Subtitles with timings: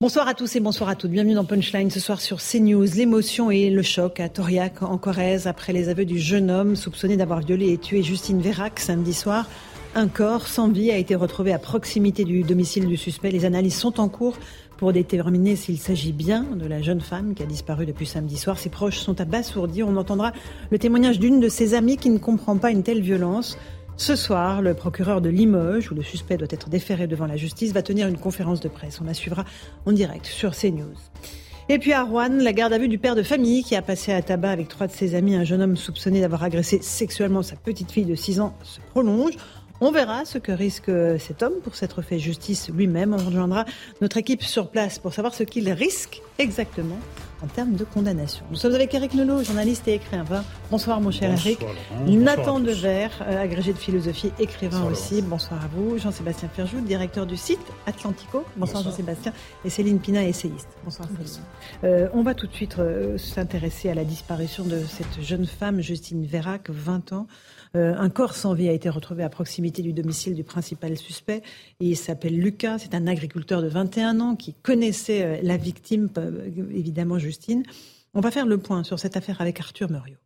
[0.00, 1.12] Bonsoir à tous et bonsoir à toutes.
[1.12, 2.96] Bienvenue dans Punchline ce soir sur CNews.
[2.96, 7.16] L'émotion et le choc à Toriac en Corrèze après les aveux du jeune homme soupçonné
[7.16, 9.48] d'avoir violé et tué Justine Vérac samedi soir.
[9.94, 13.30] Un corps sans vie a été retrouvé à proximité du domicile du suspect.
[13.30, 14.36] Les analyses sont en cours
[14.78, 18.58] pour déterminer s'il s'agit bien de la jeune femme qui a disparu depuis samedi soir.
[18.58, 19.84] Ses proches sont abasourdis.
[19.84, 20.32] On entendra
[20.72, 23.56] le témoignage d'une de ses amies qui ne comprend pas une telle violence.
[23.96, 27.72] Ce soir, le procureur de Limoges, où le suspect doit être déféré devant la justice,
[27.72, 29.00] va tenir une conférence de presse.
[29.00, 29.44] On la suivra
[29.86, 30.96] en direct sur CNews.
[31.68, 34.12] Et puis à Rouen, la garde à vue du père de famille qui a passé
[34.12, 37.56] à tabac avec trois de ses amis un jeune homme soupçonné d'avoir agressé sexuellement sa
[37.56, 39.34] petite fille de 6 ans se prolonge.
[39.80, 43.14] On verra ce que risque cet homme pour s'être fait justice lui-même.
[43.14, 43.64] On rejoindra
[44.00, 46.98] notre équipe sur place pour savoir ce qu'il risque exactement
[47.44, 48.44] en termes de condamnation.
[48.50, 50.44] Nous sommes avec Eric Nolot, journaliste et écrivain.
[50.70, 51.60] Bonsoir mon cher Bonsoir, Eric.
[51.60, 52.20] Laurent.
[52.20, 52.60] Nathan.
[52.60, 55.22] Devers, euh, agrégé de philosophie, écrivain Bonsoir, aussi.
[55.22, 55.98] Bonsoir à vous.
[55.98, 58.44] Jean-Sébastien Ferjou, directeur du site Atlantico.
[58.56, 58.84] Bonsoir, Bonsoir.
[58.84, 59.32] Jean-Sébastien.
[59.64, 60.68] Et Céline Pina, essayiste.
[60.84, 61.44] Bonsoir Céline.
[61.84, 65.82] Euh, on va tout de suite euh, s'intéresser à la disparition de cette jeune femme,
[65.82, 67.26] Justine Vérac, 20 ans.
[67.76, 71.42] Euh, un corps sans vie a été retrouvé à proximité du domicile du principal suspect.
[71.80, 72.78] Il s'appelle Lucas.
[72.78, 77.64] C'est un agriculteur de 21 ans qui connaissait euh, la victime, euh, évidemment Justine.
[78.14, 80.18] On va faire le point sur cette affaire avec Arthur Muriot.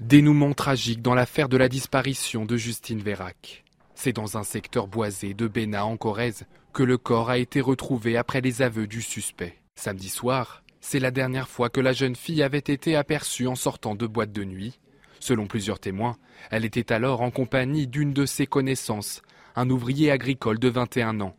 [0.00, 3.64] Dénouement tragique dans l'affaire de la disparition de Justine Vérac.
[3.94, 8.16] C'est dans un secteur boisé de Béna en Corrèze que le corps a été retrouvé
[8.16, 9.58] après les aveux du suspect.
[9.76, 13.94] Samedi soir, c'est la dernière fois que la jeune fille avait été aperçue en sortant
[13.94, 14.80] de boîte de nuit.
[15.20, 16.16] Selon plusieurs témoins,
[16.50, 19.22] elle était alors en compagnie d'une de ses connaissances,
[19.54, 21.36] un ouvrier agricole de 21 ans.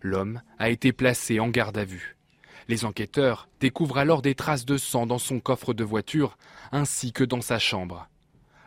[0.00, 2.16] L'homme a été placé en garde à vue.
[2.68, 6.38] Les enquêteurs découvrent alors des traces de sang dans son coffre de voiture
[6.70, 8.08] ainsi que dans sa chambre.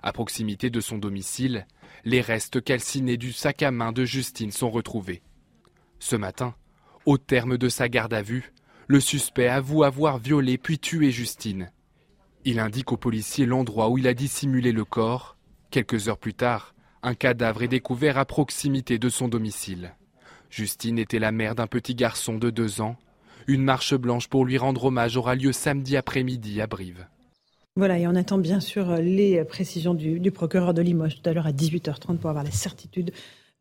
[0.04, 1.66] À proximité de son domicile,
[2.04, 5.22] les restes calcinés du sac à main de Justine sont retrouvés.
[6.00, 6.54] Ce matin,
[7.06, 8.52] au terme de sa garde à vue,
[8.88, 11.72] le suspect avoue avoir violé puis tué Justine.
[12.46, 15.36] Il indique aux policiers l'endroit où il a dissimulé le corps.
[15.70, 19.94] Quelques heures plus tard, un cadavre est découvert à proximité de son domicile.
[20.50, 22.96] Justine était la mère d'un petit garçon de deux ans.
[23.48, 27.06] Une marche blanche pour lui rendre hommage aura lieu samedi après-midi à Brive.
[27.76, 31.34] Voilà, et on attend bien sûr euh, les précisions du, procureur de Limoges tout à
[31.34, 33.12] l'heure à 18h30 pour avoir la certitude,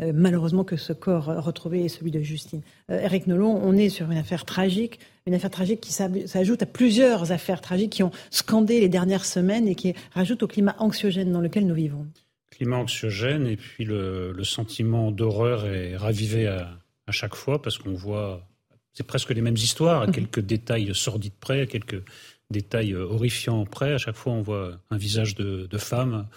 [0.00, 2.62] euh, malheureusement, que ce corps euh, retrouvé est celui de Justine.
[2.88, 7.32] Eric Nolon, on est sur une affaire tragique, une affaire tragique qui s'ajoute à plusieurs
[7.32, 11.41] affaires tragiques qui ont scandé les dernières semaines et qui rajoutent au climat anxiogène dans
[11.41, 12.06] lequel nous vivons.
[12.53, 17.76] climat anxiogène et puis le, le sentiment d'horreur est ravivé à, à chaque fois parce
[17.78, 18.47] qu'on voit,
[18.92, 22.03] c'est presque les mêmes histoires, à quelques détails sordides près, à quelques
[22.50, 23.92] détails euh, horrifiants près.
[23.92, 26.28] À chaque fois, on voit un visage de, de femme,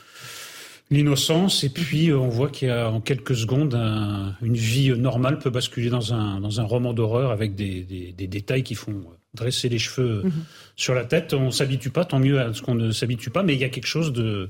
[0.91, 4.89] l'innocence, et puis euh, on voit qu'il y a en quelques secondes un- une vie
[4.97, 8.75] normale peut basculer dans un, dans un roman d'horreur avec des, des- des détails qui
[8.75, 9.03] font
[9.35, 10.23] dresser les cheveux
[10.75, 11.33] sur la tête.
[11.35, 13.69] On s'habitue pas, tant mieux à ce qu'on ne s'habitue pas, mais il y a
[13.69, 14.49] quelque chose de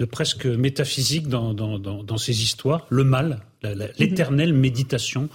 [0.00, 2.84] de presque métaphysique dans, dans, dans, dans ces histoires.
[2.90, 5.28] Le mal, la- l'éternelle méditation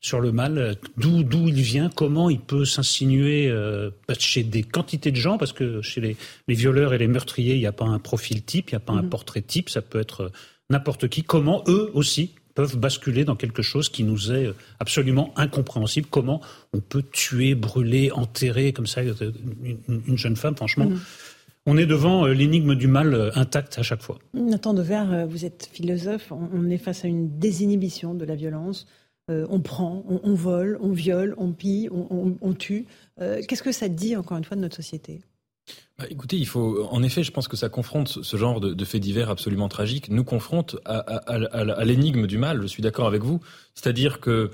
[0.00, 4.62] sur le mal, d'où d'où il vient, comment il peut s'insinuer euh, pas chez des
[4.62, 6.16] quantités de gens, parce que chez les,
[6.46, 8.80] les violeurs et les meurtriers, il n'y a pas un profil type, il n'y a
[8.80, 10.28] pas un portrait type, ça peut être euh,
[10.70, 11.22] n'importe qui.
[11.24, 16.06] Comment eux aussi peuvent basculer dans quelque chose qui nous est euh, absolument incompréhensible?
[16.10, 16.40] Comment
[16.72, 20.90] on peut tuer, brûler, enterrer comme ça une, une jeune femme, franchement?
[21.66, 24.18] On est devant l'énigme du mal euh, intact à chaque fois.
[24.32, 28.86] Nathan Devers, euh, vous êtes philosophe, on est face à une désinhibition de la violence.
[29.30, 32.86] Euh, on prend, on, vole, on viole, on pille, on, tue.
[33.20, 35.20] Euh, Qu'est-ce que ça dit, encore une fois, de notre société?
[35.98, 38.84] Bah, écoutez, il faut, en effet, je pense que ça confronte ce- genre de, de
[38.84, 42.62] faits divers absolument tragiques, nous confronte à, l'énigme du mal.
[42.62, 43.40] Je suis d'accord avec vous.
[43.74, 44.50] C'est-à-dire que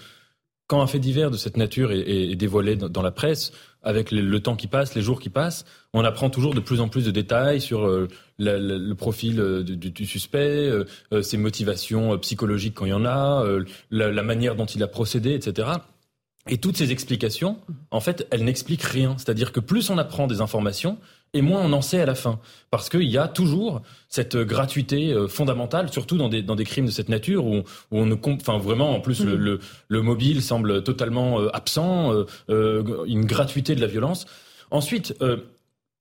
[0.67, 3.53] quand un fait divers de cette nature est, dévoilé dans la presse,
[3.85, 6.89] avec le, temps qui passe, les jours qui passent, on apprend toujours de plus en
[6.89, 8.09] plus de détails sur euh,
[8.39, 13.45] le profil euh, du, suspect, euh, ses motivations psychologiques quand il y en a,
[13.91, 15.69] la manière dont il a procédé, etc.
[16.49, 17.59] Et toutes ces explications,
[17.91, 19.17] en fait, elles n'expliquent rien.
[19.17, 20.99] C'est-à-dire que plus on apprend des informations,
[21.35, 22.39] et moins on en sait à la fin.
[22.71, 26.87] Parce qu'il y a toujours cette gratuité euh, fondamentale, surtout dans des, dans des crimes
[26.87, 29.59] de cette nature, où, on ne enfin vraiment, en plus, le, mm.
[29.89, 32.13] le, mobile semble totalement euh, absent,
[32.49, 34.27] euh, une gratuité de la violence.
[34.71, 35.15] Ensuite,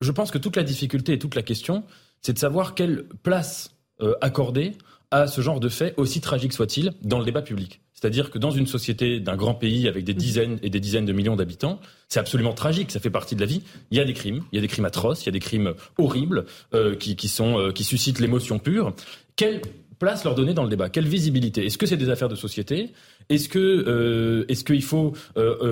[0.02, 1.84] je pense que toute la difficulté et toute la question,
[2.22, 3.76] c'est de savoir quelle place
[4.22, 4.74] accorder
[5.12, 7.82] à ce genre de fait, aussi tragique soit-il, dans le débat public.
[8.04, 11.14] C'est-à-dire que dans une société d'un grand pays avec des dizaines et des dizaines de
[11.14, 11.80] millions d'habitants,
[12.10, 13.62] c'est absolument tragique, ça fait partie de la vie.
[13.92, 15.40] Il y a des crimes, il y a des crimes atroces, il y a des
[15.40, 18.94] crimes horribles euh, qui, qui, sont, euh, qui suscitent l'émotion pure.
[19.38, 19.62] Quelle
[20.00, 20.90] place leur donner dans le débat?
[20.90, 21.66] Quelle visibilité?
[21.66, 22.92] Est-ce que c'est des affaires de société?
[23.30, 25.14] Est-ce que euh, est-ce qu'il faut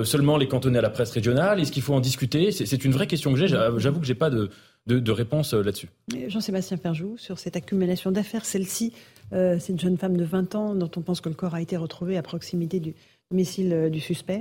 [0.04, 1.60] seulement les cantonner à la presse régionale?
[1.60, 2.50] Est-ce qu'il faut en discuter?
[2.50, 3.48] C'est une vraie question que j'ai.
[3.48, 4.48] J'avoue que j'ai pas de,
[4.86, 5.90] de, de réponse là-dessus.
[6.28, 8.94] Jean-Sébastien Ferjou, sur cette accumulation d'affaires, celle-ci
[9.32, 11.62] euh, c'est une jeune femme de 20 ans dont on pense que le corps a
[11.62, 12.94] été retrouvé à proximité du
[13.30, 14.40] domicile euh, du suspect.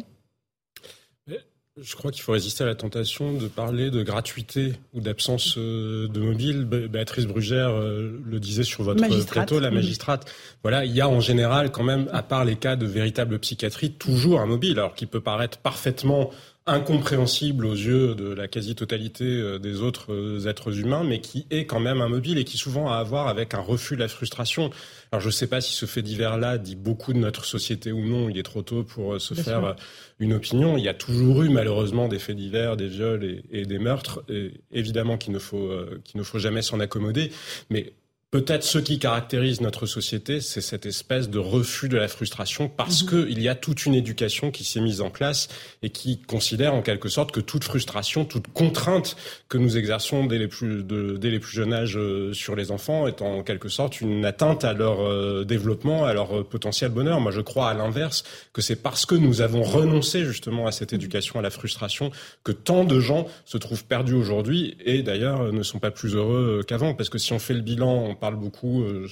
[1.78, 6.10] Je crois qu'il faut résister à la tentation de parler de gratuité ou d'absence euh,
[6.10, 6.66] de mobile.
[6.66, 10.30] Béatrice Brugère le disait sur votre plateau, la magistrate.
[10.64, 13.94] Voilà, il y a en général quand même, à part les cas de véritable psychiatrie,
[13.94, 16.32] toujours un mobile, alors qui peut paraître parfaitement
[16.68, 21.66] incompréhensible aux yeux de la quasi-totalité euh, des autres euh, êtres humains, mais qui est
[21.66, 24.70] quand même immobile et qui souvent a à voir avec un refus de la frustration.
[25.12, 28.06] Alors je ne sais pas si ce fait divers-là dit beaucoup de notre société ou
[28.06, 29.76] non, il est trop tôt pour euh, se faire
[30.20, 30.78] une opinion.
[30.78, 34.52] Il y a toujours eu malheureusement des faits divers, des viols et, des meurtres, et
[34.72, 35.72] évidemment qu'il ne faut,
[36.04, 37.32] qu'il ne faut jamais s'en accommoder,
[37.70, 37.94] mais
[38.32, 43.04] Peut-être ce qui caractérise notre société, c'est cette espèce de refus de la frustration parce
[43.04, 43.10] mhm.
[43.28, 45.50] qu'il y a toute une éducation qui s'est mise en place
[45.84, 49.18] et qui considère en quelque sorte que toute frustration, toute contrainte
[49.50, 52.72] que nous exerçons dès les plus, de, dès les plus jeunes âges euh, sur les
[52.72, 56.90] enfants est en quelque sorte une atteinte à leur euh, développement, à leur euh, potentiel
[56.90, 57.20] bonheur.
[57.20, 58.24] Moi, je crois à l'inverse
[58.54, 62.12] que c'est parce que nous avons renoncé justement à cette éducation, à la frustration,
[62.46, 66.64] que tant de gens se trouvent perdus aujourd'hui et d'ailleurs ne sont pas plus heureux
[66.66, 66.94] qu'avant.
[66.94, 69.08] Parce que si on fait le bilan, parle beaucoup euh,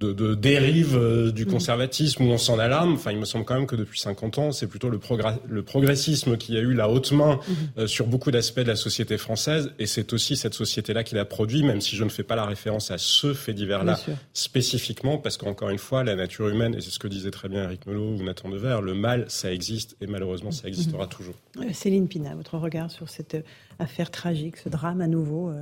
[0.00, 1.50] de, de dérive euh, du mm.
[1.50, 2.94] conservatisme où on s'en alarme.
[2.94, 4.98] Enfin, il me semble quand même que depuis 50 ans, c'est plutôt le,
[5.48, 7.80] le, progressisme qui a eu la haute main mm-hmm.
[7.80, 9.72] euh, sur beaucoup d'aspects de la société française.
[9.78, 12.46] Et c'est aussi cette société-là qui l'a produit, même si je ne fais pas la
[12.46, 13.98] référence à ce fait divers-là
[14.32, 17.64] spécifiquement, parce qu'encore une fois, la nature humaine, et c'est ce que disait très bien
[17.64, 21.08] Eric Melot ou Nathan Dever, le mal, ça existe et malheureusement, ça existera mm-hmm.
[21.08, 21.34] toujours.
[21.72, 23.36] Céline Pina, votre regard sur cette
[23.78, 25.52] affaire tragique, ce drame à nouveau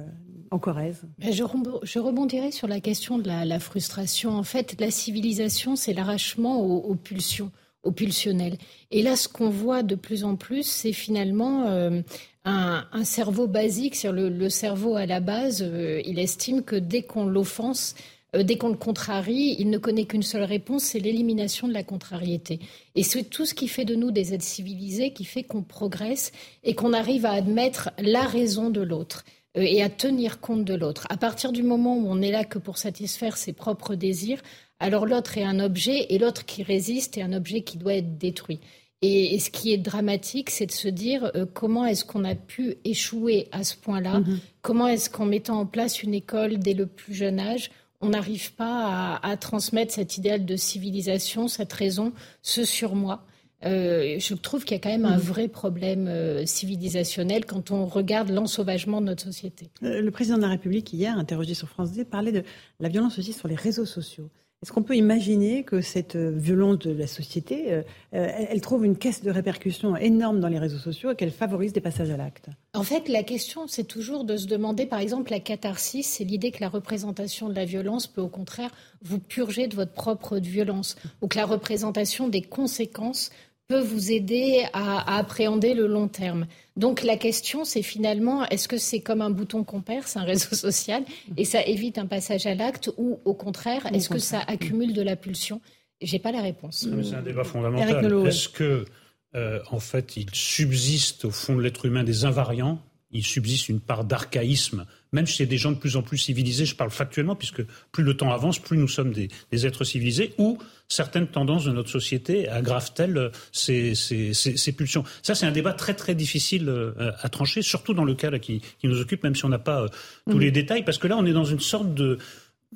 [0.51, 1.43] en Corrèze je,
[1.83, 4.31] je, rebondirai sur la question de la, frustration.
[4.31, 7.51] En fait, la civilisation, c'est l'arrachement aux, pulsions,
[7.83, 8.57] aux pulsionnels.
[8.91, 12.01] Et là, ce qu'on voit de plus en plus, c'est finalement euh,
[12.45, 13.95] un, cerveau basique.
[13.95, 17.95] Sur le, le, cerveau à la base, euh, il estime que dès qu'on l'offense,
[18.37, 21.83] euh, dès qu'on le contrarie, il ne connaît qu'une seule réponse, c'est l'élimination de la
[21.83, 22.61] contrariété.
[22.95, 26.33] Et c'est tout ce qui fait de nous des êtres civilisés, qui fait qu'on progresse
[26.63, 29.25] et qu'on arrive à admettre la raison de l'autre.
[29.59, 31.07] Euh, et à tenir compte de l'autre.
[31.11, 34.41] À partir du moment où on est là que pour satisfaire ses propres désirs,
[34.81, 38.19] alors l'autre est un objet et l'autre qui résiste est un objet qui doit être
[38.19, 38.61] détruit.
[39.01, 42.77] Et, ce qui est dramatique, c'est de se dire euh, comment est-ce qu'on a pu
[42.85, 44.21] échouer à ce point-là?
[44.21, 44.39] Mm-hmm.
[44.63, 47.71] Comment est-ce qu'en mettant en place une école dès le plus jeune âge,
[48.01, 52.13] on n'arrive pas à, à, transmettre cet idéal de civilisation, cette raison,
[52.43, 53.25] ce surmoi?
[53.65, 57.87] Euh, je trouve qu'il y a quand même un vrai problème euh, civilisationnel quand on
[57.87, 59.69] regarde l'ensauvagement de notre société.
[59.83, 62.45] Euh, le président de la République, hier, interrogé sur France 2, parlait de
[62.79, 64.31] la violence aussi sur les réseaux sociaux.
[64.63, 67.81] Est-ce qu'on peut imaginer que cette violence de la société,
[68.11, 71.81] elle, trouve une caisse de répercussions énorme dans les réseaux sociaux et qu'elle favorise des
[71.81, 72.49] passages à l'acte?
[72.75, 76.51] En fait, la question, c'est toujours de se demander, par exemple, la catharsis, c'est l'idée
[76.51, 80.97] que la représentation de la violence peut au contraire vous purger de votre propre violence,
[81.23, 83.31] ou que la représentation des conséquences
[83.69, 86.47] peut vous aider à, appréhender le long terme.
[86.77, 90.57] Donc la question, c'est finalement, est-ce que c'est comme un bouton qu'on perce, un réseau
[90.57, 91.05] social,
[91.37, 95.03] et ça évite un passage à l'acte, ou au contraire, est-ce que ça accumule de
[95.03, 95.61] la pulsion?
[96.01, 96.89] J'ai pas la réponse.
[97.03, 98.27] C'est un débat fondamental.
[98.27, 98.87] Est-ce que,
[99.35, 102.81] euh, en fait, il subsiste au fond de l'être humain des invariants
[103.11, 106.75] il subsiste une part d'archaïsme, même chez des gens de plus en plus civilisés, je
[106.75, 107.63] parle factuellement, puisque
[107.93, 111.91] plus le temps avance, plus nous sommes des, êtres civilisés, ou certaines tendances de notre
[111.91, 117.29] société aggravent-elles euh, ces, ces, pulsions Ça, c'est un débat très très difficile euh, à
[117.29, 119.89] trancher, surtout dans le cas qui, nous occupe, même si on n'a pas euh,
[120.29, 120.41] tous mmh.
[120.41, 122.19] les détails, parce que là, on est dans une sorte de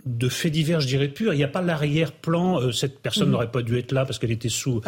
[0.07, 1.35] de faits divers, je dirais pur.
[1.35, 2.61] Il n'y a pas l'arrière-plan.
[2.61, 3.33] Euh, cette personne mhm.
[3.33, 4.81] n'aurait pas dû être là parce qu'elle était sous,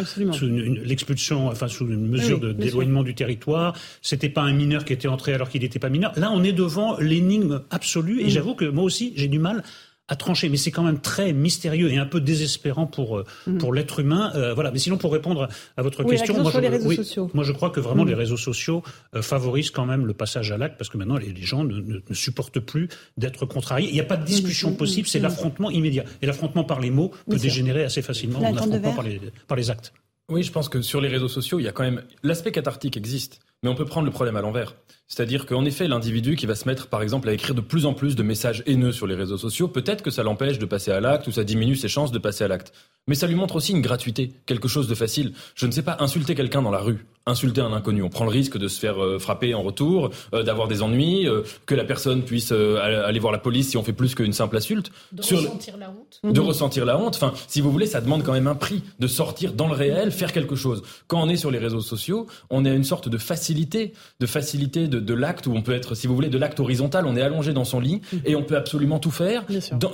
[0.82, 3.76] l'expulsion, enfin sous une mesure d'éloignement du territoire.
[4.00, 6.12] C'était pas un mineur qui était entré alors qu'il n'était pas mineur.
[6.16, 8.20] Là, on est devant l'énigme absolue.
[8.20, 8.30] Et mhm.
[8.30, 9.62] j'avoue que moi aussi, j'ai du mal
[10.08, 13.58] à trancher, mais c'est quand même très mystérieux et un peu désespérant pour euh, mhm.
[13.58, 14.32] pour l'être humain.
[14.34, 14.70] Euh, voilà.
[14.70, 17.30] Mais sinon, pour répondre à votre question, moi, je, les réseaux sociaux.
[17.32, 18.11] moi je crois que vraiment mhm.
[18.11, 18.82] les réseaux sociaux
[19.14, 22.14] euh, favorisent quand même le passage à l'acte parce que maintenant les, gens ne, ne,
[22.14, 23.88] supportent plus d'être contrariés.
[23.88, 26.04] Il n'y a pas de discussion possible, c'est l'affrontement immédiat.
[26.20, 29.70] Et l'affrontement par les mots peut dégénérer assez facilement en affrontement par les, par les
[29.70, 29.92] actes.
[30.30, 32.96] Oui, je pense que sur les réseaux sociaux, il y a quand même l'aspect cathartique
[32.96, 34.75] existe, mais on peut prendre le problème à l'envers.
[35.14, 37.94] C'est-à-dire qu'en effet, l'individu qui va se mettre, par exemple, à écrire de plus en
[37.94, 40.99] plus de messages haineux sur les réseaux sociaux, peut-être que ça l'empêche de passer à
[40.99, 42.73] l'acte ou ça diminue ses chances de passer à l'acte.
[43.06, 45.33] Mais ça lui montre aussi une gratuité, quelque chose de facile.
[45.54, 48.02] Je ne sais pas insulter quelqu'un dans la rue insulter un inconnu.
[48.02, 51.26] On prend le risque de se faire euh, frapper en retour, euh, d'avoir des ennuis,
[51.26, 54.57] euh, que la personne puisse aller voir la police si on fait plus qu'une simple
[54.57, 54.90] insulte.
[55.12, 56.21] De ressentir la honte.
[56.23, 57.16] De ressentir la honte.
[57.16, 60.12] Enfin, si vous voulez, ça demande quand même un prix de sortir dans le réel,
[60.12, 60.83] faire quelque chose.
[61.07, 64.88] Quand on est sur les réseaux sociaux, on a une sorte de facilité, de facilité
[64.88, 67.07] de, de l'acte où on peut être, si vous voulez, de l'acte horizontal.
[67.07, 68.21] On est allongé dans son lit mhm.
[68.25, 69.45] et on peut absolument tout faire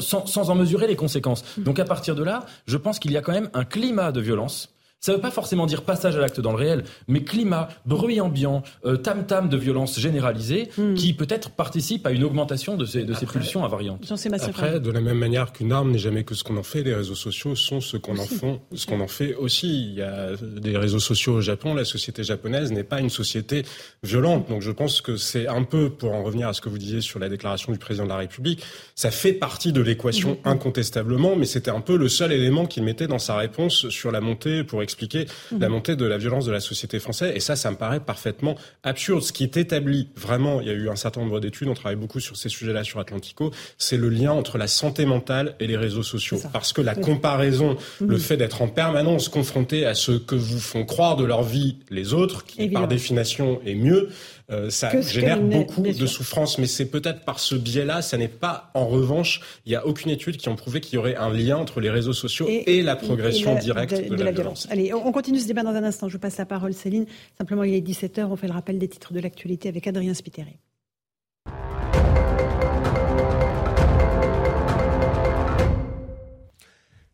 [0.00, 1.44] sans, sans en mesurer les conséquences.
[1.58, 1.64] Mhm.
[1.64, 4.20] Donc à partir de là, je pense qu'il y a quand même un climat de
[4.20, 4.70] violence
[5.00, 8.20] ça ne veut pas forcément dire passage à l'acte dans le réel, mais climat, bruit
[8.20, 10.94] ambiant, euh, tam-tam de violence généralisée, hmm.
[10.94, 14.12] qui peut-être participe à une augmentation de ces, de ces pulsions invariantes.
[14.42, 16.94] Après, de la même manière qu'une arme n'est jamais que ce qu'on en fait, les
[16.94, 19.68] réseaux sociaux sont ce qu'on en font, ce qu'on en fait aussi.
[19.68, 23.64] Il y a des réseaux sociaux au Japon, la société japonaise n'est pas une société
[24.02, 24.50] violente.
[24.50, 27.00] Donc je pense que c'est un peu, pour en revenir à ce que vous disiez
[27.00, 28.62] sur la déclaration du président de la République,
[28.94, 30.48] ça fait partie de l'équation hmm.
[30.48, 34.20] incontestablement, mais c'était un peu le seul élément qu'il mettait dans sa réponse sur la
[34.20, 35.74] montée pour expliquer la mhm.
[35.74, 37.32] montée de la violence de la société française.
[37.34, 39.22] Et ça, ça me paraît parfaitement absurde.
[39.22, 41.96] Ce qui est établi, vraiment, il y a eu un certain nombre d'études, on travaille
[41.96, 45.76] beaucoup sur ces sujets-là sur Atlantico, c'est le lien entre la santé mentale et les
[45.76, 46.40] réseaux sociaux.
[46.52, 48.18] Parce que la comparaison, le mhm.
[48.18, 52.14] fait d'être en permanence confronté à ce que vous font croire de leur vie les
[52.14, 54.08] autres, qui par définition est mieux,
[54.50, 56.58] euh, ça génère beaucoup de souffrance.
[56.58, 60.10] Mais c'est peut-être par ce biais-là, ça n'est pas en revanche, il n'y a aucune
[60.10, 62.96] étude qui ont prouvé qu'il y aurait un lien entre les réseaux sociaux et, la
[62.96, 64.66] progression directe de, la, violence.
[64.70, 66.08] Allez, on continue ce débat dans un instant.
[66.08, 67.06] Je passe la parole, Céline.
[67.36, 70.58] Simplement, il est 17h, on fait le rappel des titres de l'actualité avec Adrien Spiteri.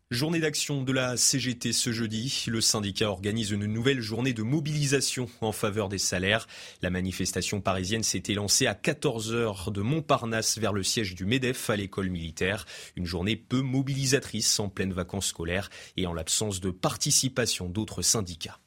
[0.09, 2.45] Journée d'action de la CGT ce jeudi.
[2.47, 6.47] Le syndicat organise une nouvelle journée de mobilisation en faveur des salaires.
[6.81, 11.75] La manifestation parisienne s'était lancée à 14h de Montparnasse vers le siège du MEDEF à
[11.75, 12.65] l'école militaire.
[12.95, 18.61] Une journée peu mobilisatrice en pleine vacances scolaires et en l'absence de participation d'autres syndicats.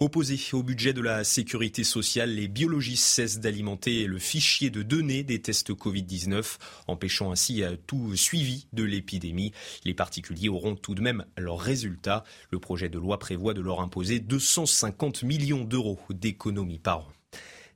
[0.00, 5.22] Opposés au budget de la sécurité sociale, les biologistes cessent d'alimenter le fichier de données
[5.22, 6.58] des tests Covid-19,
[6.88, 9.52] empêchant ainsi tout suivi de l'épidémie.
[9.84, 12.24] Les particuliers auront tout de même leurs résultats.
[12.50, 17.12] Le projet de loi prévoit de leur imposer 250 millions d'euros d'économies par an.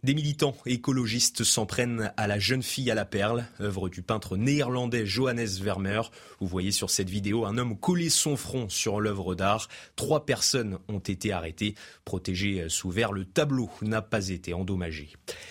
[0.04, 4.36] Des militants écologistes s'en prennent à la jeune fille à la perle, œuvre du peintre
[4.36, 6.12] néerlandais Johannes Vermeer.
[6.38, 9.66] Vous voyez sur cette vidéo un homme coller son front sur l'œuvre d'art.
[9.96, 11.74] Trois personnes ont été arrêtées.
[12.04, 15.10] Protégées sous verre, le tableau n'a pas été endommagé.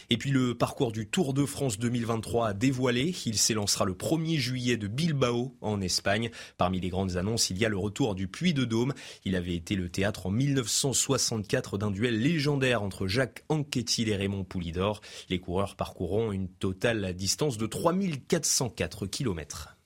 [0.10, 3.14] Et puis le parcours du Tour de France 2023 a dévoilé.
[3.26, 6.32] Il s'élancera le 1er juillet de Bilbao en Espagne.
[6.58, 8.94] Parmi les grandes annonces, il y a le retour du Puy de Dôme.
[9.26, 14.37] Il avait été le théâtre en 1964 d'un duel légendaire entre Jacques Anquetil et Raymond
[14.44, 15.02] Poulidor.
[15.30, 19.78] Les coureurs parcourront une totale distance de 3404 km.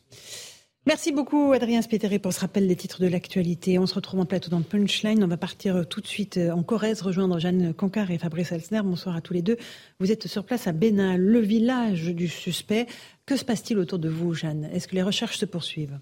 [0.88, 3.78] Merci beaucoup Adrien Spétéré pour ce rappel des titres de l'actualité.
[3.78, 5.24] On se retrouve en plateau dans Punchline.
[5.24, 8.82] On va partir tout de suite en Corrèze, rejoindre Jeanne Concar et Fabrice Elsner.
[8.84, 9.58] Bonsoir à tous les deux.
[10.00, 12.88] Vous êtes sur place à Bénin, le village du suspect.
[13.28, 14.70] Que se passe-t-il autour de vous, Jeanne?
[14.74, 16.00] Est-ce que les recherches se poursuivent?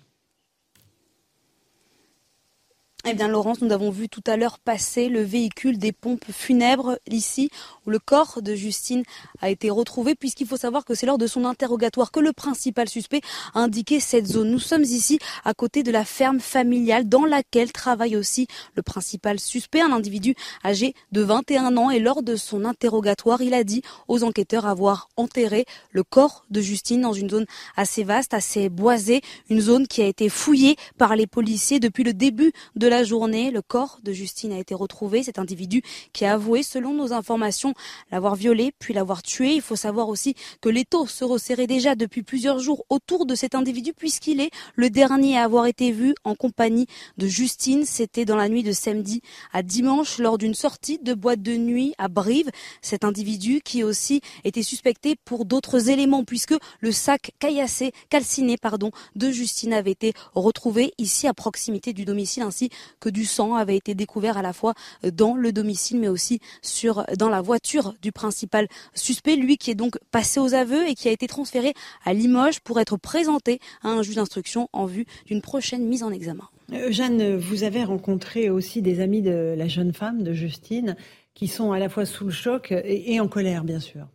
[3.05, 6.99] Eh bien, Laurence, nous avons vu tout à l'heure passer le véhicule des pompes funèbres
[7.09, 7.49] ici,
[7.87, 9.03] où le corps de Justine
[9.41, 12.89] a été retrouvé, puisqu'il faut savoir que c'est lors de son interrogatoire que le principal
[12.89, 13.21] suspect
[13.53, 14.51] a indiqué cette zone.
[14.51, 19.39] Nous sommes ici à côté de la ferme familiale dans laquelle travaille aussi le principal
[19.39, 21.91] suspect, un individu âgé de 21 ans.
[21.91, 26.59] Et lors de son interrogatoire, il a dit aux enquêteurs avoir enterré le corps de
[26.59, 27.45] Justine dans une zone
[27.77, 32.13] assez vaste, assez boisée, une zone qui a été fouillée par les policiers depuis le
[32.13, 35.23] début de la journée, le corps de Justine a été retrouvé.
[35.23, 35.81] Cet individu
[36.13, 37.73] qui a avoué, selon nos informations,
[38.11, 39.53] l'avoir violé puis l'avoir tué.
[39.53, 43.55] Il faut savoir aussi que l'étau se resserrait déjà depuis plusieurs jours autour de cet
[43.55, 47.85] individu puisqu'il est le dernier à avoir été vu en compagnie de Justine.
[47.85, 49.21] C'était dans la nuit de samedi
[49.53, 52.49] à dimanche lors d'une sortie de boîte de nuit à Brive.
[52.81, 58.91] Cet individu qui aussi était suspecté pour d'autres éléments puisque le sac caillassé, calciné pardon,
[59.15, 62.69] de Justine avait été retrouvé ici à proximité du domicile ainsi
[62.99, 64.73] que du sang avait été découvert à la fois
[65.13, 69.75] dans le domicile mais aussi sur dans la voiture du principal suspect, lui qui est
[69.75, 71.73] donc passé aux aveux et qui a été transféré
[72.05, 76.11] à Limoges pour être présenté à un juge d'instruction en vue d'une prochaine mise en
[76.11, 76.47] examen.
[76.73, 80.95] Euh, Jeanne, vous avez rencontré aussi des amis de la jeune femme, de Justine,
[81.33, 84.07] qui sont à la fois sous le choc et, en colère, bien sûr.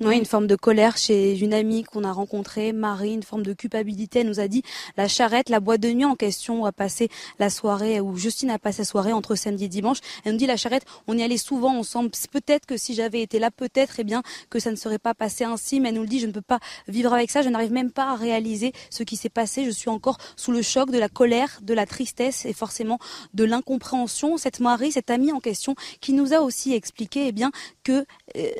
[0.00, 3.52] Oui, une forme de colère chez une amie qu'on a rencontrée, Marie, une forme de
[3.52, 4.20] culpabilité.
[4.20, 4.64] Elle nous a dit
[4.96, 8.58] la charrette, la boîte de nuit en question a passé la soirée, où Justine a
[8.58, 9.98] passé la soirée entre samedi et dimanche.
[10.24, 12.10] Elle nous dit la charrette, on y allait souvent ensemble.
[12.32, 15.44] Peut-être que si j'avais été là, peut-être eh bien que ça ne serait pas passé
[15.44, 15.78] ainsi.
[15.78, 16.58] Mais elle nous le dit, je ne peux pas
[16.88, 17.42] vivre avec ça.
[17.42, 19.64] Je n'arrive même pas à réaliser ce qui s'est passé.
[19.64, 22.98] Je suis encore sous le choc de la colère, de la tristesse et forcément
[23.32, 24.38] de l'incompréhension.
[24.38, 27.52] Cette Marie, cette amie en question, qui nous a aussi expliqué eh bien
[27.84, 28.04] que
[28.36, 28.50] euh,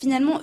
[0.00, 0.40] finalement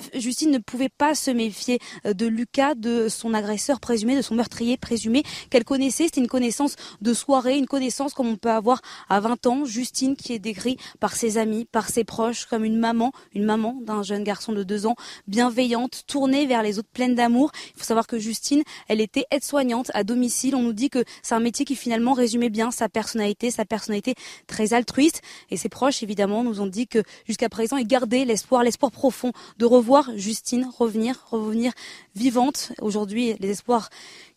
[0.49, 4.77] ne pouvait pas se méfier euh, de Lucas, de son agresseur présumé, de son meurtrier
[4.77, 6.05] présumé qu'elle connaissait.
[6.05, 9.65] C'était une connaissance de soirée, une connaissance comme on peut avoir à 20 ans.
[9.65, 13.79] Justine qui est décrite par ses amis, par ses proches comme une maman, une maman
[13.81, 14.95] d'un jeune garçon de 2 ans,
[15.27, 17.51] bienveillante, tournée vers les autres, pleine d'amour.
[17.75, 20.55] Il faut savoir que Justine, elle était aide-soignante à domicile.
[20.55, 24.15] On nous dit que c'est un métier qui finalement résumait bien sa personnalité, sa personnalité
[24.47, 25.21] très altruiste.
[25.49, 29.31] Et ses proches, évidemment, nous ont dit que jusqu'à présent, ils gardaient l'espoir, l'espoir profond
[29.57, 31.71] de revoir Justine revenir, revenir
[32.15, 32.71] vivante.
[32.81, 33.89] Aujourd'hui, les espoirs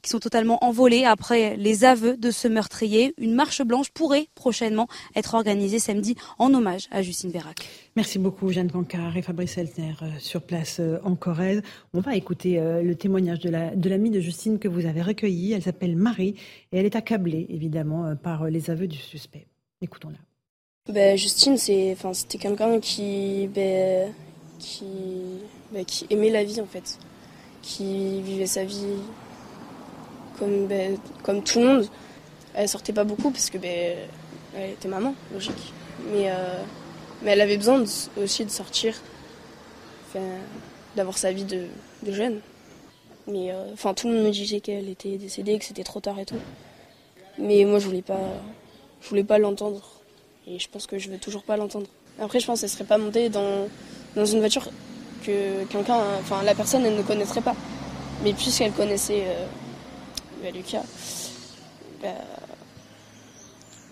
[0.03, 3.15] qui sont totalement envolés après les aveux de ce meurtrier.
[3.19, 7.69] Une marche blanche pourrait prochainement être organisée samedi en hommage à Justine Vérac.
[7.95, 11.63] Merci beaucoup Jeanne Cancard et Fabrice Eltner euh, sur place euh, en Corrèze.
[11.95, 15.53] On va écouter euh, le témoignage de l'amie de, de Justine que vous avez recueilli.
[15.53, 16.35] Elle s'appelle Marie
[16.73, 19.47] et elle est accablée évidemment par les aveux du suspect.
[19.81, 20.19] Écoutons-la.
[20.93, 24.13] Ben, Justine, c'était quelqu'un qui, ben,
[24.63, 24.85] qui,
[25.73, 26.99] bah, qui aimait la vie en fait,
[27.61, 28.97] qui vivait sa vie
[30.39, 31.87] comme, bah, comme tout le monde.
[32.55, 33.69] Elle sortait pas beaucoup parce que bah,
[34.57, 35.73] elle était maman, logique.
[36.13, 36.63] Mais, euh,
[37.23, 37.83] mais elle avait besoin
[38.17, 38.95] aussi de sortir,
[40.97, 41.67] d'avoir sa vie de,
[42.07, 42.41] jeune.
[43.27, 46.19] Mais euh, enfin, tout le monde me disait qu'elle était décédée, que c'était trop tard
[46.19, 46.41] et tout.
[47.39, 48.21] Mais moi, je voulais pas,
[49.01, 49.83] je voulais pas l'entendre.
[50.47, 51.87] Et je pense que je veux toujours pas l'entendre.
[52.21, 53.69] Après, je pense qu'elle serait pas montée dans
[54.17, 54.69] dans une voiture
[55.25, 57.57] que quelqu'un, enfin la personne, elle ne connaîtrait pas.
[58.23, 59.47] Mais puisqu'elle connaissait euh,
[60.43, 60.85] bah, Lucas,
[62.03, 62.09] bah,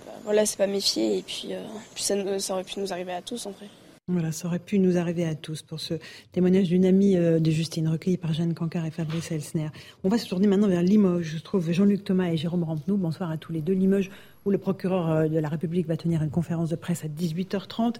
[0.07, 1.63] bah, voilà, c'est pas méfier et puis, euh,
[1.97, 3.67] ça, ça, aurait pu nous arriver à tous en vrai.
[4.07, 5.95] Voilà, ça aurait pu nous arriver à tous pour ce
[6.33, 9.69] témoignage d'une amie euh, de Justine, recueilli par Jeanne Cancard et Fabrice Elsner.
[10.05, 11.35] On va se tourner maintenant vers Limoges.
[11.37, 12.97] Je trouve Jean-Luc Thomas et Jérôme Rampenou.
[12.97, 13.73] Bonsoir à tous les deux.
[13.73, 14.11] Limoges,
[14.45, 17.97] où le procureur de la République va tenir une conférence de presse à 18h30.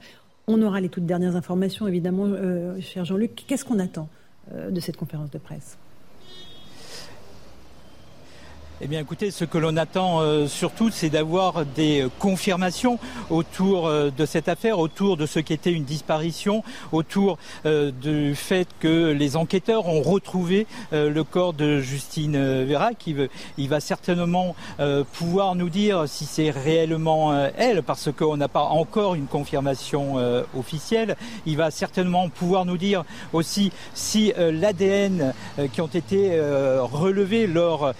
[0.47, 3.45] On aura les toutes dernières informations, évidemment, euh, cher Jean-Luc.
[3.47, 4.09] Qu'est-ce qu'on attend
[4.53, 5.79] euh, de cette conférence de presse?
[8.83, 14.11] Eh bien, écoutez, ce que l'on attend euh, surtout, c'est d'avoir des confirmations autour euh,
[14.11, 19.13] de cette affaire, autour de ce qui était une disparition, autour euh, du fait que
[19.13, 23.15] les enquêteurs ont retrouvé le corps de Justine Vera, qui
[23.59, 24.55] il va certainement
[25.13, 30.17] pouvoir nous dire si c'est réellement elle, parce qu'on n'a pas encore une confirmation
[30.57, 31.17] officielle.
[31.47, 35.35] Il va certainement pouvoir nous dire aussi si l'ADN
[35.73, 37.93] qui ont été relevés lors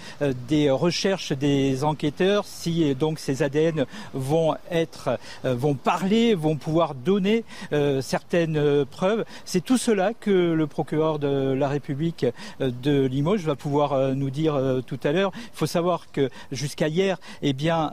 [0.47, 6.95] des recherche des enquêteurs si donc ces ADN vont être, euh, vont parler, vont pouvoir
[6.95, 9.25] donner euh, certaines euh, preuves.
[9.45, 12.25] C'est tout cela que le procureur de la République
[12.59, 15.31] de Limoges va pouvoir nous dire tout à l'heure.
[15.35, 17.91] Il faut savoir que jusqu'à hier, eh bien,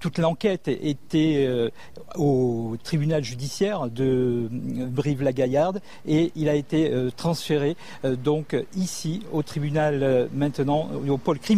[0.00, 1.70] toute l'enquête était
[2.16, 10.88] au tribunal judiciaire de Brive-la-Gaillarde et il a été transféré donc ici au tribunal maintenant
[11.08, 11.53] au pôle criminel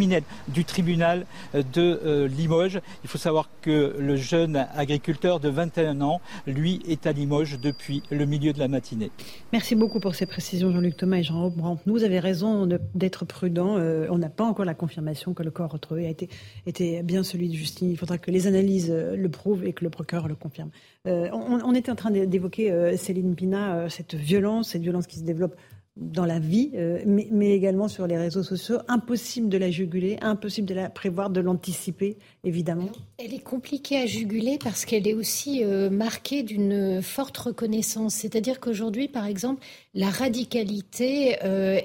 [0.49, 2.81] du tribunal de euh, Limoges.
[3.03, 8.03] Il faut savoir que le jeune agriculteur de 21 ans, lui, est à Limoges depuis
[8.11, 9.11] le milieu de la matinée.
[9.53, 11.83] Merci beaucoup pour ces précisions, Jean-Luc Thomas et Jean Brandt.
[11.87, 13.77] Vous avez raison d'être prudent.
[13.79, 16.29] Euh, on n'a pas encore la confirmation que le corps retrouvé a été,
[16.67, 17.91] été bien celui de Justine.
[17.91, 20.71] Il faudra que les analyses euh, le prouvent et que le procureur le confirme.
[21.07, 25.55] on, on, était en train d'évoquer, Céline Pina, cette violence, cette violence qui se développe
[25.97, 28.79] dans la vie, euh, mais, également sur les réseaux sociaux.
[28.87, 32.91] Impossible de la juguler, impossible de la prévoir, de l'anticiper, évidemment.
[33.19, 38.15] Elle est compliquée à juguler parce qu'elle est aussi euh, marquée d'une forte reconnaissance.
[38.15, 41.81] C'est-à-dire qu'aujourd'hui, par exemple, la radicalité euh,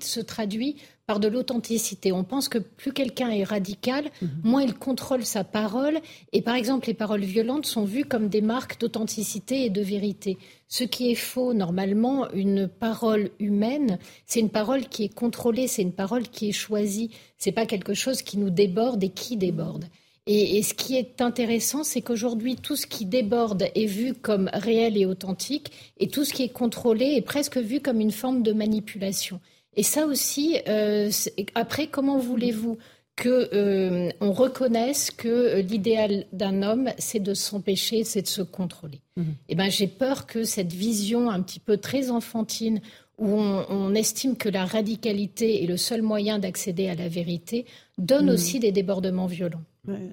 [0.00, 0.76] se traduit
[1.12, 2.10] par de l'authenticité.
[2.10, 4.30] On pense que plus quelqu'un est radical, mhm.
[4.44, 5.98] moins il contrôle sa parole.
[6.32, 10.38] Et par exemple, les paroles violentes sont vues comme des marques d'authenticité et de vérité.
[10.68, 15.82] Ce qui est faux, normalement, une parole humaine, c'est une parole qui est contrôlée, c'est
[15.82, 17.10] une parole qui est choisie.
[17.36, 19.84] C'est pas quelque chose qui nous déborde et qui déborde.
[20.26, 24.96] Et, ce qui est intéressant, c'est qu'aujourd'hui, tout ce qui déborde est vu comme réel
[24.96, 28.52] et authentique, et tout ce qui est contrôlé est presque vu comme une forme de
[28.52, 29.40] manipulation.
[29.74, 31.10] Et ça aussi, euh,
[31.54, 32.78] après, comment voulez-vous
[33.16, 39.00] que euh, on reconnaisse que l'idéal d'un homme, c'est de s'empêcher, c'est de se contrôler?
[39.16, 39.22] Mmh.
[39.48, 42.80] Eh ben, j'ai peur que cette vision un petit peu très enfantine,
[43.18, 47.66] où on, estime que la radicalité est le seul moyen d'accéder à la vérité,
[47.98, 48.34] donne mmh.
[48.34, 49.62] aussi des débordements violents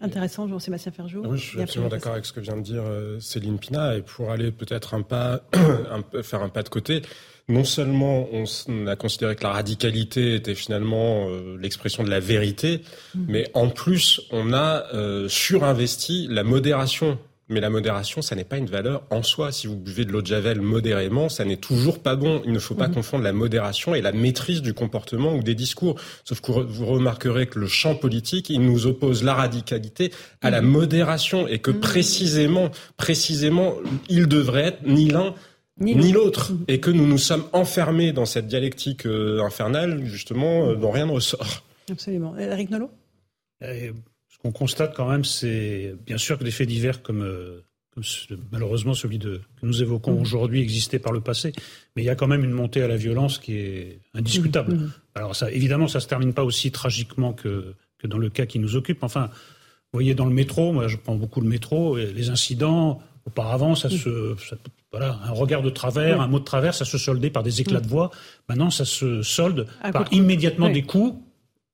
[0.02, 1.24] intéressant, Jean-Sébastien Ferjou.
[1.26, 3.95] Oui, je suis absolument d'accord avec ce que vient de dire euh, Céline Pina.
[3.95, 5.41] Et pour aller peut-être un pas,
[6.24, 7.02] faire un pas de côté,
[7.49, 12.81] non seulement on, a considéré que la radicalité était finalement euh, l'expression de la vérité,
[13.15, 13.19] mmh.
[13.27, 17.17] mais en plus on a euh, surinvesti la modération
[17.49, 19.51] mais la modération, ça n'est pas une valeur en soi.
[19.51, 22.43] Si vous buvez de l'eau de javel modérément, ça n'est toujours pas bon.
[22.45, 22.93] Il ne faut pas mhm.
[22.93, 25.99] confondre la modération et la maîtrise du comportement ou des discours.
[26.23, 30.62] Sauf que vous remarquerez que le champ politique, il nous oppose la radicalité à la
[30.62, 30.69] mhm.
[30.69, 33.73] modération et que précisément, précisément,
[34.09, 35.33] il devrait être ni l'un
[35.80, 40.76] ni l'autre, et que nous nous sommes enfermés dans cette dialectique euh, infernale, justement, euh,
[40.76, 41.63] dont rien ne ressort.
[41.89, 42.38] Absolument.
[42.38, 42.92] Eric Nolot?
[43.63, 43.92] Euh,
[44.42, 47.62] qu'on constate quand même, c'est bien sûr que des faits divers comme, euh,
[48.52, 50.22] malheureusement celui de, que nous évoquons mmh.
[50.22, 51.52] aujourd'hui existait par le passé,
[51.96, 54.76] mais il y a quand même une montée à la violence qui est indiscutable.
[54.76, 54.92] Mmh.
[55.15, 58.60] Alors ça, évidemment, ça se termine pas aussi tragiquement que, que dans le cas qui
[58.60, 59.04] nous occupe.
[59.04, 59.30] Enfin,
[59.92, 63.89] vous voyez, dans le métro, moi je prends beaucoup le métro, les incidents, auparavant, ça
[63.89, 64.36] se,
[64.91, 67.82] voilà, un regard de travers, un mot de travers, ça se soldait par des éclats
[67.82, 68.12] de voix.
[68.47, 71.15] Maintenant, ça se solde par immédiatement des coups,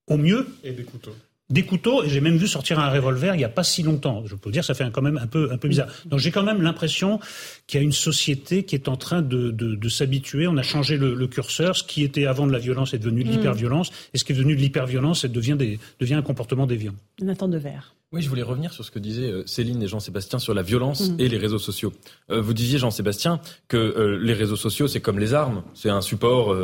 [0.07, 0.47] au mieux.
[0.63, 1.15] Et des couteaux
[1.49, 4.23] des couteaux et j'ai même vu sortir un revolver il n'y a pas si longtemps.
[4.25, 5.89] Je peux dire, ça fait quand même un peu, un peu bizarre.
[6.05, 7.19] Donc j'ai quand même l'impression
[7.67, 10.47] qu'il y a une société qui est en train de, de, de s'habituer.
[10.47, 11.75] On a changé le, le, curseur.
[11.75, 13.31] Ce qui était avant de la violence est devenu de mm.
[13.33, 16.95] l'hyperviolence et ce qui est devenu de l'hyperviolence devient, des, devient un comportement déviant.
[17.21, 17.93] Nathan Devers.
[18.15, 21.09] Oui, je voulais revenir sur ce que disaient euh, Céline et Jean-Sébastien sur la violence
[21.09, 21.19] mm.
[21.19, 21.91] et les réseaux sociaux.
[22.31, 25.99] Euh, vous disiez, Jean-Sébastien, que euh, les réseaux sociaux, c'est comme les armes, c'est un
[25.99, 26.55] support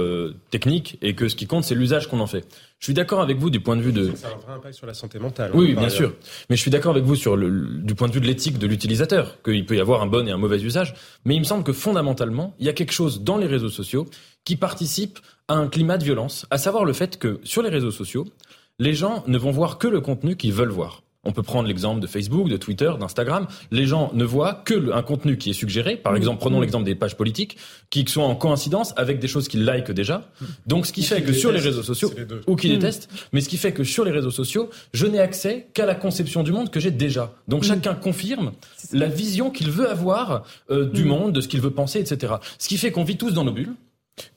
[0.49, 2.47] technique et que ce qui compte, c'est l'usage qu'on en fait.
[2.79, 4.15] Je suis d'accord avec vous du point de vue de...
[4.15, 5.51] Ça a un vrai impact sur la santé mentale.
[5.53, 6.13] Oui, bien sûr.
[6.49, 8.67] Mais je suis d'accord avec vous sur le, du point de vue de l'éthique de
[8.67, 10.93] l'utilisateur, qu'il peut y avoir un bon et un mauvais usage.
[11.25, 14.07] Mais il me semble que fondamentalement, il y a quelque chose dans les réseaux sociaux
[14.45, 17.91] qui participe à un climat de violence, à savoir le fait que sur les réseaux
[17.91, 18.25] sociaux,
[18.79, 21.03] les gens ne vont voir que le contenu qu'ils veulent voir.
[21.23, 23.45] On peut prendre l'exemple de Facebook, de Twitter, d'Instagram.
[23.69, 25.95] Les gens ne voient que un contenu qui est suggéré.
[25.95, 26.61] Par exemple, prenons mm.
[26.61, 27.57] l'exemple des pages politiques
[27.91, 30.27] qui sont en coïncidence avec des choses qu'ils likent déjà.
[30.65, 32.11] Donc, ce qui fait que sur les réseaux sociaux,
[32.47, 32.73] ou qui mm.
[32.73, 35.93] détestent, mais ce qui fait que sur les réseaux sociaux, je n'ai accès qu'à la
[35.93, 37.31] conception du monde que j'ai déjà.
[37.47, 37.67] Donc, mm.
[37.67, 38.53] chacun confirme
[38.91, 42.33] la vision qu'il veut avoir euh, du monde, de ce qu'il veut penser, etc.
[42.57, 43.75] Ce qui fait qu'on vit tous dans nos bulles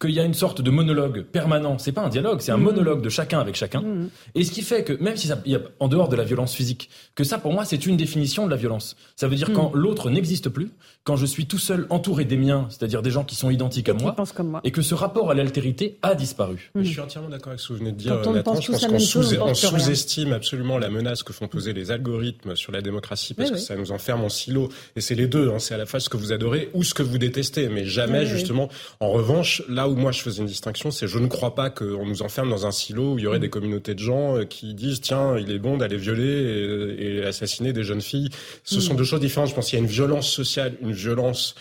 [0.00, 1.78] qu'il y a une sorte de monologue permanent.
[1.78, 2.62] C'est pas un dialogue, c'est un mmh.
[2.62, 3.80] monologue de chacun avec chacun.
[3.80, 4.10] Mmh.
[4.34, 6.54] Et ce qui fait que, même si ça, y a, en dehors de la violence
[6.54, 8.96] physique, que ça, pour moi, c'est une définition de la violence.
[9.16, 9.54] Ça veut dire mmh.
[9.54, 10.70] quand l'autre n'existe plus,
[11.04, 13.94] quand je suis tout seul entouré des miens, c'est-à-dire des gens qui sont identiques à
[13.94, 14.16] moi,
[14.64, 16.70] et que ce rapport à l'altérité a disparu.
[16.74, 18.60] Je suis entièrement d'accord avec ce que vous venez de dire, Nathan.
[18.60, 23.34] Je pense qu'on sous-estime absolument la menace que font poser les algorithmes sur la démocratie,
[23.34, 24.70] parce que ça nous enferme en silo.
[24.96, 25.58] Et c'est les deux, hein.
[25.58, 28.24] c'est à la fois ce que vous adorez ou ce que vous détestez, mais jamais,
[28.24, 28.68] justement,
[29.00, 32.06] en revanche, là où moi je faisais une distinction, c'est je ne crois pas qu'on
[32.06, 34.74] nous enferme dans un silo où il y aurait des communautés de gens euh, qui
[34.74, 38.30] disent tiens, il est bon d'aller violer et, assassiner des jeunes filles.
[38.64, 38.96] Ce sont mm.
[38.98, 39.50] deux choses différentes.
[39.50, 41.54] Je pense qu'il y a une violence sociale, une violence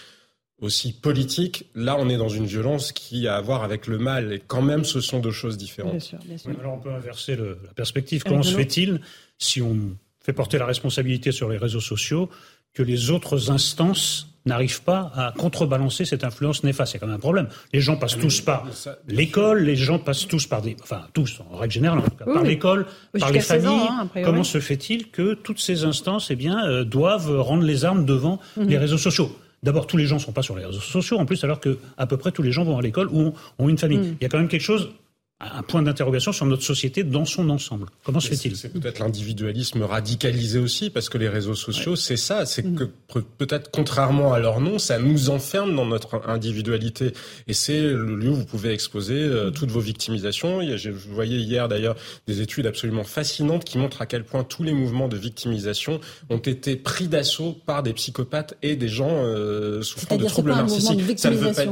[0.59, 1.69] aussi politique.
[1.75, 4.33] Là, on est dans une violence qui a à voir avec le mal.
[4.33, 5.91] Et quand même, ce sont deux choses différentes.
[5.91, 6.51] Bien sûr, bien sûr.
[6.59, 8.23] alors on peut inverser la perspective.
[8.23, 9.01] Comment se fait-il,
[9.37, 9.77] si on
[10.21, 12.29] fait porter la responsabilité sur les réseaux sociaux,
[12.73, 16.93] que les autres instances n'arrive pas à contrebalancer cette influence néfaste.
[16.93, 17.47] Il y a quand même un problème.
[17.71, 18.65] Les gens passent tous par
[19.07, 22.25] l'école, les gens passent tous par des, enfin tous en règle générale, en tout cas,
[22.25, 22.85] par l'école,
[23.19, 23.87] par les familles.
[23.89, 28.05] Hein, Comment se fait-il que toutes ces instances, eh bien, euh, doivent rendre les armes
[28.05, 28.67] devant mhm.
[28.67, 29.35] les réseaux sociaux?
[29.63, 31.77] D'abord, tous les gens ne sont pas sur les réseaux sociaux, en plus, alors que
[31.97, 33.99] à peu près tous les gens vont à l'école ou ont, une famille.
[33.99, 34.15] Mhm.
[34.19, 34.89] Il y a quand même quelque chose
[35.57, 37.87] un point d'interrogation sur notre société dans son ensemble.
[38.03, 38.55] Comment se fait-il?
[38.55, 42.75] C'est peut-être l'individualisme radicalisé aussi, parce que les réseaux sociaux, c'est ça, c'est mm.
[42.75, 47.13] que peut-être contrairement à leur nom, ça nous enferme dans notre individualité.
[47.47, 49.53] Et c'est le lieu où vous pouvez exposer euh, mm.
[49.53, 50.61] toutes vos victimisations.
[50.75, 51.95] Je voyais hier d'ailleurs
[52.27, 56.37] des études absolument fascinantes qui montrent à quel point tous les mouvements de victimisation ont
[56.37, 61.19] été pris d'assaut par des psychopathes et des gens euh, souffrant de troubles narcissiques.
[61.19, 61.65] Ça ne veut pas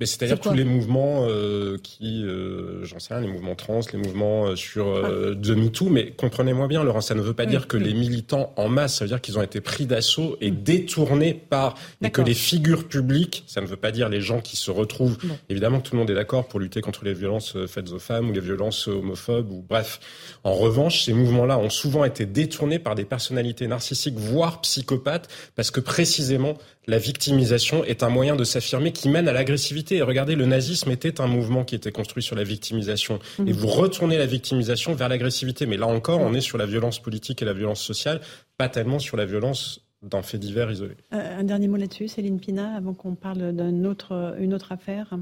[0.00, 3.98] mais c'est-à-dire tous les mouvements euh, qui, euh, j'en sais rien, les mouvements trans, les
[3.98, 7.68] mouvements euh, sur euh, de MeToo, mais comprenez-moi bien, Laurent, ça ne veut pas dire
[7.68, 10.62] que les militants en masse, ça veut dire qu'ils ont été pris d'assaut et mm.
[10.64, 14.56] détournés par, et que les figures publiques, ça ne veut pas dire les gens qui
[14.56, 15.16] se retrouvent,
[15.48, 18.30] évidemment que tout le monde est d'accord pour lutter contre les violences faites aux femmes
[18.30, 20.00] ou les violences homophobes ou bref.
[20.42, 25.70] En revanche, ces mouvements-là ont souvent été détournés par des personnalités narcissiques, voire psychopathes, parce
[25.70, 26.54] que précisément,
[26.86, 29.96] la victimisation est un moyen de s'affirmer qui mène à l'agressivité.
[29.96, 33.18] Et regardez, le nazisme était un mouvement qui était construit sur la victimisation.
[33.46, 35.66] Et vous retournez la victimisation vers l'agressivité.
[35.66, 38.20] Mais là encore, on est sur la violence politique et la violence sociale,
[38.58, 40.96] pas tellement sur la violence d'un fait divers isolé.
[41.12, 45.16] Euh, un dernier mot là-dessus, Céline Pina, avant qu'on parle d'une autre, une autre affaire.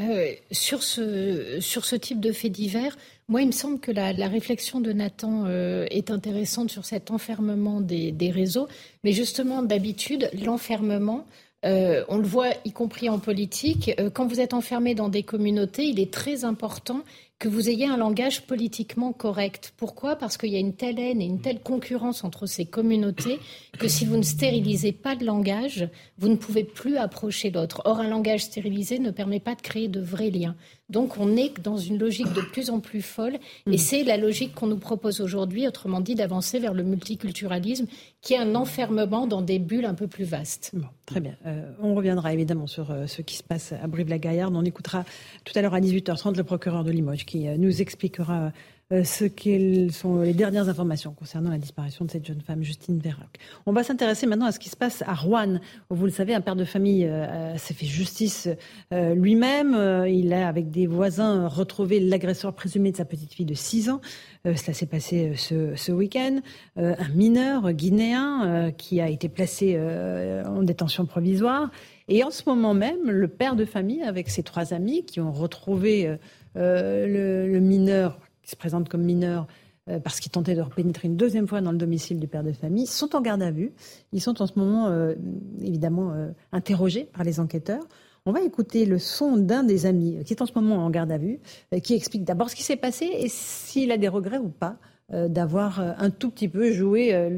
[0.00, 2.96] Euh, sur, ce, sur ce type de fait divers,
[3.30, 7.80] moi, il me semble que la, réflexion de Nathan euh, est intéressante sur cet enfermement
[7.80, 8.66] des, réseaux.
[9.04, 11.26] Mais justement, d'habitude, l'enfermement,
[11.64, 15.84] euh, on le voit y compris en politique, quand vous êtes enfermé dans des communautés,
[15.84, 17.04] il est très important
[17.40, 19.72] que vous ayez un langage politiquement correct.
[19.78, 20.14] Pourquoi?
[20.14, 23.40] Parce qu'il y a une telle haine et une telle concurrence entre ces communautés
[23.78, 27.80] que si vous ne stérilisez pas de langage, vous ne pouvez plus approcher l'autre.
[27.86, 30.54] Or, un langage stérilisé ne permet pas de créer de vrais liens.
[30.90, 33.78] Donc on est dans une logique de plus en plus folle et mm.
[33.78, 37.86] c'est la logique qu'on nous propose aujourd'hui, autrement dit d'avancer vers le multiculturalisme
[38.22, 40.72] qui est un enfermement dans des bulles un peu plus vastes.
[41.06, 41.36] très bien.
[41.46, 44.54] Euh, on reviendra évidemment sur euh, ce qui se passe à Brive-la-Gaillarde.
[44.54, 45.04] On écoutera
[45.44, 48.52] tout à l'heure à 18h30 le procureur de Limoges qui euh, nous expliquera
[48.90, 53.38] ce qu'elles sont les dernières informations concernant la disparition de cette jeune femme, Justine Vérac.
[53.66, 56.40] On va s'intéresser maintenant à ce qui se passe à Rouen, vous le savez, un
[56.40, 58.48] père de famille euh, s'est fait justice
[58.90, 59.76] lui-même.
[60.08, 64.00] il a, avec des voisins, retrouvé l'agresseur présumé de sa petite fille de 6 ans.
[64.44, 66.40] cela s'est passé ce week-end.
[66.76, 71.70] un mineur guinéen qui a été placé en détention provisoire.
[72.08, 75.32] Et en ce moment même, le père de famille, avec ses trois amis, qui ont
[75.32, 76.16] retrouvé
[76.56, 78.18] le, mineur
[78.50, 79.46] se présentent comme mineurs
[79.90, 82.52] euh, parce qu'ils tentaient de pénétrer une deuxième fois dans le domicile du père de
[82.52, 83.72] famille, sont en garde à vue.
[84.12, 85.14] Ils sont en ce moment, euh,
[85.62, 87.82] évidemment, euh, interrogés par les enquêteurs.
[88.26, 91.10] On va écouter le son d'un des amis qui est en ce moment en garde
[91.10, 91.40] à vue,
[91.82, 94.76] qui explique d'abord ce qui s'est passé et s'il a des regrets ou pas
[95.08, 97.30] d'avoir un tout petit peu joué,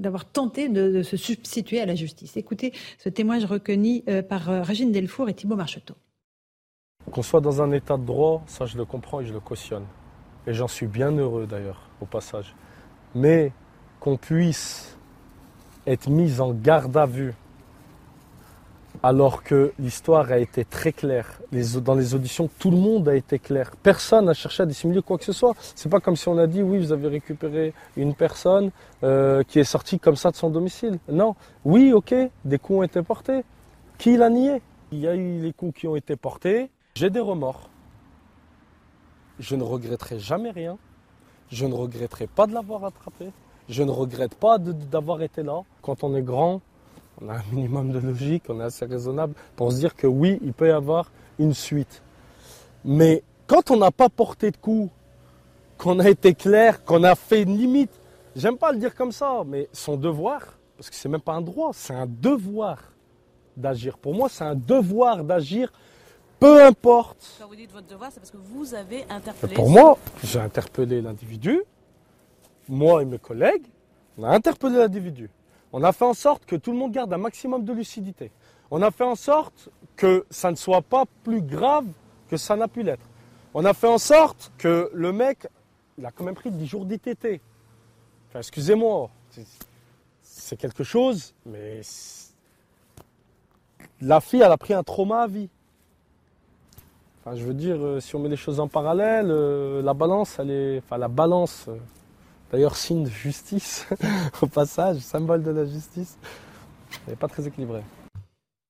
[0.00, 2.36] d'avoir tenté de, se substituer à la justice.
[2.36, 5.94] Écoutez ce témoignage recueilli par Régine Delfour et Thibault Marcheteau.
[7.12, 9.84] Qu'on soit dans un état de droit, ça je le comprends et je le cautionne.
[10.46, 12.54] Et j'en suis bien heureux d'ailleurs, au passage.
[13.14, 13.52] Mais
[14.00, 14.96] qu'on puisse
[15.86, 17.34] être mis en garde à vue
[19.02, 21.40] alors que l'histoire a été très claire.
[21.82, 23.72] dans les auditions, tout le monde a été clair.
[23.82, 25.54] Personne n'a cherché à dissimuler quoi que ce soit.
[25.74, 28.70] C'est pas comme si on a dit oui, vous avez récupéré une personne
[29.02, 30.98] euh, qui est sortie comme ça de son domicile.
[31.08, 31.34] Non.
[31.66, 33.44] Oui, ok, des coups ont été portés.
[33.98, 34.62] Qui l'a nié?
[34.90, 36.70] Il y a eu les coups qui ont été portés.
[36.94, 37.68] J'ai des remords.
[39.38, 40.78] Je ne regretterai jamais rien.
[41.50, 43.30] Je ne regretterai pas de l'avoir attrapé.
[43.68, 45.62] Je ne regrette pas d'avoir été là.
[45.82, 46.60] Quand on est grand,
[47.20, 50.38] on a un minimum de logique, on est assez raisonnable pour se dire que oui,
[50.42, 52.02] il peut y avoir une suite.
[52.84, 54.90] Mais quand on n'a pas porté de coup,
[55.78, 57.92] qu'on a été clair, qu'on a fait une limite,
[58.36, 60.40] j'aime pas le dire comme ça, mais son devoir,
[60.76, 62.78] parce que c'est même pas un droit, c'est un devoir
[63.56, 63.98] d'agir.
[63.98, 65.72] Pour moi, c'est un devoir d'agir
[66.44, 67.36] peu importe.
[67.40, 69.54] Quand vous dites votre devoir, c'est parce que vous avez interpellé.
[69.54, 71.62] Pour moi, j'ai interpellé l'individu.
[72.68, 73.64] Moi et mes collègues,
[74.18, 75.30] on a interpellé l'individu.
[75.72, 78.30] On a fait en sorte que tout le monde garde un maximum de lucidité.
[78.70, 81.86] On a fait en sorte que ça ne soit pas plus grave
[82.28, 83.08] que ça n'a pu l'être.
[83.54, 85.48] On a fait en sorte que le mec,
[85.96, 87.40] il a quand même pris 10 jours d'ITT.
[88.28, 89.08] Enfin, excusez-moi,
[90.20, 91.80] c'est quelque chose, mais
[94.02, 95.48] la fille, elle a pris un trauma à vie
[97.32, 100.50] je veux dire, euh, si on met les choses en parallèle, euh, la balance, elle
[100.50, 100.78] est.
[100.78, 101.76] Enfin, la balance, euh,
[102.52, 103.88] d'ailleurs, signe de justice,
[104.42, 106.18] au passage, symbole de la justice,
[107.06, 107.82] elle n'est pas très équilibrée.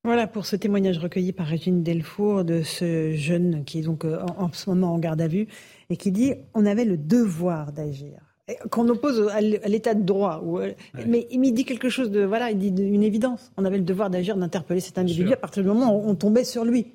[0.05, 4.53] Voilà pour ce témoignage recueilli par Régine Delfour de ce jeune qui est donc en,
[4.53, 5.49] ce moment en garde à vue
[5.89, 8.21] et qui dit on avait le devoir d'agir.
[8.71, 10.45] Qu'on oppose à l'état de droit.
[11.07, 12.23] Mais il dit quelque chose de.
[12.23, 13.51] Voilà, il dit une évidence.
[13.57, 16.45] On avait le devoir d'agir, d'interpeller cet individu à partir du moment où on tombait
[16.45, 16.93] sur lui.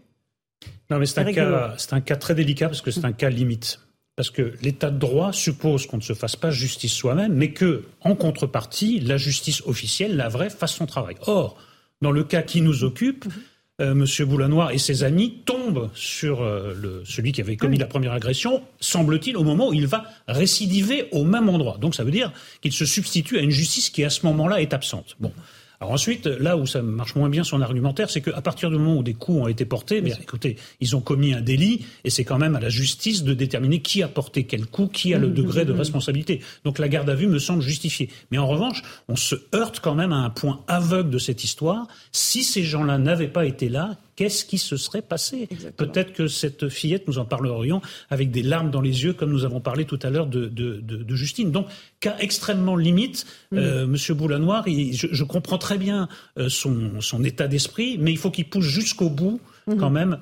[0.89, 3.29] Non, mais c'est un, cas, c'est un cas très délicat parce que c'est un cas
[3.29, 3.79] limite.
[4.15, 7.85] Parce que l'état de droit suppose qu'on ne se fasse pas justice soi-même, mais que,
[8.01, 11.15] en contrepartie, la justice officielle, la vraie, fasse son travail.
[11.21, 11.57] Or,
[12.01, 13.31] dans le cas qui nous occupe, mhm.
[13.81, 14.27] euh, M.
[14.27, 18.63] Boulanoir et ses amis tombent sur euh, le, celui qui avait commis la première agression,
[18.81, 21.77] semble-t-il, au moment où il va récidiver au même endroit.
[21.77, 24.73] Donc ça veut dire qu'il se substitue à une justice qui, à ce moment-là, est
[24.73, 25.15] absente.
[25.19, 25.31] Bon.
[25.81, 28.97] Alors ensuite, là où ça marche moins bien son argumentaire, c'est qu'à partir du moment
[28.97, 32.25] où des coups ont été portés, mais écoutez, ils ont commis un délit et c'est
[32.25, 35.29] quand même à la justice de déterminer qui a porté quel coup, qui a le
[35.29, 35.79] mmh, degré de mmh, mmh.
[35.79, 36.41] responsabilité.
[36.65, 38.09] Donc la garde à vue me semble justifiée.
[38.29, 41.87] Mais en revanche, on se heurte quand même à un point aveugle de cette histoire.
[42.11, 46.67] Si ces gens-là n'avaient pas été là, qu'est-ce qui se serait passé Peut-être que cette
[46.67, 49.97] fillette, nous en parlerions avec des larmes dans les yeux, comme nous avons parlé tout
[50.03, 51.51] à l'heure de, de, Justine.
[51.51, 51.67] Donc,
[52.01, 53.25] cas extrêmement limite.
[53.51, 53.57] Mm.
[53.57, 58.29] Euh, Monsieur Boulanoir, je, comprends très bien euh, son, son état d'esprit, mais il faut
[58.29, 59.77] qu'il pousse jusqu'au bout mm-hmm.
[59.77, 60.17] quand même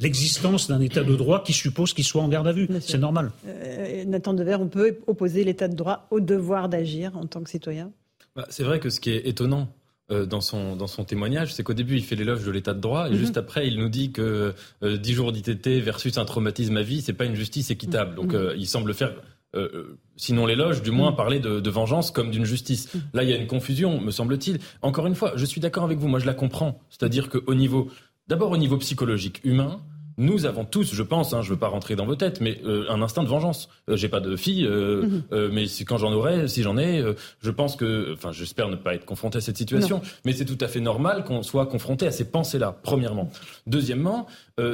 [0.00, 2.68] l'existence d'un état de droit qui suppose qu'il soit en garde à vue.
[2.80, 3.30] C'est normal.
[3.46, 7.50] Euh, Nathan Dever, on peut opposer l'état de droit au devoir d'agir en tant que
[7.50, 7.92] citoyen?
[8.34, 9.68] Bah, C'est vrai que ce qui est étonnant
[10.10, 12.80] euh, dans son dans son témoignage, c'est qu'au début il fait l'éloge de l'état de
[12.80, 13.18] droit et mhm.
[13.18, 17.02] juste après il nous dit que euh, 10 jours d'ITT versus un traumatisme à vie,
[17.02, 18.14] c'est pas une justice équitable.
[18.14, 18.36] Donc mhm.
[18.36, 19.12] euh, il semble faire
[19.56, 21.16] euh, sinon l'éloge, du moins mhm.
[21.16, 22.92] parler de, de vengeance comme d'une justice.
[23.12, 24.60] Là, il y a une confusion, me semble-t-il.
[24.82, 26.08] Encore une fois, je suis d'accord avec vous.
[26.08, 26.80] Moi, je la comprends.
[26.88, 27.88] C'est-à-dire qu'au niveau,
[28.28, 29.80] d'abord au niveau psychologique, humain,
[30.20, 32.60] nous avons tous, je pense, hein, je ne veux pas rentrer dans vos têtes, mais
[32.66, 33.70] euh, un instinct de vengeance.
[33.88, 35.22] Euh, j'ai pas de fille, euh, mhm.
[35.32, 37.02] euh mais quand j'en aurai, si j'en ai,
[37.40, 40.58] je pense que, enfin, j'espère ne pas être confronté à cette situation, mais c'est tout
[40.60, 42.76] à fait normal qu'on soit confronté à ces pensées-là.
[42.82, 43.30] Premièrement.
[43.66, 44.26] Deuxièmement,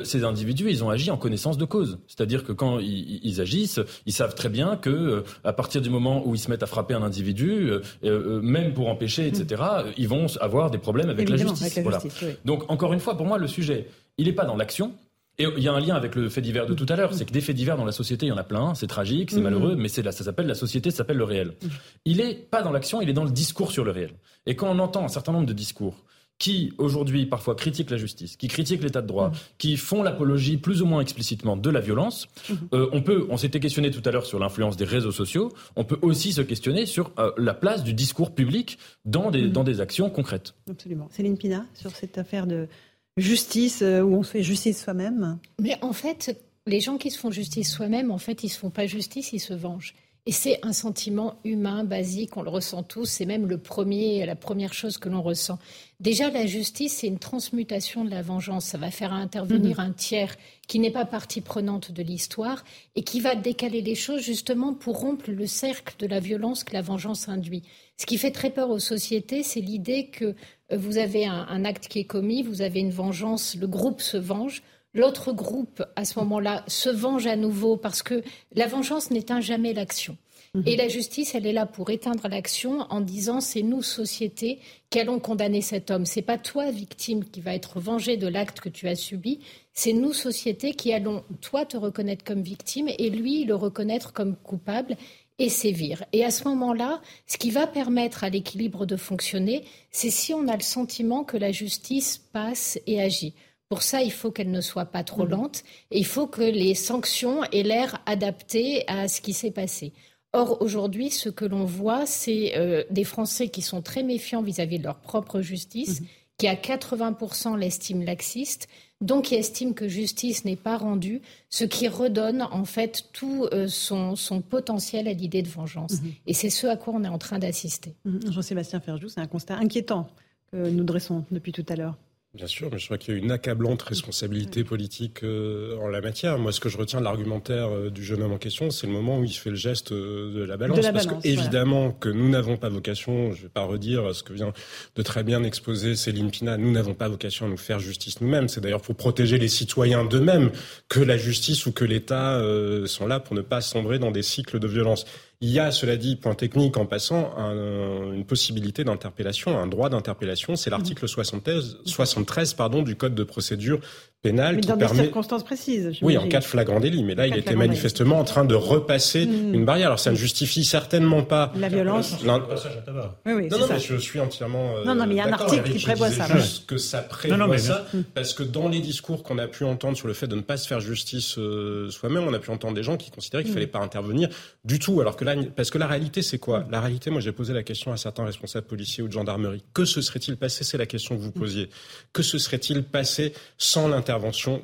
[0.03, 3.81] ces individus, ils ont agi en connaissance de cause, c'est-à-dire que quand ils, ils, agissent,
[4.05, 6.95] ils savent très bien que à partir du moment où ils se mettent à frapper
[6.95, 7.71] un individu,
[8.03, 9.93] même pour empêcher, etc., mhm.
[9.97, 11.79] ils vont avoir des problèmes avec la justice.
[11.79, 12.01] voilà.
[12.45, 13.87] Donc encore une fois, pour moi, le sujet,
[14.19, 14.93] il n'est pas dans l'action,
[15.39, 17.27] et il y a un lien avec le fait divers de tout à l'heure, c'est
[17.27, 19.37] que des faits divers dans la société, il y en a plein, c'est tragique, c'est
[19.37, 19.43] mm-hmm.
[19.43, 21.49] malheureux, mais c'est là, ça s'appelle la société, ça s'appelle le réel.
[21.49, 21.71] Mm-hmm.
[22.07, 24.13] Il est pas dans l'action, il est dans le discours sur le réel.
[24.47, 26.05] Et quand on entend un certain nombre de discours
[26.39, 29.57] qui aujourd'hui parfois critiquent la justice, qui critiquent l'état de droit, mm-hmm.
[29.59, 32.29] qui font l'apologie plus ou moins explicitement de la violence,
[32.73, 35.85] euh, on peut, on s'était questionné tout à l'heure sur l'influence des réseaux sociaux, on
[35.85, 39.81] peut aussi se questionner sur euh, la place du discours public dans des, dans des
[39.81, 40.55] actions concrètes.
[40.71, 41.09] Absolument.
[41.11, 42.69] Céline Pina, sur cette affaire de
[43.17, 47.19] justice euh, où on se fait justice soi-même Mais en fait, les gens qui se
[47.19, 49.95] font justice soi-même, en fait, ils se font pas justice, ils se vengent.
[50.29, 54.35] Et c'est un sentiment humain basique, on le ressent tous, c'est même le premier, la
[54.35, 55.57] première chose que l'on ressent.
[56.01, 58.65] Déjà, la justice, c'est une transmutation de la vengeance.
[58.65, 59.87] Ça va faire intervenir mhm.
[59.87, 60.35] un tiers
[60.67, 62.65] qui n'est pas partie prenante de l'histoire
[62.97, 66.75] et qui va décaler les choses justement pour rompre le cercle de la violence que
[66.75, 67.63] la vengeance induit.
[67.97, 70.25] Ce qui fait très peur aux sociétés, c'est l'idée que
[70.73, 74.17] euh, vous avez un, acte qui est commis, vous avez une vengeance, le groupe se
[74.17, 74.63] venge.
[74.97, 78.23] L'autre groupe, à ce moment-là, se venge à nouveau parce que
[78.55, 80.17] la vengeance n'éteint jamais l'action.
[80.55, 80.63] Mhm.
[80.65, 84.99] Et la justice, elle est là pour éteindre l'action en disant c'est nous, société, qui
[84.99, 86.07] allons condamner cet homme.
[86.07, 89.41] C'est pas toi, victime, qui va être vengé de l'acte que tu as subi.
[89.75, 94.35] C'est nous, société, qui allons, toi, te reconnaître comme victime et lui, le reconnaître comme
[94.35, 94.97] coupable
[95.39, 96.05] et sévir.
[96.15, 100.49] Et à ce moment-là, ce qui va permettre à l'équilibre de fonctionner, c'est si on
[100.49, 103.35] a le sentiment que la justice passe et agit.
[103.69, 105.31] Pour ça, il faut qu'elle ne soit pas trop mmh.
[105.31, 109.93] lente et il faut que les sanctions aient l'air adaptées à ce qui s'est passé.
[110.33, 114.79] Or, aujourd'hui, ce que l'on voit, c'est euh, des Français qui sont très méfiants vis-à-vis
[114.79, 116.05] de leur propre justice, mmh.
[116.39, 118.69] qui à 80% l'estiment laxiste,
[119.01, 123.67] donc qui estime que justice n'est pas rendue, ce qui redonne en fait tout euh,
[123.69, 124.15] son,
[124.49, 126.01] potentiel à l'idée de vengeance.
[126.01, 126.13] Mhm.
[126.27, 127.95] Et c'est ce à quoi on est en train d'assister.
[128.05, 128.33] Mhm.
[128.33, 130.09] Jean-Sébastien Ferjou, c'est un constat inquiétant
[130.51, 131.97] que nous dressons depuis tout à l'heure.
[132.37, 136.03] Bien sûr, mais je crois qu'il y a une accablante responsabilité politique euh, en la
[136.03, 136.39] matière.
[136.39, 138.93] Moi, ce que je retiens de l'argumentaire euh, du jeune homme en question, c'est le
[138.93, 140.79] moment où il fait le geste euh, de la balance.
[140.93, 144.35] parce que, évidemment, que nous n'avons pas vocation, je ne vais pas redire ce que
[144.35, 144.53] vient
[144.97, 148.49] de très bien exposer Céline Pina, nous n'avons pas vocation à nous faire justice nous-mêmes.
[148.49, 150.51] C'est d'ailleurs pour protéger les citoyens d'eux-mêmes
[150.91, 152.39] que la justice ou que l'État
[152.85, 155.07] sont là pour ne pas sombrer dans des cycles de violence.
[155.41, 160.57] Il y a, cela dit, point technique en passant, une possibilité d'interpellation, un droit d'interpellation.
[160.57, 163.81] C'est l'article 73, 73 pardon, du Code de procédure
[164.23, 164.99] pénale mais qui dans permet.
[164.99, 165.93] des circonstances précises.
[166.03, 167.03] Oui, en cas de flagrant délit.
[167.03, 169.55] Mais là, il était manifestement en train de repasser mmh.
[169.55, 169.89] une barrière.
[169.89, 172.23] Alors, ça ne justifie certainement pas la violence.
[172.23, 173.19] Le, passage à tabac.
[173.27, 174.77] Oui, oui, non, non, mais je suis entièrement.
[174.77, 176.27] Euh, non, non, mais il y a un article qui prévoit ça.
[176.37, 180.09] Juste que ça prévoit ça, parce que dans les discours qu'on a pu entendre sur
[180.09, 182.83] le fait de ne pas se faire justice euh, soi-même, on a pu entendre des
[182.83, 183.55] gens qui considéraient qu'il mmh.
[183.55, 184.29] fallait pas intervenir
[184.65, 185.25] du tout, alors que
[185.57, 186.65] parce que la réalité, c'est quoi?
[186.71, 189.63] La réalité, moi, j'ai posé la question à certains responsables policiers ou de gendarmerie.
[189.75, 190.65] Que se serait-il passé?
[190.65, 191.69] C'est la question que vous posiez.
[192.13, 194.06] Que se serait-il passé sans l'intervention,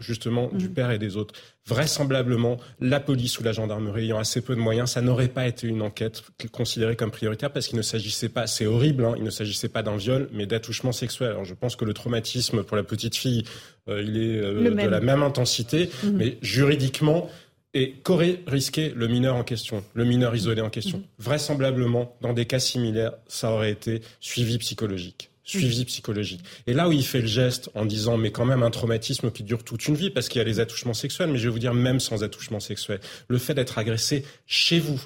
[0.01, 0.75] justement, du mm.
[0.75, 4.91] père et des autres Vraisemblablement, la police ou la gendarmerie ayant assez peu de moyens,
[4.91, 8.67] ça n'aurait pas été une enquête considérée comme prioritaire parce qu'il ne s'agissait pas, c'est
[8.67, 11.31] horrible, hein, il ne s'agissait pas d'un viol, mais d'attouchement sexuel.
[11.31, 13.45] Alors je pense que le traumatisme pour la petite fille,
[13.89, 16.11] euh, il est euh, de la même intensité, mm.
[16.11, 17.31] mais juridiquement,
[17.75, 21.25] Et qu'aurait risqué le mineur en question, le mineur isolé en question mm-hmm.
[21.25, 26.43] Vraisemblablement, dans des cas similaires, ça aurait été suivi psychologique suivi psychologique.
[26.67, 29.43] Et là où il fait le geste en disant mais quand même un traumatisme qui
[29.43, 31.59] dure toute une vie parce qu'il y a les attouchements sexuels, mais je vais vous
[31.59, 35.01] dire même sans attouchement sexuel, le fait d'être agressé chez vous,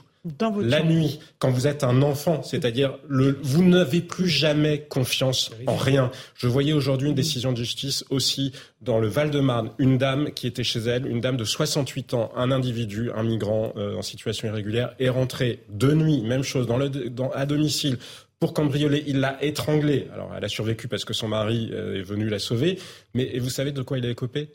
[0.60, 5.76] la nuit, quand vous êtes un enfant, c'est-à-dire le, vous n'avez plus jamais confiance en
[5.76, 6.10] rien.
[6.34, 10.64] Je voyais aujourd'hui une décision de justice aussi dans le Val-de-Marne, une dame qui était
[10.64, 14.94] chez elle, une dame de 68 ans, un individu, un migrant euh, en situation irrégulière,
[14.98, 17.98] est rentré de nuit, même chose, dans le, dans, à domicile,
[18.38, 19.04] pour cambrioler.
[19.06, 20.08] Il l'a étranglée.
[20.12, 22.78] Alors, elle a survécu parce que son mari euh, est venu la sauver.
[23.14, 24.50] Mais vous savez de quoi il a écopé?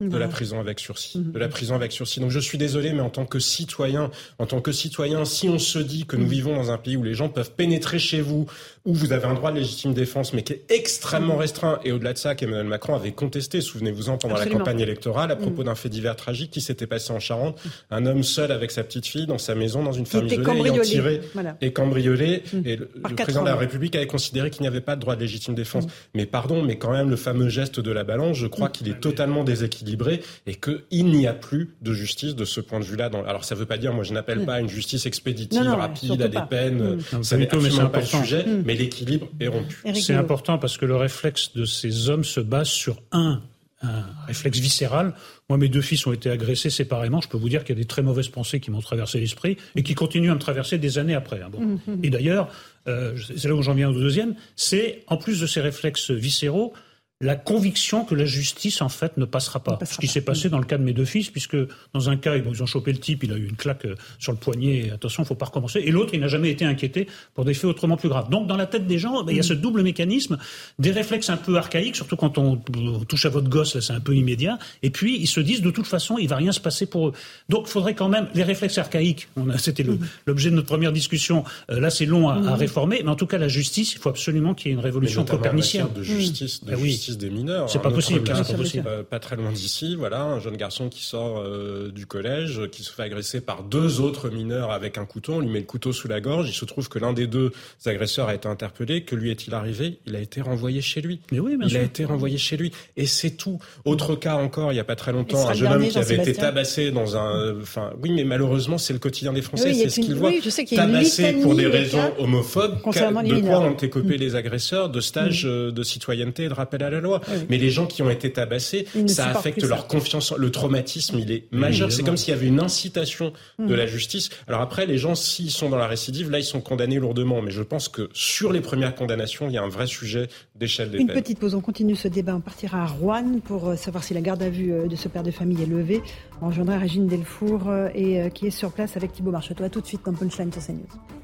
[0.00, 1.18] De la prison avec sursis.
[1.18, 1.32] Mhm.
[1.32, 2.18] De la prison avec sursis.
[2.18, 5.58] Donc je suis désolé, mais en tant que citoyen, en tant que citoyen, si on
[5.58, 6.30] se dit que nous mhm.
[6.30, 8.46] vivons dans un pays où les gens peuvent pénétrer chez vous,
[8.84, 11.40] où vous avez un droit de légitime défense, mais qui est extrêmement mhm.
[11.40, 15.36] restreint, et au-delà de ça, qu'Emmanuel Macron avait contesté, souvenez-vous-en, pendant la campagne électorale, à
[15.36, 17.58] propos d'un fait divers tragique qui s'était passé en Charente,
[17.90, 20.82] un homme seul avec sa petite fille dans sa maison, dans une ferme isolée, ayant
[20.82, 21.20] tiré
[21.62, 25.00] et cambriolé, et le, président de la République avait considéré qu'il n'y avait pas de
[25.00, 25.86] droit de légitime défense.
[26.14, 29.00] Mais pardon, mais quand même, le fameux geste de la balance, je crois qu'il est
[29.00, 33.10] totalement déséquilibré et qu'il n'y a plus de justice de ce point de vue-là.
[33.26, 36.28] Alors ça ne veut pas dire, moi je n'appelle pas une justice expéditive, rapide, à
[36.28, 37.22] des peines, mm.
[37.22, 38.73] ça n'est absolument pas le sujet, mm.
[38.76, 39.76] Mais l'équilibre est rompu.
[39.94, 43.42] C'est important parce que le réflexe de ces hommes se base sur un
[43.84, 45.14] un réflexe viscéral.
[45.48, 47.20] Moi, mes deux fils ont été agressés séparément.
[47.20, 49.56] Je peux vous dire qu'il y a des très mauvaises pensées qui m'ont traversé l'esprit
[49.76, 51.40] et qui continuent à me traverser des années après.
[51.42, 51.50] Hein.
[51.52, 51.98] Mm-hmm.
[52.02, 52.48] Et d'ailleurs,
[52.88, 56.72] euh, c'est là où j'en viens au deuxième, c'est en plus de ces réflexes viscéraux,
[57.20, 59.78] la conviction que la justice, en fait, ne passera pas.
[59.84, 61.56] Ce qui s'est passé dans le cas de mes deux fils, puisque
[61.92, 64.32] dans un cas, ils ont chopé le type, il a eu une claque euh, sur
[64.32, 65.80] le poignet, attention, il ne faut pas recommencer.
[65.80, 68.30] Et l'autre, il n'a jamais été inquiété pour des faits autrement plus graves.
[68.30, 69.44] Donc, dans la tête des gens, ben, il y a mm.
[69.44, 70.38] ce double mécanisme,
[70.80, 74.16] des réflexes un peu archaïques, surtout quand on, touche à votre gosse, c'est un peu
[74.16, 74.58] immédiat.
[74.82, 77.12] Et puis, ils se disent, de toute façon, il va rien se passer pour eux.
[77.48, 79.98] Donc, il faudrait quand même, les réflexes archaïques, c'était mm.
[80.26, 82.48] l'objet de notre première discussion, euh, là, c'est long à, mm.
[82.54, 85.24] réformer, mais en tout cas, la justice, il faut absolument qu'il y ait une révolution
[85.24, 85.86] copernicienne.
[85.94, 86.76] De justice, de ben
[87.14, 87.70] justice des mineurs.
[87.70, 88.22] C'est pas possible.
[88.24, 88.88] Cas, pas, possible.
[89.08, 92.92] pas très loin d'ici, voilà, un jeune garçon qui sort euh, du collège, qui se
[92.92, 95.34] fait agresser par deux autres mineurs avec un couteau.
[95.34, 96.48] On lui met le couteau sous la gorge.
[96.48, 97.52] Il se trouve que l'un des deux
[97.86, 99.02] agresseurs a été interpellé.
[99.04, 99.98] Que lui est-il arrivé?
[100.06, 101.20] Il a été renvoyé chez lui.
[101.32, 102.72] Mais oui, il a été renvoyé chez lui.
[102.96, 103.58] Et c'est tout.
[103.84, 106.34] Autre cas encore, il y a pas très longtemps, un jeune homme qui avait été
[106.34, 107.60] tabassé dans un.
[107.60, 109.74] Enfin, oui, mais malheureusement, c'est le quotidien des Français.
[109.74, 110.32] c'est ce qu'ils voient.
[110.74, 112.78] tabassé pour des raisons homophobes.
[112.84, 115.48] De quoi ont été copiés les agresseurs de stages mm.
[115.48, 117.20] euh, de citoyenneté et de rappel à la loi.
[117.48, 120.32] Mais les gens qui ont été tabassés, ça affecte leur confiance.
[120.36, 121.92] Le traumatisme, il est majeur.
[121.92, 123.74] C'est comme s'il y avait une incitation de hmm.
[123.74, 124.30] la justice.
[124.48, 127.42] Alors après, les gens, s'ils sont dans la récidive, là, ils sont condamnés lourdement.
[127.42, 130.90] Mais je pense que sur les premières condamnations, il y a un vrai sujet d'échelle
[130.90, 131.54] des Une petite pause.
[131.54, 132.34] On continue ce débat.
[132.34, 135.08] On partira à Rouen pour euh, savoir si la garde à vue euh, de ce
[135.08, 136.02] père de famille est levée.
[136.42, 139.68] On rejoindra Régine Delfour euh, et qui est sur place avec Thibault Marcheteau.
[139.68, 141.23] Tout de suite dans Punchline sur CNews.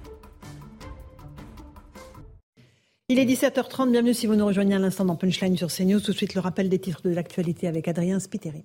[3.12, 5.98] Il est 17h30, bienvenue si vous nous rejoignez à l'instant dans Punchline sur CNews.
[5.98, 8.62] Tout de suite le rappel des titres de l'actualité avec Adrien Spiteri.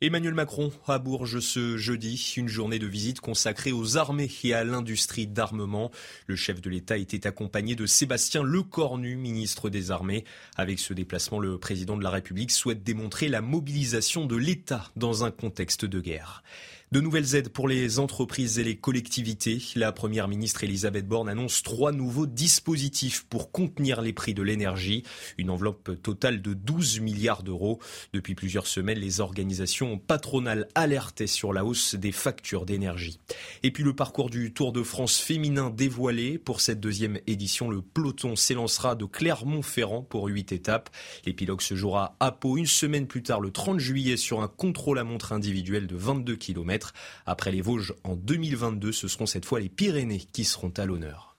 [0.00, 4.64] Emmanuel Macron à Bourges ce jeudi, une journée de visite consacrée aux armées et à
[4.64, 5.92] l'industrie d'armement.
[6.26, 10.24] Le chef de l'État était accompagné de Sébastien Lecornu, ministre des Armées.
[10.56, 15.24] Avec ce déplacement, le président de la République souhaite démontrer la mobilisation de l'État dans
[15.24, 16.42] un contexte de guerre.
[16.92, 19.60] De nouvelles aides pour les entreprises et les collectivités.
[19.74, 25.02] La première ministre Elisabeth Borne annonce trois nouveaux dispositifs pour contenir les prix de l'énergie.
[25.36, 27.80] Une enveloppe totale de 12 milliards d'euros.
[28.12, 33.18] Depuis plusieurs semaines, les organisations patronales alertaient sur la hausse des factures d'énergie.
[33.64, 36.38] Et puis le parcours du Tour de France féminin dévoilé.
[36.38, 40.90] Pour cette deuxième édition, le peloton s'élancera de Clermont-Ferrand pour huit étapes.
[41.24, 45.00] L'épilogue se jouera à Pau une semaine plus tard, le 30 juillet, sur un contrôle
[45.00, 46.75] à montre individuel de 22 km.
[47.26, 51.35] Après les Vosges en 2022, ce seront cette fois les Pyrénées qui seront à l'honneur.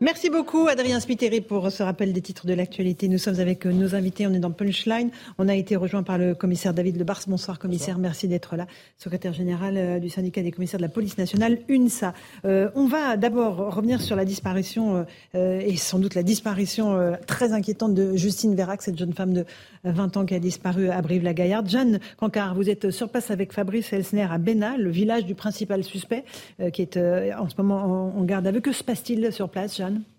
[0.00, 3.08] Merci beaucoup Adrien Spiteri pour ce rappel des titres de l'actualité.
[3.08, 5.10] Nous sommes avec nos invités, on est dans Punchline.
[5.38, 7.22] On a été rejoint par le commissaire David Lebars.
[7.26, 8.68] Bonsoir commissaire, merci d'être là.
[8.96, 12.14] Secrétaire général euh, du syndicat des commissaires de la police nationale, UNSA.
[12.44, 17.52] Euh, on va d'abord revenir sur la disparition euh, et sans doute la disparition très
[17.52, 19.46] inquiétante de Justine Vérac, cette jeune femme de
[19.82, 21.68] 20 ans qui a disparu à Brive-la-Gaillarde.
[21.68, 25.82] Jeanne Cancard, vous êtes sur place avec Fabrice Elsner à Béna, le village du principal
[25.82, 26.24] suspect
[26.72, 28.60] qui est en ce moment en garde à vue.
[28.60, 29.87] Que se passe-t-il sur place, Jeanne?
[29.88, 30.17] done?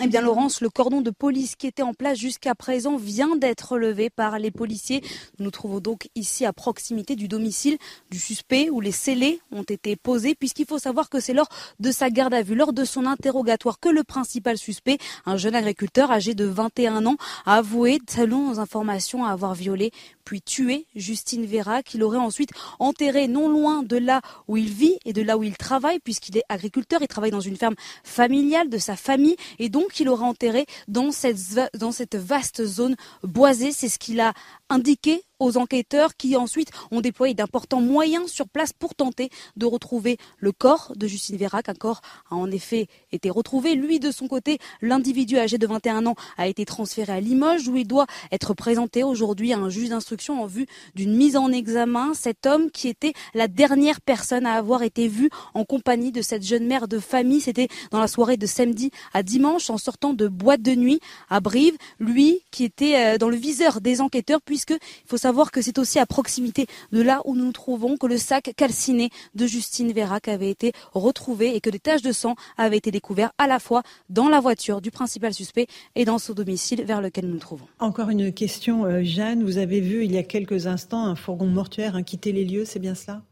[0.00, 3.76] Eh bien, Laurence, le cordon de police qui était en place jusqu'à présent vient d'être
[3.76, 5.02] levé par les policiers.
[5.38, 7.76] Nous nous trouvons donc ici à proximité du domicile
[8.10, 11.92] du suspect où les scellés ont été posés, puisqu'il faut savoir que c'est lors de
[11.92, 16.10] sa garde à vue, lors de son interrogatoire, que le principal suspect, un jeune agriculteur
[16.10, 19.92] âgé de 21 ans, a avoué, selon nos informations, avoir violé
[20.24, 24.96] puis tué Justine Vera, qu'il aurait ensuite enterré non loin de là où il vit
[25.04, 27.74] et de là où il travaille, puisqu'il est agriculteur, il travaille dans une ferme
[28.04, 31.38] familiale de sa famille, et donc qu'il aura enterré dans cette,
[31.78, 33.72] dans cette vaste zone boisée.
[33.72, 34.32] C'est ce qu'il a
[34.68, 40.16] indiqué aux enquêteurs qui ensuite ont déployé d'importants moyens sur place pour tenter de retrouver
[40.38, 41.68] le corps de Justine Vérac.
[41.68, 43.74] Un corps a en effet été retrouvé.
[43.74, 47.76] Lui, de son côté, l'individu âgé de 21 ans a été transféré à Limoges où
[47.76, 52.14] il doit être présenté aujourd'hui à un juge d'instruction en vue d'une mise en examen.
[52.14, 56.44] Cet homme qui était la dernière personne à avoir été vue en compagnie de cette
[56.44, 60.28] jeune mère de famille, c'était dans la soirée de samedi à dimanche en sortant de
[60.28, 61.76] boîte de nuit à Brive.
[61.98, 65.62] Lui qui était euh, dans le viseur des enquêteurs puisque il faut savoir savoir que
[65.62, 69.46] c'est aussi à proximité de là où nous nous trouvons que le sac calciné de
[69.46, 73.46] Justine Vérac avait été retrouvé et que des taches de sang avaient été découvertes à
[73.46, 77.32] la fois dans la voiture du principal suspect et dans son domicile vers lequel nous
[77.32, 77.64] nous trouvons.
[77.78, 79.42] Encore une question, euh, Jeanne.
[79.42, 82.78] Vous avez vu il y a quelques instants un fourgon mortuaire quitter les lieux, c'est
[82.78, 83.22] bien cela?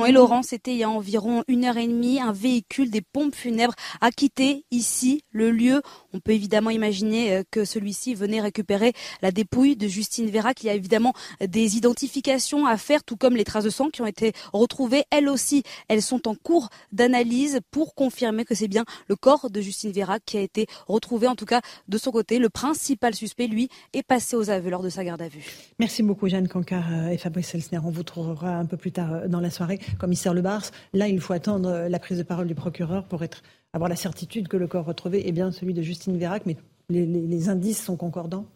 [0.00, 2.20] Oui, Laurent, c'était il y a environ une heure et demie.
[2.20, 5.82] Un véhicule des pompes funèbres a quitté ici le lieu.
[6.14, 10.66] On peut évidemment imaginer euh, que celui-ci venait récupérer la dépouille de Justine Vera, Il
[10.66, 11.12] y a évidemment
[11.46, 15.04] des identifications à faire, tout comme les traces de sang qui ont été retrouvées.
[15.10, 19.60] Elles aussi, elles sont en cours d'analyse pour confirmer que c'est bien le corps de
[19.60, 21.26] Justine Vera qui a été retrouvé.
[21.26, 24.82] En tout cas, de son côté, le principal suspect, lui, est passé aux aveux lors
[24.82, 25.44] de sa garde à vue.
[25.78, 27.80] Merci beaucoup, Jeanne Cancard euh, et Fabrice Elsner.
[27.84, 30.62] On vous trouvera un peu plus tard euh, dans la soirée commissaire Le Bars.
[30.92, 34.48] Là, il faut attendre la prise de parole du procureur pour être, avoir la certitude
[34.48, 36.56] que le corps retrouvé est bien celui de Justine Vérac, mais
[36.90, 38.46] les, indices sont concordants?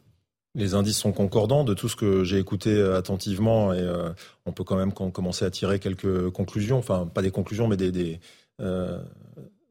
[0.55, 4.11] Les indices sont concordants de tout ce que j'ai écouté euh, attentivement et euh,
[4.47, 8.21] on peut quand même commencer à tirer quelques conclusions, enfin pas des conclusions mais des,
[8.61, 9.01] euh,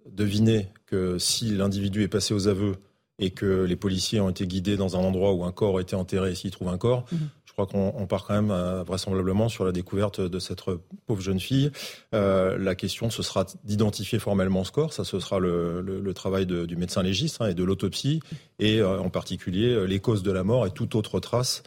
[0.10, 2.76] deviner que si l'individu est passé aux aveux
[3.20, 5.96] et que les policiers ont été guidés dans un endroit où un corps a été
[5.96, 7.30] enterré, s'ils trouvent un corps, mhm.
[7.54, 10.62] Je crois qu'on part quand même euh, vraisemblablement sur la découverte de cette
[11.06, 11.70] pauvre jeune fille.
[12.16, 14.92] Euh, la question, ce sera d'identifier formellement ce corps.
[14.92, 18.22] Ça, ce sera le, travail du médecin légiste hein, et de l'autopsie,
[18.58, 21.62] et euh, en particulier les causes de la mort et toute autre trace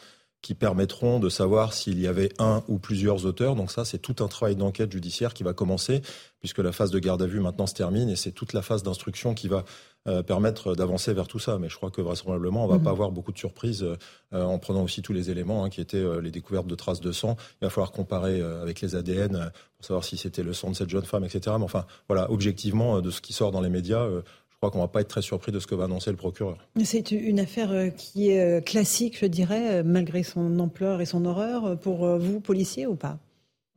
[0.47, 3.57] qui permettront de savoir s'il y avait un ou plusieurs auteurs.
[3.57, 6.03] Donc ça, c'est tout un travail d'enquête judiciaire qui va commencer,
[6.39, 8.85] puisque la phase de garde à vue maintenant se termine, et c'est toute la phase
[8.85, 9.65] d'instruction qui va
[10.07, 11.59] euh, permettre d'avancer vers tout ça.
[11.59, 12.85] Mais je crois que vraisemblablement, on va mhm.
[12.85, 13.97] pas avoir beaucoup de surprises euh,
[14.45, 17.11] en prenant aussi tous les éléments hein, qui étaient euh, les découvertes de traces de
[17.11, 17.37] sang.
[17.61, 20.91] Il va falloir comparer avec les ADN pour savoir si c'était le sang de cette
[20.91, 21.57] jeune femme, etc.
[21.59, 24.09] Mais enfin, voilà, objectivement, de ce qui sort dans les médias,
[24.57, 26.57] je crois qu'on va pas être très surpris de ce que va annoncer le procureur.
[26.83, 32.07] C'est une affaire qui est classique, je dirais, malgré son ampleur et son horreur, pour
[32.19, 33.19] vous, policiers ou pas?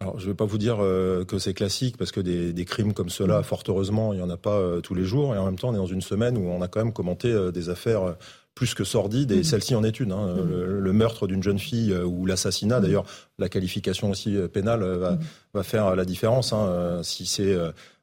[0.02, 2.64] Alors, je ne vais pas vous dire euh, que c'est classique, parce que des, des,
[2.64, 5.36] crimes comme cela, fort heureusement, il n'y en a pas euh, tous les jours.
[5.36, 7.30] Et en même temps, on est dans une semaine où on a quand même commenté
[7.30, 8.16] euh, des affaires
[8.60, 9.44] plus que sordides, et mm.
[9.46, 10.12] celle-ci en est une.
[10.12, 10.36] Hein.
[10.36, 10.80] Mm.
[10.80, 13.06] Le, meurtre d'une jeune fille ou l'assassinat, d'ailleurs,
[13.38, 15.18] la qualification aussi pénale va,
[15.54, 16.52] va, faire la différence.
[16.52, 17.00] Hein.
[17.04, 17.56] Si c'est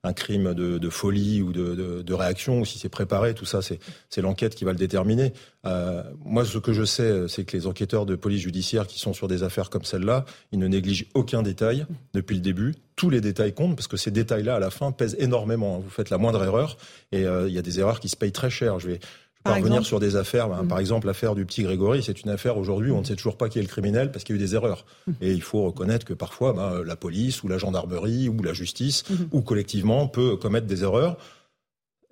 [0.07, 4.55] un crime de, folie ou de, réaction, ou si c'est préparé, tout ça, c'est l'enquête
[4.55, 5.33] qui va le déterminer.
[5.67, 9.13] Euh, moi, ce que je sais, c'est que les enquêteurs de police judiciaire qui sont
[9.13, 12.75] sur des affaires comme celle-là, ils ne négligent aucun détail depuis le début.
[12.95, 15.79] Tous les détails comptent parce que ces détails-là, à la fin, pèsent énormément.
[15.79, 16.79] Vous faites la moindre erreur
[17.13, 18.79] et euh, il y a des erreurs qui se payent très cher.
[18.79, 19.01] Je vais,
[19.47, 20.49] par revenir sur des affaires.
[20.49, 20.69] Ben, mm.
[20.69, 23.37] Par exemple, l'affaire du petit Grégory, c'est une affaire aujourd'hui où on ne sait toujours
[23.37, 24.85] pas qui est le criminel parce qu'il y a eu des erreurs.
[25.07, 25.13] Mm.
[25.21, 29.05] Et il faut reconnaître que parfois, ben, la police ou la gendarmerie ou la justice
[29.05, 29.29] mm-hmm.
[29.33, 31.17] ou collectivement peut commettre des erreurs.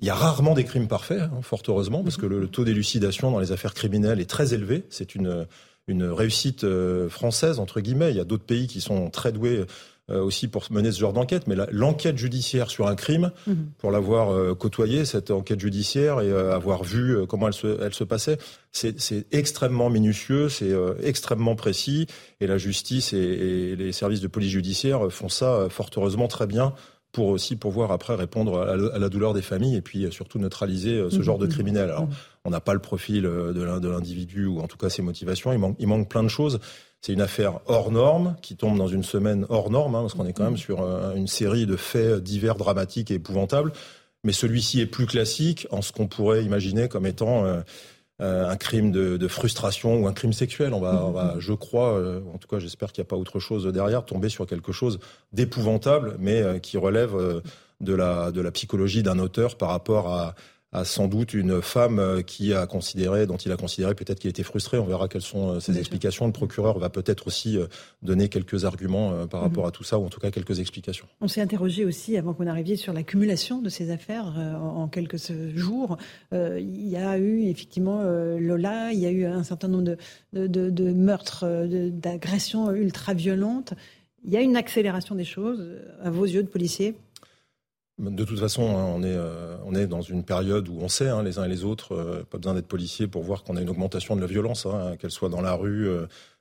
[0.01, 2.41] Il y a rarement des crimes parfaits, hein, fort heureusement, parce que mm-hmm.
[2.41, 4.85] le, taux d'élucidation dans les affaires criminelles est très élevé.
[4.91, 5.47] C'est une,
[5.87, 8.11] une réussite euh, française, entre guillemets.
[8.11, 9.65] Il y a d'autres pays qui sont très doués
[10.13, 13.71] aussi pour mener ce genre d'enquête, mais l'enquête judiciaire sur un crime, mhm.
[13.79, 17.95] pour l'avoir euh, côtoyé, cette enquête judiciaire, et euh, avoir vu comment elle se, elle
[17.95, 18.39] se passait,
[18.71, 22.07] c'est extrêmement minutieux, c'est extrêmement précis,
[22.41, 26.75] et la justice et, les services de police judiciaire font ça fort heureusement très bien
[27.13, 31.17] pour aussi pouvoir après répondre à la, douleur des familles et puis surtout neutraliser ce
[31.17, 31.23] mhm.
[31.23, 31.91] genre de criminel.
[31.91, 32.15] Alors, mhm.
[32.45, 35.53] on n'a pas le profil de l'individu ou en tout cas ses motivations.
[35.53, 36.59] Il manque, il manque plein de choses.
[37.05, 40.25] C'est une affaire hors norme qui tombe dans une semaine hors norme, hein, parce qu'on
[40.25, 43.75] est quand même sur euh, une série de faits divers, dramatiques et épouvantables.
[44.25, 47.61] Mais celui-ci est plus classique en ce qu'on pourrait imaginer comme étant euh,
[48.21, 50.73] un crime de, frustration ou un crime sexuel.
[50.73, 52.03] On va, je crois,
[52.33, 54.99] en tout cas j'espère qu'il n'y a pas autre chose derrière, tomber sur quelque chose
[55.35, 57.43] d'épouvantable, mais qui relève
[57.81, 60.35] de la psychologie d'un auteur par rapport à,
[60.75, 64.29] à sans doute une femme euh, qui a considéré, dont il a considéré peut-être qu'il
[64.29, 64.77] était frustré.
[64.77, 66.27] On verra quelles sont euh, ses explications.
[66.27, 67.67] Le procureur va peut-être aussi euh,
[68.03, 69.49] donner quelques arguments par mhm.
[69.49, 71.07] rapport à tout ça, ou en tout cas quelques explications.
[71.21, 75.19] On s'est interrogé aussi, avant qu'on arriviez, sur l'accumulation de ces affaires en quelques
[75.55, 75.97] jours.
[76.33, 79.97] Il y a eu effectivement Lola, il y a eu un certain nombre de,
[80.33, 81.47] de, de, de meurtres,
[81.93, 83.75] d'agressions ultra-violentes.
[84.25, 85.65] Il y a une accélération des choses,
[86.03, 86.97] à vos yeux de policiers
[87.99, 91.09] de toute façon, hein, on, est, euh, on est dans une période où on sait,
[91.09, 93.61] hein, les uns et les autres, euh, pas besoin d'être policier pour voir qu'on a
[93.61, 95.89] une augmentation de la violence, hein, qu'elle soit dans la rue,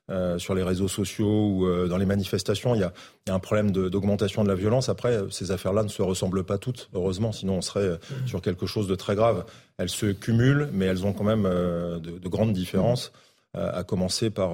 [0.09, 2.75] euh, sur les réseaux sociaux ou dans les manifestations.
[2.75, 2.91] Il y a,
[3.25, 4.89] il y a un problème d'augmentation de, la violence.
[4.89, 8.27] Après, ces affaires-là ne se ressemblent pas toutes, heureusement, sinon on serait mmh.
[8.27, 9.45] sur quelque chose de très grave.
[9.77, 13.13] Elles se cumulent, mais elles ont quand même de, de, grandes différences.
[13.55, 14.53] À commencer par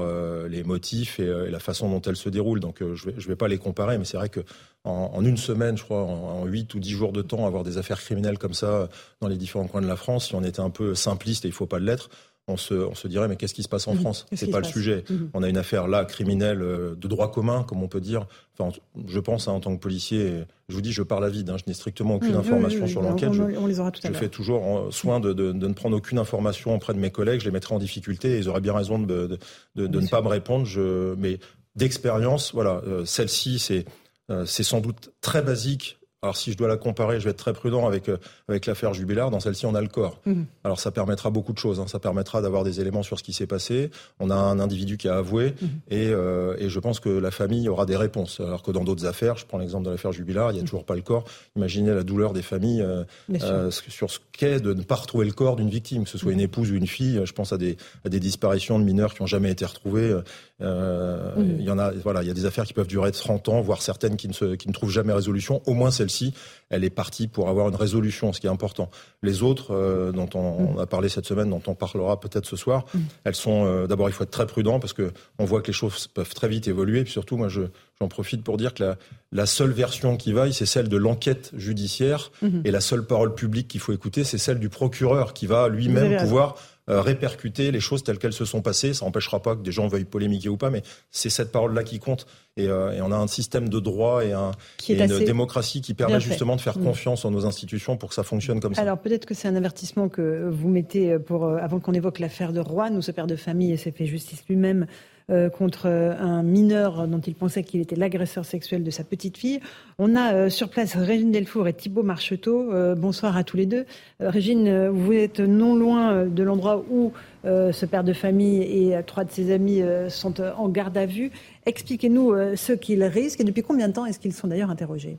[0.49, 2.59] les motifs et, la façon dont elles se déroulent.
[2.59, 4.41] Donc je ne vais, pas les comparer, mais c'est vrai que
[4.83, 7.99] en, une semaine, je crois, en, huit ou dix jours de temps, avoir des affaires
[7.99, 8.89] criminelles comme ça
[9.21, 11.53] dans les différents coins de la France, si on était un peu simpliste, et il
[11.53, 12.09] faut pas l'être,
[12.49, 14.01] on se, on se dirait mais qu'est-ce qui se passe en mhm.
[14.01, 14.25] France?
[14.33, 15.03] C'est pas le sujet.
[15.09, 15.29] Mhm.
[15.33, 18.27] On a une affaire là criminelle euh, de droit commun, comme on peut dire.
[18.57, 18.77] Enfin,
[19.07, 21.49] je pense hein, en tant que policier, je vous dis, je parle à vide.
[21.49, 23.33] Hein, je n'ai strictement aucune information sur l'enquête.
[23.33, 26.17] Je, on, les aura tout je fais toujours soin de, de, de, ne prendre aucune
[26.17, 27.39] information auprès de mes collègues.
[27.39, 29.37] Je les mettrai en difficulté et ils auraient bien raison de,
[29.75, 30.65] de ne pas me répondre.
[30.65, 31.39] Je, mais
[31.75, 33.85] d'expérience, voilà, euh, celle-ci, c'est
[34.29, 37.37] euh, c'est sans doute très basique alors si je dois la comparer, je vais être
[37.37, 38.17] très prudent avec euh,
[38.49, 39.31] avec l'affaire Jubilard.
[39.31, 40.19] Dans celle-ci, on a le corps.
[40.25, 40.47] Mhm.
[40.65, 41.79] Alors ça permettra beaucoup de choses.
[41.79, 41.87] Hein.
[41.87, 43.89] Ça permettra d'avoir des éléments sur ce qui s'est passé.
[44.19, 45.69] On a un individu qui a avoué mhm.
[45.89, 48.41] et, euh, et je pense que la famille aura des réponses.
[48.41, 50.67] Alors que dans d'autres affaires, je prends l'exemple de l'affaire Jubilard, il n'y a mhm.
[50.67, 51.23] toujours pas le corps.
[51.55, 55.55] Imaginez la douleur des familles euh, sur ce qu'est de ne pas retrouver le corps
[55.55, 57.21] d'une victime, que ce soit une épouse ou une fille.
[57.23, 60.13] Je pense à des à des disparitions de mineurs qui n'ont jamais été retrouvés.
[60.61, 61.91] Euh, Il y en a.
[61.91, 64.33] Voilà, il y a des affaires qui peuvent durer 30 ans, voire certaines qui ne
[64.33, 65.61] se, qui ne trouvent jamais résolution.
[65.65, 66.33] Au moins celle-ci,
[66.69, 68.89] elle est partie pour avoir une résolution, ce qui est important.
[69.23, 72.85] Les autres, euh, dont on, a parlé cette semaine, dont on parlera peut-être ce soir,
[72.93, 72.99] mm.
[73.23, 73.65] elles sont.
[73.65, 76.33] Euh, D'abord, il faut être très prudent parce que on voit que les choses peuvent
[76.33, 76.99] très vite évoluer.
[76.99, 77.61] Et puis surtout, moi, je
[78.01, 78.97] j'en profite pour dire que la,
[79.31, 82.31] la seule version qui vaille, c'est celle de l'enquête judiciaire,
[82.63, 86.17] et la seule parole publique qu'il faut écouter, c'est celle du procureur qui va lui-même
[86.17, 86.55] pouvoir
[86.89, 88.93] répercuter les choses telles qu'elles se sont passées.
[88.93, 90.81] Ça n'empêchera pas que des gens veuillent polémiquer ou pas, mais
[91.11, 92.25] c'est cette parole-là qui compte.
[92.57, 94.51] Et, euh, et, on a un système de droit et, un,
[94.89, 96.83] une démocratie qui permet justement de faire mm.
[96.83, 98.81] confiance en nos institutions pour que ça fonctionne comme ça.
[98.81, 102.51] Alors peut-être que c'est un avertissement que vous mettez pour, euh, avant qu'on évoque l'affaire
[102.51, 104.87] de Rouen, où ce père de famille s'est fait justice lui-même
[105.29, 109.59] euh, contre un mineur dont il pensait qu'il était l'agresseur sexuel de sa petite fille.
[109.99, 112.73] On a euh, sur place Régine Delfour et Thibault Marcheteau.
[112.73, 113.85] Euh, bonsoir à tous les deux.
[114.19, 117.13] Régine, vous êtes non loin de l'endroit où
[117.43, 121.31] ce père de famille et trois de ses amis sont en garde à vue.
[121.65, 125.17] Expliquez-nous ce qu'ils risquent et depuis combien de temps est-ce qu'ils sont d'ailleurs interrogés?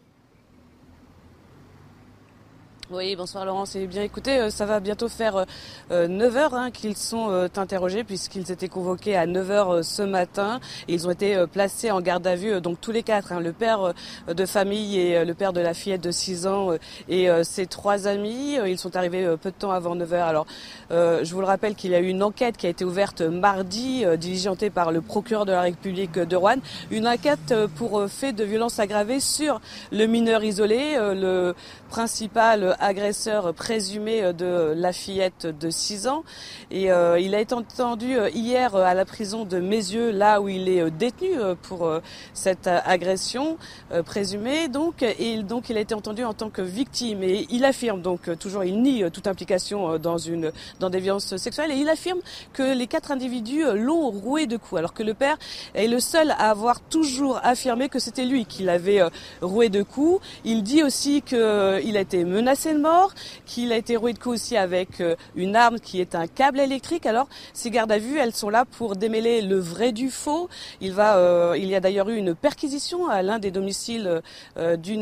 [2.92, 3.76] Oui, bonsoir Laurence.
[3.76, 5.46] Et bien écoutez, euh, ça va bientôt faire
[5.90, 10.02] 9 euh, heures hein, qu'ils sont euh, interrogés puisqu'ils étaient convoqués à 9 heures ce
[10.02, 10.58] matin.
[10.88, 13.94] ils ont été placés en garde à vue, donc tous les quatre, hein, le père
[14.26, 16.70] de famille et le père de la fillette de 6 ans
[17.08, 18.58] et ses trois amis.
[18.66, 20.26] Ils sont arrivés peu de temps avant 9 heures.
[20.26, 20.46] Alors,
[20.90, 24.04] je vous le rappelle qu'il y a eu une enquête qui a été ouverte mardi,
[24.18, 26.56] diligentée par le procureur de la République de Rouen.
[26.90, 29.60] Une enquête pour fait de violence aggravée sur
[29.92, 31.54] le mineur isolé, le
[31.88, 36.24] principal agresseur présumé de la fillette de 6 ans.
[36.70, 40.48] Et euh, il a été entendu euh, hier à la prison de Mézieux, là où
[40.48, 41.30] il est euh, détenu
[41.62, 41.90] pour
[42.34, 43.56] cette agression
[44.04, 44.68] présumée.
[44.68, 47.22] Donc, et donc il a été entendu en tant que victime.
[47.22, 51.70] Et il affirme donc toujours, il nie toute implication dans une dans des violences sexuelles.
[51.70, 52.20] Et il affirme
[52.52, 55.36] que les quatre individus l'ont roué de coups, alors que le père
[55.74, 59.02] est le seul à avoir toujours affirmé que c'était lui qui l'avait
[59.40, 60.24] roué de coups.
[60.44, 63.12] Il dit aussi qu'il a été menacé mort,
[63.46, 66.60] qu'il a été roué de coups aussi avec euh, une arme qui est un câble
[66.60, 67.06] électrique.
[67.06, 70.48] Alors, ces gardes à vue, elles sont là pour démêler le vrai du faux.
[70.80, 74.22] Il va, euh, il y a d'ailleurs eu une perquisition à l'un des domiciles
[74.56, 75.00] euh, d'une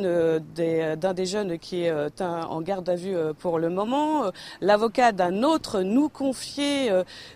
[0.55, 4.31] d'un des jeunes qui est en garde à vue pour le moment.
[4.61, 6.91] L'avocat d'un autre nous confiait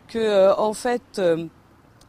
[0.08, 1.20] que, en fait,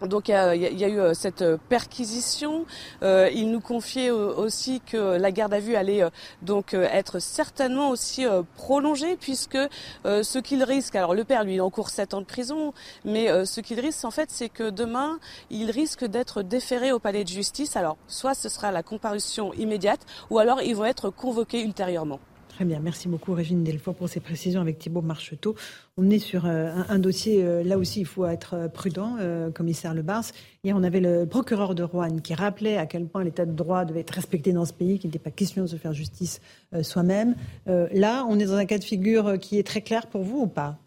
[0.02, 2.66] donc il y, a, eu euh, cette euh, perquisition.
[3.04, 6.04] Euh, il nous confiait aussi que la garde à vue allait
[6.42, 8.26] donc être certainement aussi
[8.56, 9.58] prolongée puisque
[10.04, 12.74] ce qu'il risque, alors le père lui il encourt 7 ans de prison,
[13.06, 15.20] mais ce qu'il risque en fait c'est que demain
[15.50, 17.76] il risque d'être déféré au palais de justice.
[17.76, 22.20] Alors soit ce sera la comparution immédiate ou alors ils vont être convoqués ultérieurement.
[22.56, 25.56] Très bien, merci beaucoup Régine Delfour pour ces précisions avec Thibault Marcheteau.
[25.98, 29.18] On est sur euh, un, dossier, euh, là aussi il faut être euh, prudent,
[29.56, 30.26] commissaire Le Bars.
[30.64, 33.86] Hier on avait le procureur de Rouen qui rappelait à quel point l'état de droit
[33.86, 36.42] devait être respecté dans ce pays, qu'il n'était pas question de se faire justice
[36.84, 37.36] soi-même.
[37.66, 40.48] là on est dans un cas de figure qui est très clair pour vous ou
[40.48, 40.78] pas?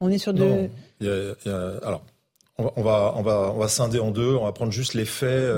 [0.00, 0.68] On est sur de...
[1.00, 2.02] alors,
[2.58, 4.34] on va, on, va, on va scinder en deux.
[4.34, 5.48] On va prendre juste les faits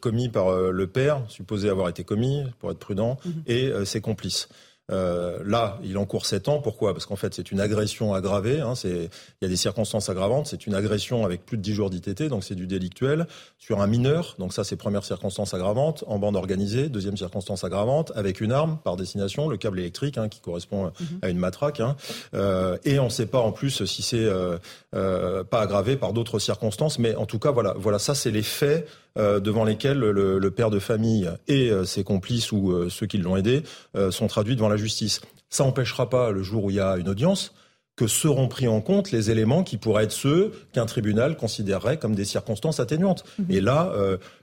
[0.00, 3.42] commis par le père, supposé avoir été commis, pour être prudent, mhm.
[3.46, 4.48] et ses complices.
[4.90, 6.60] Euh, là, il encourt 7 ans.
[6.60, 6.92] Pourquoi?
[6.92, 8.60] Parce qu'en fait, c'est une agression aggravée.
[8.60, 9.08] Hein, il
[9.40, 10.46] y a des circonstances aggravantes.
[10.46, 13.26] C'est une agression avec plus de 10 jours d'ITT, donc c'est du délictuel,
[13.58, 14.34] sur un mineur.
[14.38, 16.04] Donc ça, c'est première circonstance aggravante.
[16.06, 20.28] En bande organisée, deuxième circonstance aggravante, avec une arme par destination, le câble électrique, hein,
[20.28, 21.18] qui correspond mhm.
[21.22, 21.80] à une matraque.
[21.80, 21.96] Hein.
[22.34, 24.58] Euh, et on ne sait pas en plus si c'est euh,
[24.94, 26.98] euh, pas aggravé par d'autres circonstances.
[26.98, 30.70] Mais en tout cas, voilà, voilà ça, c'est les faits euh, devant lesquels le, père
[30.70, 33.62] de famille et euh, ses complices ou euh, ceux qui l'ont aidé
[34.10, 35.20] sont traduits devant la justice.
[35.50, 37.54] Ça n'empêchera pas, le jour où il y a une audience,
[37.94, 42.14] que seront pris en compte les éléments qui pourraient être ceux qu'un tribunal considérerait comme
[42.14, 43.24] des circonstances atténuantes.
[43.38, 43.46] Mhm.
[43.50, 43.92] Et là,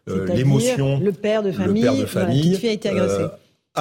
[0.07, 3.25] l'émotion, le père de famille, le père de famille, a été agressé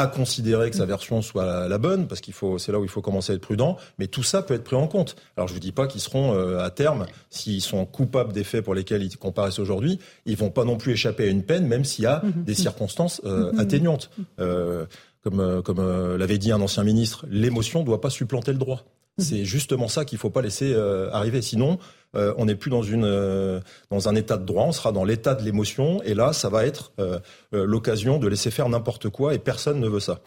[0.01, 2.90] à considérer que sa version soit la, bonne, parce qu'il faut, c'est là où il
[2.90, 3.76] faut commencer à être prudent.
[3.99, 5.16] Mais tout ça peut être pris en compte.
[5.36, 8.64] Alors je vous dis pas qu'ils seront euh, à terme, s'ils sont coupables des faits
[8.64, 11.84] pour lesquels ils comparaissent aujourd'hui, ils vont pas non plus échapper à une peine, même
[11.84, 12.44] s'il y a mhm.
[12.44, 13.61] des circonstances euh, mhm.
[13.61, 14.11] atteignantes.
[14.40, 14.86] Euh,
[15.24, 18.84] comme comme l'avait dit un ancien ministre, l'émotion doit pas supplanter le droit.
[19.18, 19.24] Mhm.
[19.24, 20.74] C'est justement ça qu'il faut pas laisser
[21.12, 21.42] arriver.
[21.42, 21.78] Sinon,
[22.16, 25.04] euh, on n'est plus dans, une, euh, dans un état de droit, on sera dans
[25.04, 27.18] l'état de l'émotion, et là, ça va être euh,
[27.52, 30.20] l'occasion de laisser faire n'importe quoi, et personne ne veut ça.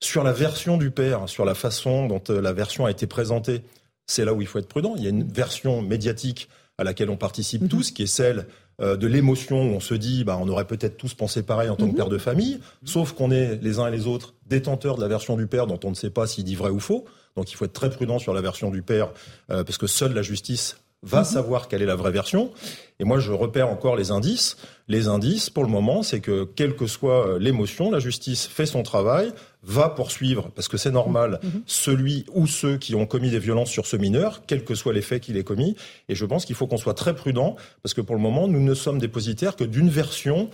[0.00, 3.62] Sur la version du père, sur la façon dont la version a été présentée,
[4.06, 4.94] c'est là où il faut être prudent.
[4.96, 7.68] Il y a une version médiatique à laquelle on participe mhm.
[7.68, 8.46] tous, qui est celle
[8.78, 11.86] de l'émotion où on se dit, bah, on aurait peut-être tous pensé pareil en tant
[11.86, 11.96] que mhm.
[11.96, 15.34] père de famille, sauf qu'on est les uns et les autres détenteurs de la version
[15.34, 17.06] du père dont on ne sait pas s'il dit vrai ou faux.
[17.36, 19.12] Donc il faut être très prudent sur la version du père,
[19.48, 21.24] parce que seule la justice va mhm.
[21.24, 22.50] savoir quelle est la vraie version.
[22.98, 24.56] Et moi, je repère encore les indices.
[24.88, 28.66] Les indices, pour le moment, c'est que quelle que soit euh, l'émotion, la justice fait
[28.66, 29.32] son travail,
[29.62, 31.50] va poursuivre, parce que c'est normal, mhm.
[31.50, 31.62] Mhm.
[31.66, 35.02] celui ou ceux qui ont commis des violences sur ce mineur, quels que soient les
[35.02, 35.76] faits qu'il ait commis.
[36.08, 38.60] Et je pense qu'il faut qu'on soit très prudent, parce que pour le moment, nous
[38.60, 40.50] ne sommes dépositaires que d'une version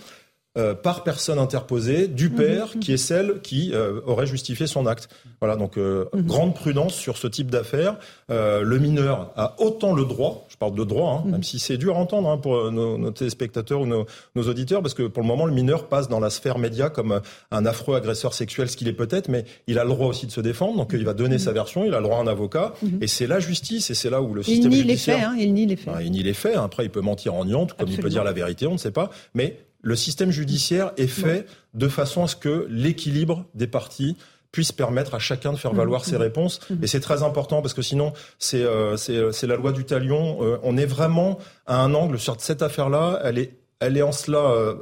[0.55, 2.79] euh, par personne interposée du mhm, père, mhm.
[2.79, 5.09] qui est celle qui euh, aurait justifié son acte.
[5.41, 6.27] Voilà, donc euh, mhm.
[6.27, 7.95] grande prudence sur ce type d'affaires.
[8.29, 11.97] le mineur a autant le droit, je parle de droit, hein, même si c'est dur
[11.97, 15.53] à entendre hein, pour nos, téléspectateurs ou nos, auditeurs, parce que pour le moment, le
[15.53, 19.29] mineur passe dans la sphère média comme un affreux agresseur sexuel, ce qu'il est peut-être,
[19.29, 21.83] mais il a le droit aussi de se défendre, donc il va donner sa version,
[21.83, 24.35] il a le droit à un avocat, et c'est la justice, et c'est là où
[24.35, 25.95] le système il nie Les faits, hein, il nie les faits.
[26.01, 26.57] il nie les faits.
[26.57, 28.91] Après, il peut mentir en niant, comme il peut dire la vérité, on ne sait
[28.91, 34.17] pas, mais le système judiciaire est fait de façon à ce que l'équilibre des parties
[34.51, 36.21] puisse permettre à chacun de faire valoir mmh, ses mmh.
[36.21, 36.59] réponses.
[36.69, 36.83] Mmh.
[36.83, 40.37] Et c'est très important parce que sinon, c'est euh, euh, la loi du talion.
[40.41, 43.19] Euh, on est vraiment à un angle sur cette affaire-là.
[43.23, 44.75] Elle est, elle est en cela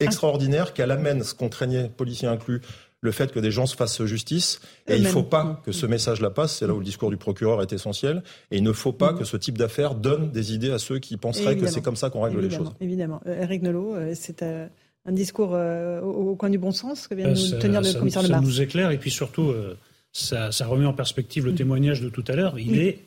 [0.00, 2.62] extraordinaire qu'elle amène ce qu'on craignait, policiers inclus,
[3.02, 4.60] le fait que des gens se fassent justice.
[4.86, 6.56] Et il ne faut pas que ce message-là passe.
[6.56, 8.22] C'est là où le discours du procureur est essentiel.
[8.50, 11.16] Et il ne faut pas que ce type d'affaires donne des idées à ceux qui
[11.16, 12.72] penseraient que c'est comme ça qu'on règle les choses.
[12.80, 13.20] Évidemment.
[13.26, 14.66] Euh, Eric Nolot, euh, c'est euh,
[15.06, 18.28] un discours au, coin du bon sens que vient de nous tenir le commissaire de
[18.28, 19.54] Ça nous éclaire et puis surtout,
[20.12, 22.58] ça, remet en perspective le témoignage de tout à l'heure.
[22.58, 23.00] Il est,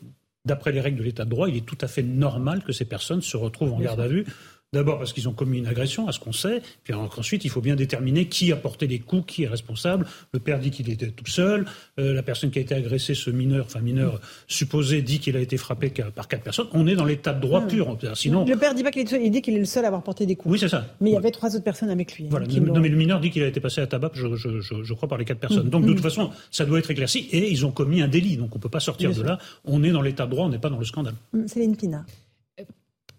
[0.44, 2.86] d'après les règles de l'état de droit, il est tout à fait normal que ces
[2.86, 4.26] personnes se retrouvent en garde à vue
[4.74, 6.62] D'abord parce qu'ils ont commis une agression, à ce qu'on sait.
[6.84, 10.08] Puis ensuite, il faut bien déterminer qui a porté les coups, qui est responsable.
[10.34, 11.66] Le père dit qu'il était tout seul.
[12.00, 15.40] Euh, la personne qui a été agressée, ce mineur, enfin mineur supposé, dit qu'il a
[15.40, 16.68] été frappé par quatre personnes.
[16.74, 17.98] On est dans l'état de droit ah pur.
[18.16, 19.22] Sinon, le père dit pas qu'il est seul.
[19.22, 20.52] Il dit qu'il est le seul à avoir porté des coups.
[20.52, 20.88] Oui, c'est ça.
[21.02, 22.26] Mais il y avait trois autres personnes avec lui.
[22.26, 22.48] Hein, voilà.
[22.48, 25.08] non, mais le mineur dit qu'il a été passé à tabac, je, je, je, crois,
[25.08, 25.68] par les quatre personnes.
[25.68, 25.70] Mmh.
[25.70, 26.04] Donc de toute mmh.
[26.04, 27.30] façon, ça doit être éclairci.
[27.32, 28.38] Et ils ont commis un délit.
[28.38, 29.38] Donc on peut pas sortir de là.
[29.66, 30.46] On est dans l'état de droit.
[30.46, 31.14] On n'est pas dans le scandale.
[31.34, 32.06] Mmh, Céline Pina.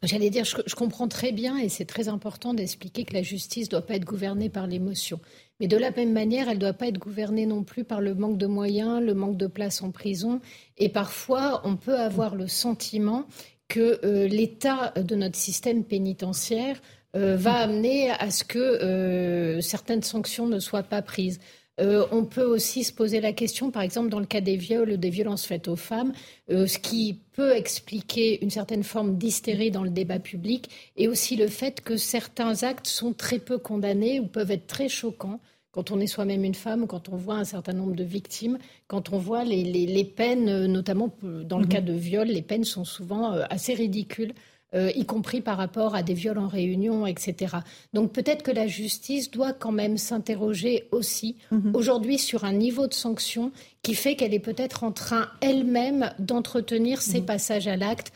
[0.07, 3.71] J'allais dire, je, comprends très bien et c'est très important d'expliquer que la justice ne
[3.73, 5.21] doit pas être gouvernée par l'émotion.
[5.61, 8.15] Mais de la même manière, elle ne doit pas être gouvernée non plus par le
[8.15, 10.41] manque de moyens, le manque de place en prison.
[10.79, 13.27] Et parfois, on peut avoir le sentiment
[13.69, 16.81] que euh, l'état de notre système pénitentiaire
[17.17, 21.39] euh, va amener à ce que euh, certaines sanctions ne soient pas prises.
[21.81, 24.93] Euh, on peut aussi se poser la question, par exemple, dans le cas des viols
[24.93, 26.12] ou des violences faites aux femmes,
[26.51, 31.35] euh, ce qui peut expliquer une certaine forme d'hystérie dans le débat public, et aussi
[31.37, 35.41] le fait que certains actes sont très peu condamnés ou peuvent être très choquants
[35.75, 39.12] quand on est soi-même une femme, quand on voit un certain nombre de victimes, quand
[39.12, 41.68] on voit les, peines, notamment dans le mhm.
[41.68, 44.35] cas de viol, les peines sont souvent euh, assez ridicules.
[44.75, 47.57] Euh, y compris par rapport à des viols en réunion, etc.
[47.93, 51.75] Donc peut-être que la justice doit quand même s'interroger aussi mhm.
[51.75, 53.53] aujourd'hui sur un niveau de sanction
[53.83, 57.27] qui fait qu'elle est peut-être en train elle-même d'entretenir ses mhm.
[57.27, 58.12] passages à l'acte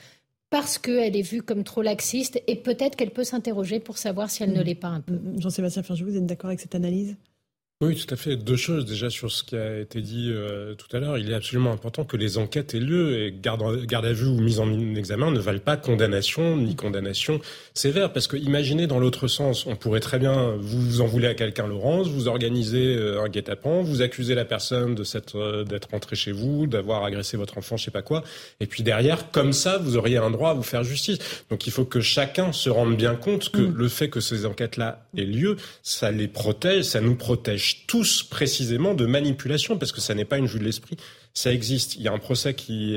[0.50, 4.42] parce qu'elle est vue comme trop laxiste et peut-être qu'elle peut s'interroger pour savoir si
[4.42, 4.64] elle ne mhm.
[4.64, 5.18] l'est pas un peu.
[5.38, 7.16] Jean-Sébastien Ferjou, vous êtes d'accord avec cette analyse?
[7.80, 8.34] Oui, tout à fait.
[8.34, 11.16] Deux choses déjà sur ce qui a été dit euh, tout à l'heure.
[11.16, 14.40] Il est absolument important que les enquêtes aient lieu et garde, garde à vue ou
[14.40, 17.38] mise en examen ne valent pas condamnation ni condamnation
[17.74, 18.12] sévère.
[18.12, 21.34] Parce que imaginez dans l'autre sens, on pourrait très bien vous, vous en voulez à
[21.34, 25.04] quelqu'un, Laurence, vous organisez euh, un guet-apens, vous accusez la personne de
[25.36, 28.24] euh, d'être rentrée chez vous, d'avoir agressé votre enfant, je sais pas quoi,
[28.58, 31.18] et puis derrière, comme ça, vous auriez un droit à vous faire justice.
[31.48, 33.76] Donc il faut que chacun se rende bien compte que mm.
[33.76, 38.94] le fait que ces enquêtes-là aient lieu, ça les protège, ça nous protège tous précisément
[38.94, 40.96] de manipulation, parce que ça n'est pas une vue de l'esprit,
[41.34, 41.96] ça existe.
[41.96, 42.94] Il y a un procès qui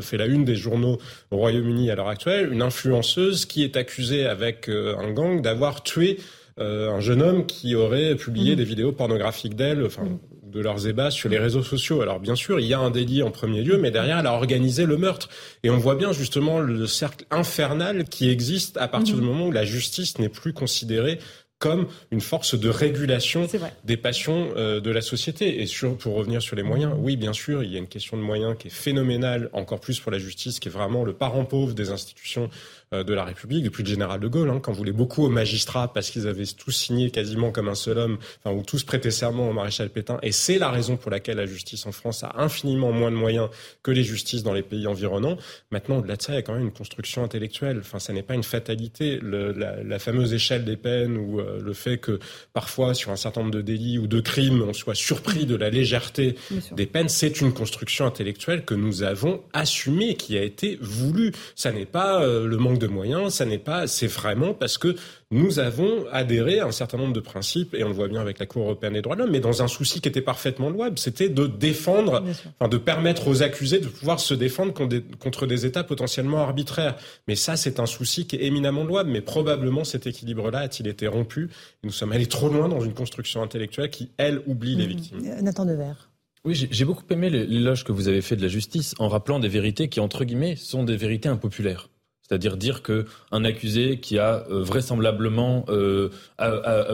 [0.00, 0.98] fait la une des journaux
[1.30, 5.82] au Royaume-Uni à l'heure actuelle, une influenceuse qui est accusée avec euh, un gang d'avoir
[5.82, 6.18] tué
[6.58, 8.56] euh, un jeune homme qui aurait publié mmh.
[8.56, 10.50] des vidéos pornographiques d'elle, enfin mmh.
[10.50, 12.02] de leurs ébats sur les réseaux sociaux.
[12.02, 14.34] Alors bien sûr, il y a un délit en premier lieu, mais derrière, elle a
[14.34, 15.28] organisé le meurtre.
[15.62, 19.20] Et on voit bien justement le cercle infernal qui existe à partir mmh.
[19.20, 21.18] du moment où la justice n'est plus considérée
[21.60, 23.46] comme une force de régulation
[23.84, 25.60] des passions euh, de la société.
[25.60, 28.16] Et sur, pour revenir sur les moyens, oui, bien sûr, il y a une question
[28.16, 31.44] de moyens qui est phénoménale, encore plus pour la justice, qui est vraiment le parent
[31.44, 32.48] pauvre des institutions
[32.92, 36.10] de la République depuis le général de Gaulle, hein, quand voulait beaucoup aux magistrats parce
[36.10, 39.52] qu'ils avaient tous signé quasiment comme un seul homme, enfin ou tous prêté serment au
[39.52, 40.18] maréchal Pétain.
[40.22, 43.48] Et c'est la raison pour laquelle la justice en France a infiniment moins de moyens
[43.84, 45.36] que les justices dans les pays environnants.
[45.70, 47.78] Maintenant, au-delà de ça, il y a quand même une construction intellectuelle.
[47.78, 49.18] Enfin, ça n'est pas une fatalité.
[49.22, 52.18] Le, la, la, fameuse échelle des peines ou euh, le fait que
[52.52, 55.70] parfois sur un certain nombre de délits ou de crimes, on soit surpris de la
[55.70, 56.34] légèreté
[56.72, 61.32] des peines, c'est une construction intellectuelle que nous avons assumée, qui a été voulue.
[61.54, 64.96] Ça n'est pas euh, le manque de moyens, ça n'est pas, c'est vraiment parce que
[65.30, 68.40] nous avons adhéré à un certain nombre de principes, et on le voit bien avec
[68.40, 70.98] la Cour européenne des droits de l'homme, mais dans un souci qui était parfaitement louable,
[70.98, 72.24] c'était de défendre,
[72.58, 74.74] enfin, de permettre aux accusés de pouvoir se défendre
[75.20, 76.96] contre des États potentiellement arbitraires.
[77.28, 81.06] Mais ça, c'est un souci qui est éminemment louable, mais probablement cet équilibre-là a-t-il été
[81.06, 84.86] rompu, et nous sommes allés trop loin dans une construction intellectuelle qui, elle, oublie les
[84.86, 84.88] mmh.
[84.88, 85.22] victimes.
[85.26, 86.10] Euh, Nathan Devers.
[86.44, 89.48] Oui, j'ai beaucoup aimé l'éloge que vous avez fait de la justice en rappelant des
[89.48, 91.90] vérités qui, entre guillemets, sont des vérités impopulaires.
[92.30, 96.10] C'est-à-dire dire que un accusé qui a euh, vraisemblablement euh,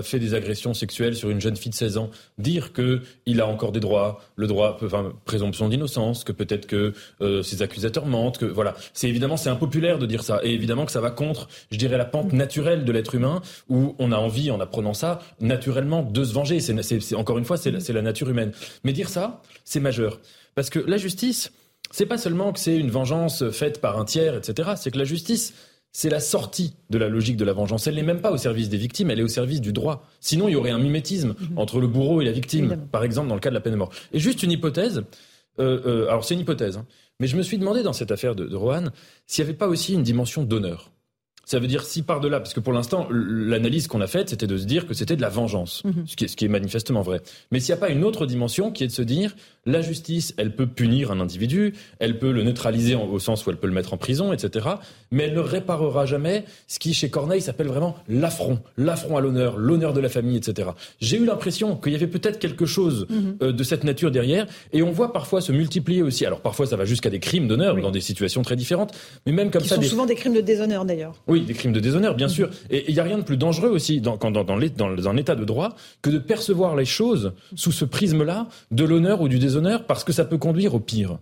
[0.02, 3.46] fait des agressions sexuelles sur une jeune fille de 16 ans, dire que il a
[3.46, 8.38] encore des droits, le droit, enfin présomption d'innocence, que peut-être que euh, ses accusateurs mentent,
[8.38, 11.48] que voilà, c'est évidemment c'est impopulaire de dire ça, et évidemment que ça va contre,
[11.70, 15.20] je dirais, la pente naturelle de l'être humain, où on a envie, en apprenant ça,
[15.40, 16.60] naturellement de se venger.
[16.60, 18.52] C'est encore une fois, c'est la nature humaine.
[18.84, 20.18] Mais dire ça, c'est majeur,
[20.54, 21.52] parce que la justice
[21.90, 24.70] c'est pas seulement que c'est une vengeance faite par un tiers, etc.
[24.76, 25.54] C'est que la justice,
[25.92, 27.86] c'est la sortie de la logique de la vengeance.
[27.86, 30.06] Elle n'est même pas au service des victimes, elle est au service du droit.
[30.20, 31.58] Sinon, il y aurait un mimétisme mhm.
[31.58, 33.78] entre le bourreau et la victime, par exemple dans le cas de la peine de
[33.78, 33.92] mort.
[34.12, 35.04] Et juste une hypothèse.
[35.58, 36.84] Euh, euh, alors c'est une hypothèse, hein,
[37.18, 38.84] mais je me suis demandé dans cette affaire de, de Rohan
[39.26, 40.90] s'il n'y avait pas aussi une dimension d'honneur.
[41.46, 44.56] Ça veut dire si par-delà, parce que pour l'instant, l'analyse qu'on a faite, c'était de
[44.58, 46.04] se dire que c'était de la vengeance, mhm.
[46.04, 47.22] ce, qui est, ce, qui est, manifestement vrai.
[47.52, 50.34] Mais s'il n'y a pas une autre dimension qui est de se dire, la justice,
[50.36, 53.72] elle peut punir un individu, elle peut le neutraliser au sens où elle peut le
[53.72, 54.66] mettre en prison, etc.
[55.10, 59.56] Mais elle ne réparera jamais ce qui, chez Corneille, s'appelle vraiment l'affront, l'affront à l'honneur,
[59.56, 60.70] l'honneur de la famille, etc.
[61.00, 63.36] J'ai eu l'impression qu'il y avait peut-être quelque chose mhm.
[63.42, 66.24] euh, de cette nature derrière, et on voit parfois se multiplier aussi.
[66.24, 68.94] Alors parfois, ça va jusqu'à des crimes d'honneur dans des situations très différentes,
[69.26, 69.76] mais même comme qui ça.
[69.76, 71.14] Sont souvent des crimes de déshonneur d'ailleurs.
[71.26, 72.50] Oui, des crimes de déshonneur, bien sûr.
[72.70, 75.34] Et il n'y a rien de plus dangereux aussi dans, dans, dans, dans, un état
[75.34, 79.55] de droit que de percevoir les choses sous ce prisme-là de l'honneur ou du déshonneur,
[79.86, 81.18] parce que ça peut conduire au pire.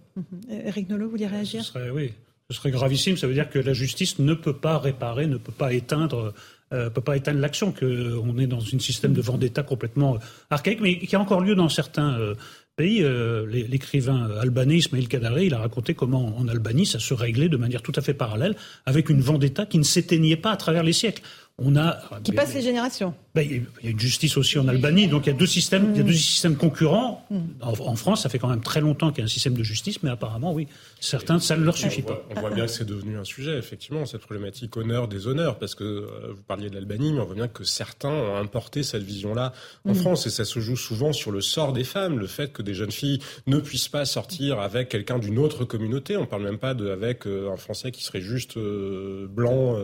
[0.50, 2.12] Eric Nolot, vous voulez réagir ce serait, Oui,
[2.50, 3.16] ce serait gravissime.
[3.16, 6.34] Ça veut dire que la justice ne peut pas réparer, ne peut pas éteindre
[6.74, 10.18] euh, peut pas éteindre l'action, qu'on est dans un système de vendetta complètement
[10.50, 12.34] archaïque, mais qui a encore lieu dans certains euh,
[12.74, 13.02] pays.
[13.02, 17.56] Euh, l'écrivain albanais Ismail Kadare, il a raconté comment en Albanie ça se réglait de
[17.56, 18.56] manière tout à fait parallèle
[18.86, 21.22] avec une vendetta qui ne s'éteignait pas à travers les siècles.
[21.58, 23.14] On a qui passe les générations.
[23.32, 25.90] Ben, il y a une justice aussi en Albanie, donc il y a deux systèmes,
[25.92, 27.24] il y a deux systèmes concurrents.
[27.30, 27.38] Mm.
[27.62, 30.02] En, France, ça fait quand même très longtemps qu'il y a un système de justice,
[30.02, 30.66] mais apparemment, oui,
[30.98, 32.22] certains, ça ne leur suffit pas.
[32.30, 35.76] On voit bien que c'est devenu un sujet, effectivement, cette problématique honneur des honneurs, parce
[35.76, 39.02] que euh, vous parliez de l'Albanie, mais on voit bien que certains ont importé cette
[39.04, 39.52] vision-là
[39.84, 39.96] en mm.
[39.96, 42.74] France, et ça se joue souvent sur le sort des femmes, le fait que des
[42.74, 46.16] jeunes filles ne puissent pas sortir avec quelqu'un d'une autre communauté.
[46.16, 49.76] On parle même pas de avec un Français qui serait juste blanc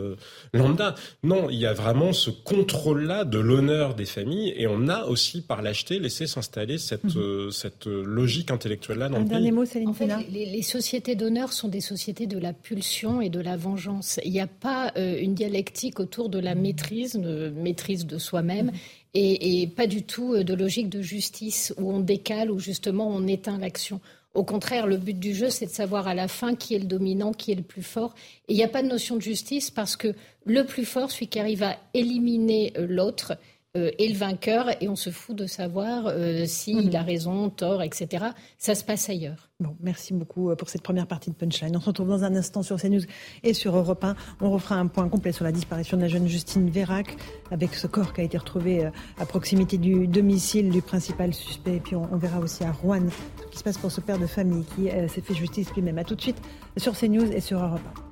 [0.52, 0.94] lambda.
[1.24, 5.42] Non, il y a vraiment ce contrôle-là de l'honneur des familles et on a aussi
[5.42, 7.50] par l'acheter laissé s'installer cette, mhm.
[7.50, 11.68] cette logique intellectuelle-là dans Un dernier mot, Céline en fait, les, les, sociétés d'honneur sont
[11.68, 14.20] des sociétés de la pulsion et de la vengeance.
[14.24, 18.72] Il n'y a pas une dialectique autour de la maîtrise, de maîtrise de soi-même
[19.14, 23.26] et, pas du tout euh, de logique de justice où on décale, où justement on
[23.26, 24.00] éteint l'action.
[24.32, 26.84] Au contraire, le but du jeu, c'est de savoir à la fin qui est le
[26.84, 28.14] dominant, qui est le plus fort.
[28.46, 30.14] Et il n'y a pas de notion de justice parce que
[30.44, 33.36] le plus fort, celui qui arrive à éliminer euh, l'autre,
[33.76, 36.96] euh, est le vainqueur et on se fout de savoir euh, s'il mhm.
[36.96, 38.26] a raison, tort, etc.
[38.58, 39.48] Ça se passe ailleurs.
[39.60, 41.76] Bon, merci beaucoup euh, pour cette première partie de Punchline.
[41.76, 43.02] On se retrouve dans un instant sur CNews
[43.44, 44.16] et sur Europe 1.
[44.40, 47.16] On refera un point complet sur la disparition de la jeune Justine Vérac
[47.52, 51.76] avec ce corps qui a été retrouvé à proximité du domicile du principal suspect.
[51.76, 53.06] Et puis on, verra aussi à Rouen
[53.40, 55.98] ce qui se passe pour ce père de famille qui s'est fait justice lui-même.
[55.98, 56.42] À tout de suite
[56.76, 58.09] sur CNews et sur Europe 1.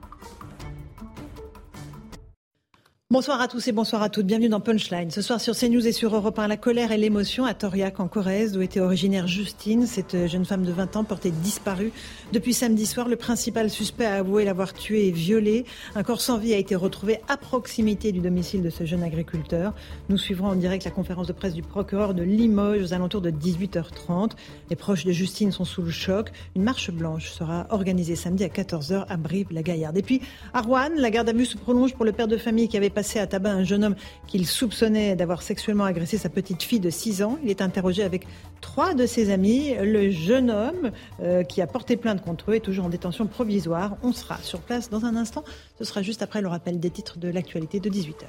[3.11, 4.27] Bonsoir à tous et bonsoir à toutes.
[4.27, 5.11] Bienvenue dans Punchline.
[5.11, 8.07] Ce soir sur CNews et sur Europe 1, la colère et l'émotion à Toriac en
[8.07, 11.91] Corrèze, d'où était originaire Justine, cette jeune femme de 20 ans portée disparue.
[12.35, 15.65] Depuis samedi soir, le principal suspect a avoué l'avoir tuée et violée.
[15.95, 19.73] Un corps sans vie a été retrouvé à proximité du domicile de ce jeune agriculteur.
[20.11, 23.31] Nous suivrons en direct la conférence de presse du procureur de Limoges aux alentours de
[23.31, 24.33] 18h30.
[24.69, 26.31] Les proches de Justine sont sous le choc.
[26.55, 29.97] Une marche blanche sera organisée samedi à 14h à Brive-la-Gaillarde.
[29.97, 30.21] Et puis,
[30.53, 32.98] à Rouen, la garde à vue se prolonge pour le père de famille qui avait
[32.99, 33.95] passé à tabac un jeune homme
[34.27, 37.39] qu'il soupçonnait d'avoir sexuellement agressé sa petite fille de 6 ans.
[37.45, 38.27] Il est interrogé avec
[38.61, 39.73] trois de ses amis.
[39.81, 40.91] Le jeune homme
[41.23, 43.97] euh, qui a porté plainte contre eux est toujours en détention provisoire.
[44.03, 45.45] On sera sur place dans un instant.
[45.79, 48.27] Ce sera juste après le rappel des titres de l'actualité de 18h.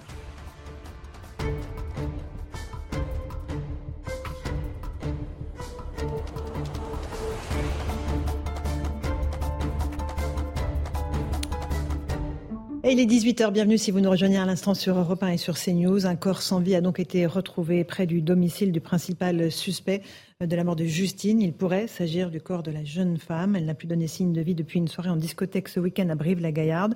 [12.81, 15.37] Et il est 18h, bienvenue si vous nous rejoignez à l'instant sur Europe 1 et
[15.37, 16.05] sur CNews.
[16.05, 20.01] Un corps sans vie a donc été retrouvé près du domicile du principal suspect
[20.39, 21.41] de la mort de Justine.
[21.41, 23.57] Il pourrait s'agir du corps de la jeune femme.
[23.57, 26.15] Elle n'a plus donné signe de vie depuis une soirée en discothèque ce week-end à
[26.15, 26.95] Brive-la-Gaillarde.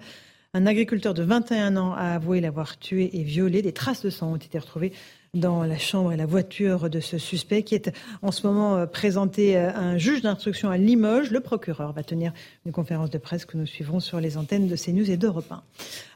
[0.53, 3.61] Un agriculteur de 21 ans a avoué l'avoir tué et violé.
[3.61, 4.93] Des traces de sang ont été retrouvées
[5.34, 8.86] dans la chambre et la voiture de ce suspect qui est en ce moment euh,
[8.86, 11.31] présenté à un juge d'instruction à Limoges.
[11.31, 12.34] Le procureur va tenir
[12.67, 15.63] une conférence de presse que nous suivrons sur les antennes de CNews et d'Europe 1.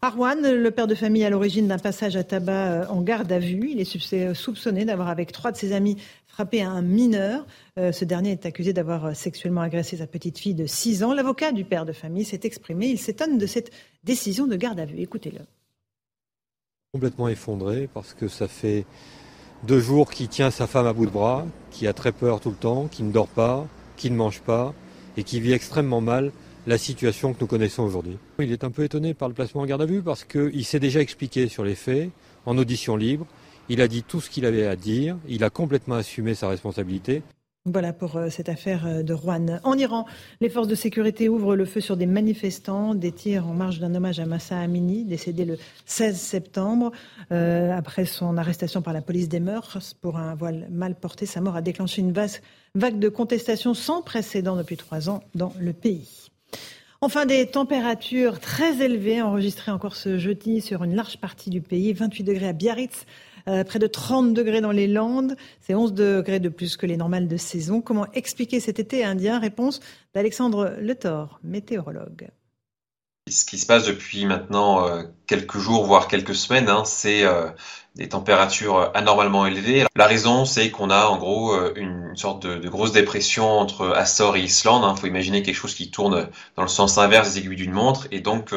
[0.04, 3.40] Arwan, le père de famille à l'origine d'un passage à tabac euh, en garde à
[3.40, 5.98] vue, il est euh, soupçonné d'avoir avec trois de ses amis
[6.28, 7.48] frappé un mineur.
[7.78, 11.16] ce dernier est accusé d'avoir sexuellement agressé sa petite fille de 6 ans.
[11.16, 12.90] L'avocat du père de famille s'est exprimé.
[12.90, 13.72] Il s'étonne de cette
[14.04, 15.00] décision de garde à vue.
[15.00, 15.40] Écoutez-le
[16.98, 18.84] complètement effondré parce que ça fait
[19.68, 22.50] deux jours qu'il tient sa femme à bout de bras, qui a très peur tout
[22.50, 23.68] le temps, qui ne dort pas,
[23.98, 24.74] qui ne mange pas
[25.16, 26.32] et qui vit extrêmement mal
[26.66, 28.18] la situation que nous connaissons aujourd'hui.
[28.40, 30.80] Il est un peu étonné par le placement en garde à vue parce qu'il s'est
[30.80, 32.10] déjà expliqué sur les faits
[32.48, 33.28] en audition libre.
[33.70, 37.22] Il a dit tout ce qu'il avait à dire, il a complètement assumé sa responsabilité.
[37.70, 39.60] Voilà pour euh, cette affaire euh, de Rouen.
[39.64, 40.06] En Iran,
[40.40, 43.94] les forces de sécurité ouvrent le feu sur des manifestants, des tirs en marge d'un
[43.94, 46.94] hommage à Massa Amini, décédé le 16 septembre.
[47.34, 51.42] Euh, après son arrestation par la police des mœurs pour un voile mal porté, sa
[51.42, 56.30] mort a déclenché une vague de contestation sans précédent depuis trois ans dans le pays.
[57.02, 61.94] Enfin, des températures très élevées enregistrées encore ce jeudi sur une large partie du pays.
[61.94, 63.06] 28 degrés à Biarritz,
[63.48, 66.98] euh, près de 30 degrés dans les Landes, c'est 11 degrés de plus que les
[66.98, 67.82] normales de saison.
[67.82, 69.40] Comment expliquer cet été indien?
[69.40, 69.80] Réponse
[70.14, 72.30] d'Alexandre Letor, météorologue.
[73.30, 77.50] Ce qui se passe depuis maintenant euh, quelques jours, voire quelques semaines, hein, c'est euh,
[77.96, 79.86] des températures anormalement élevées.
[79.96, 84.42] La raison, c'est qu'on a en gros une sorte de, grosse dépression entre Açores et
[84.42, 84.84] Islande.
[84.84, 84.96] Il hein.
[84.96, 88.08] faut imaginer quelque chose qui tourne dans le sens inverse des aiguilles d'une montre.
[88.12, 88.54] Et donc,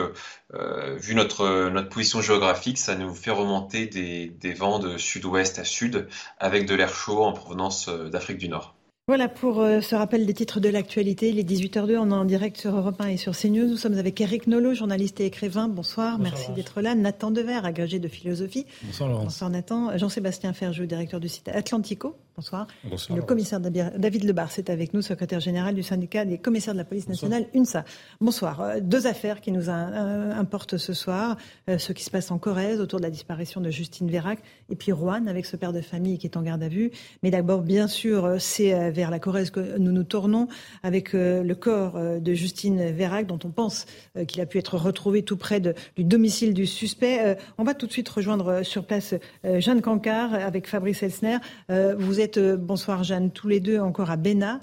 [0.55, 6.09] euh, vu notre, position géographique, ça nous fait remonter des, vents de sud-ouest à sud
[6.39, 8.75] avec de l'air chaud en provenance euh, d'Afrique du Nord.
[9.11, 11.31] Voilà pour euh, ce rappel des titres de l'actualité.
[11.31, 13.67] Il est 18h02, on est en direct sur Europe 1 et sur CNews.
[13.67, 15.67] Nous sommes avec Eric Nolot, journaliste et écrivain.
[15.67, 16.95] Bonsoir, merci d'être là.
[16.95, 18.67] Nathan Dever, agrégé de philosophie.
[18.85, 19.25] Bonsoir Laurence.
[19.25, 19.99] Bonsoir Nathan.
[19.99, 22.15] Jean-Sébastien Ferjou, directeur du site Atlantico.
[22.37, 22.67] Bonsoir.
[22.85, 26.85] Le commissaire David Lebar, c'est avec nous, secrétaire général du syndicat des commissaires de la
[26.85, 27.85] police nationale, UNSA.
[28.21, 28.61] Bonsoir.
[28.61, 31.37] Euh, deux affaires qui nous euh, importent ce soir.
[31.69, 34.77] Euh, ce qui se passe en Corrèze autour de la disparition de Justine Vérac et
[34.77, 36.91] puis Rouen avec ce père de famille qui est en garde à vue.
[37.23, 40.49] Mais d'abord, bien sûr, c'est vers la Corrèze que nous nous tournons
[40.83, 43.87] avec le corps de Justine Vérac dont on pense
[44.29, 47.37] qu'il a pu être retrouvé tout près de, du domicile du suspect.
[47.59, 49.15] On va tout de suite rejoindre sur place
[49.45, 51.39] Jeanne Cancard avec Fabrice Elsner.
[51.69, 54.61] Vous Êtes, bonsoir Jeanne, tous les deux encore à Béna,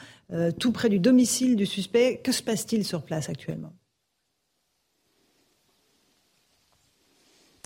[0.60, 2.22] tout près du domicile du suspect.
[2.24, 3.74] Que se passe-t-il sur place actuellement?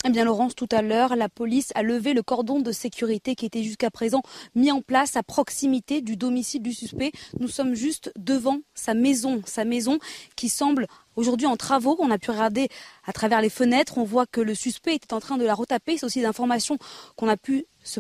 [0.04, 3.46] Eh bien, Laurence, tout à l'heure, la police a levé le cordon de sécurité qui
[3.46, 4.24] était jusqu'à présent
[4.56, 7.12] mis en place à proximité du domicile du suspect.
[7.40, 10.00] Nous sommes juste devant sa maison, sa maison
[10.36, 11.98] qui semble aujourd'hui en travaux.
[12.00, 12.70] On a pu regarder
[13.06, 14.00] à travers les fenêtres.
[14.00, 15.98] On voit que le suspect était en train de la retaper.
[15.98, 16.80] C'est aussi des informations
[17.16, 18.00] qu'on a pu se,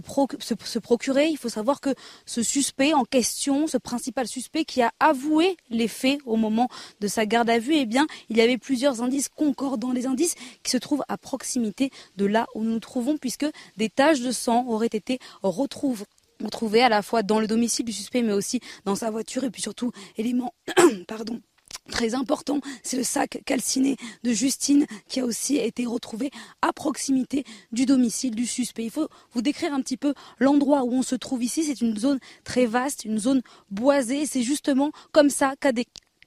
[0.79, 1.27] procurer.
[1.27, 1.93] Il faut savoir que
[2.25, 6.69] ce suspect en question, ce principal suspect qui a avoué les faits au moment
[6.99, 9.91] de sa garde à vue, eh bien, il y avait plusieurs indices concordants.
[9.91, 13.45] Les indices qui se trouvent à proximité de là où nous nous trouvons, puisque
[13.77, 18.21] des taches de sang auraient été retrouvées à la fois dans le domicile du suspect,
[18.21, 20.53] mais aussi dans sa voiture, et puis surtout, élément,
[21.07, 21.41] pardon,
[21.89, 27.43] très important, c'est le sac calciné de Justine qui a aussi été retrouvé à proximité
[27.71, 28.85] du domicile du suspect.
[28.85, 31.63] Il faut vous décrire un petit peu l'endroit où on se trouve ici.
[31.63, 34.25] C'est une zone très vaste, une zone boisée.
[34.25, 35.71] C'est justement comme ça qu'a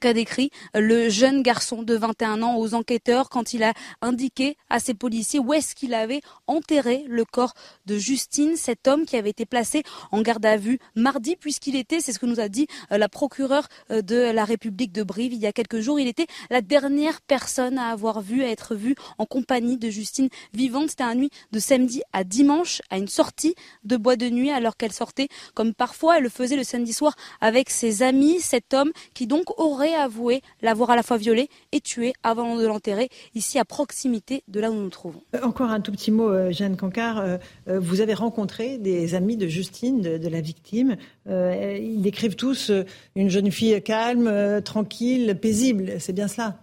[0.05, 4.79] qu'a décrit le jeune garçon de 21 ans aux enquêteurs quand il a indiqué à
[4.79, 7.55] ses policiers où est-ce qu'il avait enterré le corps
[7.87, 9.81] de Justine, cet homme qui avait été placé
[10.11, 13.09] en garde à vue mardi puisqu'il était, c'est ce que nous a dit euh, la
[13.09, 16.61] procureure euh, de la République de Brive il y a quelques jours, il était la
[16.61, 20.91] dernière personne à avoir vu, à être vu en compagnie de Justine vivante.
[20.91, 24.77] C'était un nuit de samedi à dimanche à une sortie de bois de nuit alors
[24.77, 28.39] qu'elle sortait comme parfois elle le faisait le samedi soir avec ses amis.
[28.39, 32.65] Cet homme qui donc aurait avoué l'avoir à la fois violé et tué avant de
[32.65, 35.21] l'enterrer, ici à proximité de là où nous nous trouvons.
[35.35, 37.19] Euh, encore un tout petit mot, euh, Jeanne Cancard.
[37.19, 37.37] Euh,
[37.67, 40.97] vous avez rencontré des amis de Justine, de, la victime.
[41.27, 42.71] Ils décrivent tous
[43.15, 45.93] une jeune fille calme, tranquille, paisible.
[45.99, 46.59] C'est bien cela?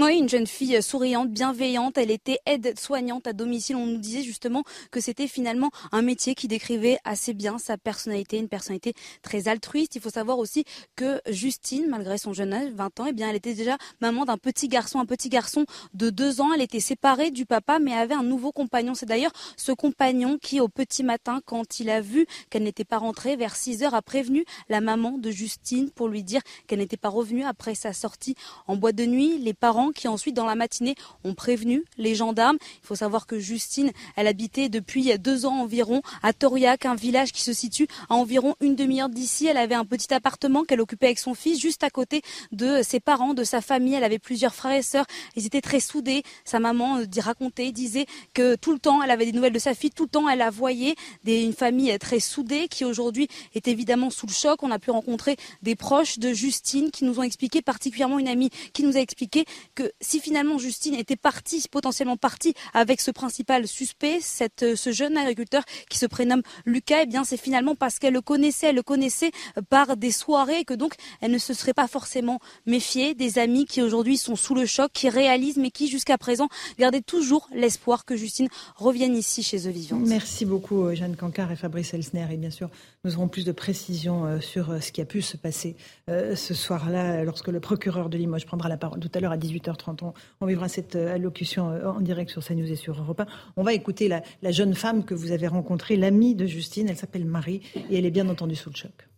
[0.00, 1.98] Oui, une jeune fille souriante, bienveillante.
[1.98, 3.74] Elle était aide-soignante à domicile.
[3.74, 8.38] On nous disait justement que c'était finalement un métier qui décrivait assez bien sa personnalité,
[8.38, 9.96] une personnalité très altruiste.
[9.96, 13.34] Il faut savoir aussi que Justine, malgré son jeune âge, 20 ans, eh bien, elle
[13.34, 16.52] était déjà maman d'un petit garçon, un petit garçon de 2 ans.
[16.54, 18.94] Elle était séparée du papa, mais avait un nouveau compagnon.
[18.94, 22.98] C'est d'ailleurs ce compagnon qui, au petit matin, quand il a vu qu'elle n'était pas
[22.98, 26.96] rentrée vers 6 heures, a prévenu la maman de Justine pour lui dire qu'elle n'était
[26.96, 28.36] pas revenue après sa sortie
[28.68, 29.38] en boîte de nuit.
[29.38, 32.58] Les parents qui ensuite dans la matinée ont prévenu les gendarmes.
[32.82, 37.32] Il faut savoir que Justine, elle habitait depuis deux ans environ à Toriac, un village
[37.32, 39.46] qui se situe à environ une demi-heure d'ici.
[39.46, 42.22] Elle avait un petit appartement qu'elle occupait avec son fils juste à côté
[42.52, 43.94] de ses parents, de sa famille.
[43.94, 45.06] Elle avait plusieurs frères et sœurs.
[45.36, 46.22] Ils étaient très soudés.
[46.44, 49.74] Sa maman euh, racontait, disait que tout le temps elle avait des nouvelles de sa
[49.74, 50.94] fille, tout le temps elle la voyait.
[51.26, 54.62] Une famille très soudée qui aujourd'hui est évidemment sous le choc.
[54.62, 58.50] On a pu rencontrer des proches de Justine qui nous ont expliqué, particulièrement une amie
[58.72, 59.44] qui nous a expliqué
[59.78, 64.18] que si finalement Justine était partie, potentiellement partie avec ce principal suspect,
[64.62, 68.20] euh, ce jeune agriculteur qui se prénomme Lucas, eh bien c'est finalement parce qu'elle le
[68.20, 71.86] connaissait, elle le connaissait euh, par des soirées que donc elle ne se serait pas
[71.86, 76.18] forcément méfiée des amis qui aujourd'hui sont sous le choc, qui réalisent mais qui jusqu'à
[76.18, 79.72] présent gardaient toujours l'espoir que Justine revienne ici chez eux.
[79.92, 82.68] Merci beaucoup euh, Jeanne Cancard et Fabrice Elsner et bien sûr
[83.04, 85.76] nous aurons plus de précisions sur ce qui a pu se passer
[86.08, 89.76] ce soir-là lorsque le procureur de Limoges prendra la parole tout à l'heure à 18h.
[89.76, 90.02] 30
[90.40, 93.26] On, vivra cette euh, allocution euh, en direct sur CNews et sur Europe 1.
[93.56, 96.88] On va écouter la, jeune femme que vous avez rencontrée, l'amie de Justine.
[96.88, 99.08] Elle s'appelle Marie et elle est bien entendu sous le choc.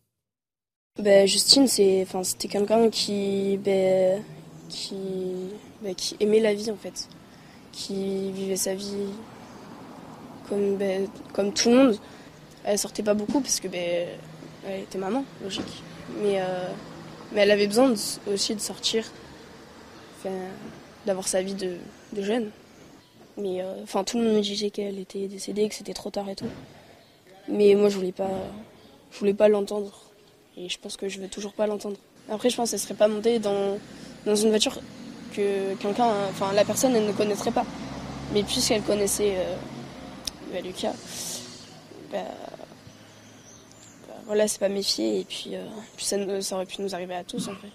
[1.00, 4.22] Ben, Justine, c'était quelqu'un qui, ben,
[4.68, 7.08] qui, aimait la vie en fait,
[7.72, 9.08] qui vivait sa vie
[10.48, 11.96] comme tout le monde.
[12.70, 14.06] Elle sortait pas beaucoup parce que ben,
[14.68, 15.82] elle était maman, logique.
[16.22, 16.68] Mais, euh,
[17.32, 17.92] mais elle avait besoin
[18.32, 19.04] aussi de sortir
[21.04, 21.78] d'avoir sa vie de,
[22.16, 22.50] jeune.
[23.36, 26.28] Mais euh, enfin, tout le monde me disait qu'elle était décédée, que c'était trop tard
[26.28, 26.46] et tout.
[27.48, 28.30] Mais moi, je voulais pas,
[29.10, 29.92] je voulais pas l'entendre.
[30.56, 31.96] Et je pense que je veux toujours pas l'entendre.
[32.30, 33.78] Après, je pense qu'elle serait pas montée dans,
[34.26, 34.78] dans une voiture
[35.34, 37.64] que quelqu'un, enfin, la personne, elle ne connaîtrait pas.
[38.32, 39.56] Mais puisqu'elle connaissait euh,
[40.52, 40.94] bah, Lucas,
[42.12, 42.18] bah,
[44.30, 45.18] voilà, c'est pas méfier.
[45.18, 45.64] Et puis, euh,
[45.96, 47.66] puis ça, ça, aurait pu nous arriver à tous, en fait.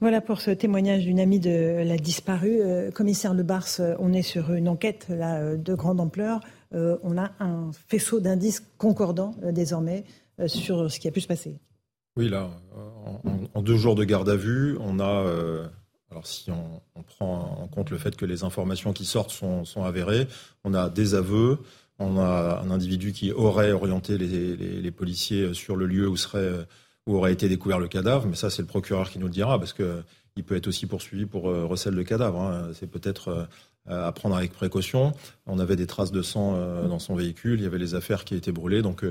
[0.00, 2.62] Voilà pour ce témoignage d'une amie de la disparue.
[2.62, 6.40] Euh, commissaire Le Bars, euh, on est sur une enquête là, de grande ampleur.
[6.72, 10.04] on a un faisceau d'indices concordants désormais
[10.46, 11.58] sur ce qui a pu se passer.
[12.16, 12.48] Oui, là,
[13.54, 15.26] en, deux jours de garde à vue, on a,
[16.10, 20.26] alors si on, prend en compte le fait que les informations qui sortent sont, avérées,
[20.64, 21.58] on a des aveux,
[21.98, 26.66] on a un individu qui aurait orienté les policiers sur le lieu où serait
[27.06, 29.58] où aurait été découvert le cadavre, mais ça c'est le procureur qui nous le dira,
[29.58, 30.02] parce que
[30.36, 32.40] il peut être aussi poursuivi pour recel de cadavres.
[32.40, 32.70] Hein.
[32.74, 33.48] C'est peut-être
[33.86, 35.12] à prendre avec précaution.
[35.46, 38.34] On avait des traces de sang dans son véhicule, il y avait les affaires qui
[38.34, 39.04] étaient brûlées, donc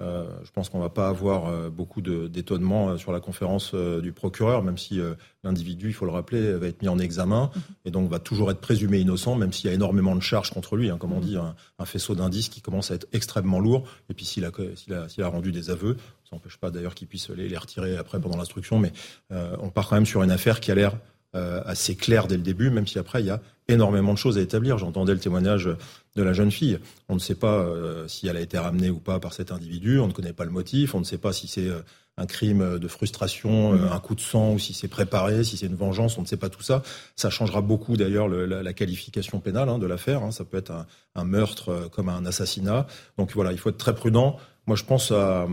[0.00, 3.74] euh, je pense qu'on ne va pas avoir euh, beaucoup d'étonnement euh, sur la conférence
[3.74, 5.00] du procureur, même si
[5.42, 7.62] l'individu, il faut le rappeler, va être mis en examen mhm.
[7.84, 10.76] et donc va toujours être présumé innocent, même s'il y a énormément de charges contre
[10.76, 10.90] lui.
[10.90, 11.26] Hein, comme on mhm.
[11.26, 13.86] dit, un, faisceau d'indices qui commence à être extrêmement lourd.
[14.08, 17.48] Et puis s'il a, a, rendu des aveux, ça n'empêche pas d'ailleurs qu'il puisse les,
[17.48, 18.92] les, retirer après pendant l'instruction, mais
[19.30, 20.96] on part quand même sur une affaire qui a l'air
[21.32, 24.40] assez claire dès le début, même si après il y a énormément de choses à
[24.40, 24.78] établir.
[24.78, 25.68] J'entendais le témoignage
[26.16, 26.78] de la jeune fille.
[27.08, 29.98] On ne sait pas euh, si elle a été ramenée ou pas par cet individu,
[29.98, 31.80] on ne connaît pas le motif, on ne sait pas si c'est euh,
[32.16, 35.66] un crime de frustration, euh, un coup de sang, ou si c'est préparé, si c'est
[35.66, 36.82] une vengeance, on ne sait pas tout ça.
[37.16, 40.22] Ça changera beaucoup d'ailleurs la, la, qualification pénale hein, de l'affaire.
[40.22, 40.30] Hein.
[40.30, 40.86] Ça peut être un,
[41.16, 42.86] un, meurtre comme un assassinat.
[43.18, 44.36] Donc voilà, il faut être très prudent.
[44.66, 45.48] Moi, je pense à,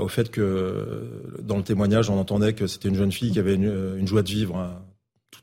[0.00, 3.56] au fait que dans le témoignage, on entendait que c'était une jeune fille qui avait
[3.56, 4.56] une, une joie de vivre.
[4.56, 4.80] Hein.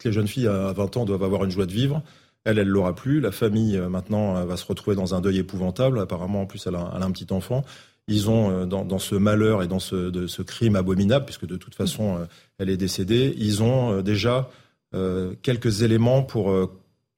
[0.03, 2.01] Les jeunes filles à 20 ans doivent avoir une joie de vivre.
[2.45, 3.19] Elle, elle l'aura plus.
[3.19, 5.99] La famille, euh, maintenant, va se retrouver dans un deuil épouvantable.
[5.99, 7.63] Apparemment, en plus, elle a, un petit enfant.
[8.07, 12.17] Ils ont, euh, dans, ce malheur et dans ce, crime abominable, puisque de toute façon,
[12.17, 12.25] euh,
[12.57, 14.49] elle est décédée, ils ont déjà
[15.43, 16.51] quelques éléments pour,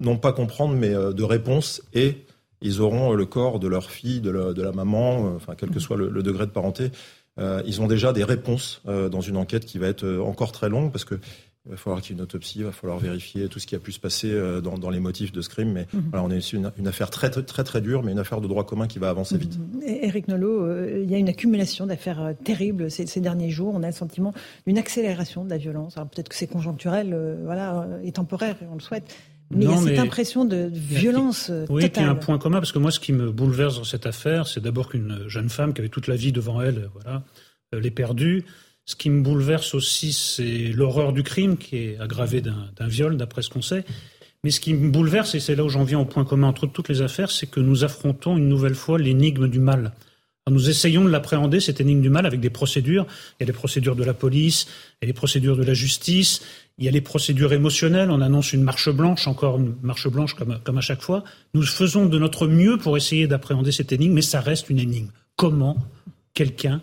[0.01, 1.81] non pas comprendre, mais de réponse.
[1.93, 2.17] Et
[2.61, 6.09] ils auront le corps de leur fille, de la, maman, enfin, quel que soit le,
[6.09, 6.91] le degré de parenté.
[7.39, 11.05] ils ont déjà des réponses dans une enquête qui va être encore très longue, parce
[11.05, 11.15] que
[11.65, 13.75] il va falloir qu'il y ait une autopsie, il va falloir vérifier tout ce qui
[13.75, 15.71] a pu se passer euh, dans, les motifs de ce crime.
[15.71, 16.05] Mais mhm.
[16.09, 18.41] voilà, on est ici une, une, affaire très, très, très, très dure, mais une affaire
[18.41, 19.59] de droit commun qui va avancer vite.
[19.85, 20.33] Eric mhm.
[20.33, 23.73] Nolot, euh, il y a une accumulation d'affaires euh, terribles ces, derniers jours.
[23.75, 24.33] On a le sentiment
[24.65, 25.97] d'une accélération de la violence.
[25.97, 29.15] Alors peut-être que c'est conjoncturel, voilà, et temporaire, et on le souhaite.
[29.51, 31.75] Mais il y a cette impression de, violence oui, totale.
[31.75, 33.83] Oui, il y a un point commun, parce que moi, ce qui me bouleverse dans
[33.83, 37.23] cette affaire, c'est d'abord qu'une jeune femme qui avait toute la vie devant elle, voilà,
[37.73, 38.45] l'est perdue.
[38.91, 43.41] Ce qui me bouleverse aussi, c'est l'horreur du crime qui est aggravée d'un viol, d'après
[43.41, 43.85] ce qu'on sait.
[44.43, 46.67] Mais ce qui me bouleverse, et c'est là où j'en viens au point commun entre
[46.67, 49.93] toutes les affaires, c'est que nous affrontons une nouvelle fois l'énigme du mal.
[50.49, 53.07] nous essayons de l'appréhender, cette énigme du mal, avec des procédures.
[53.39, 54.67] Il y a les procédures de la police,
[55.01, 56.41] il y a les procédures de la justice,
[56.77, 58.11] il y a les procédures émotionnelles.
[58.11, 61.23] On annonce une marche blanche, encore une marche blanche comme, comme à chaque fois.
[61.53, 65.11] Nous faisons de notre mieux pour essayer d'appréhender cette énigme, mais ça reste une énigme.
[65.37, 65.77] Comment
[66.33, 66.81] quelqu'un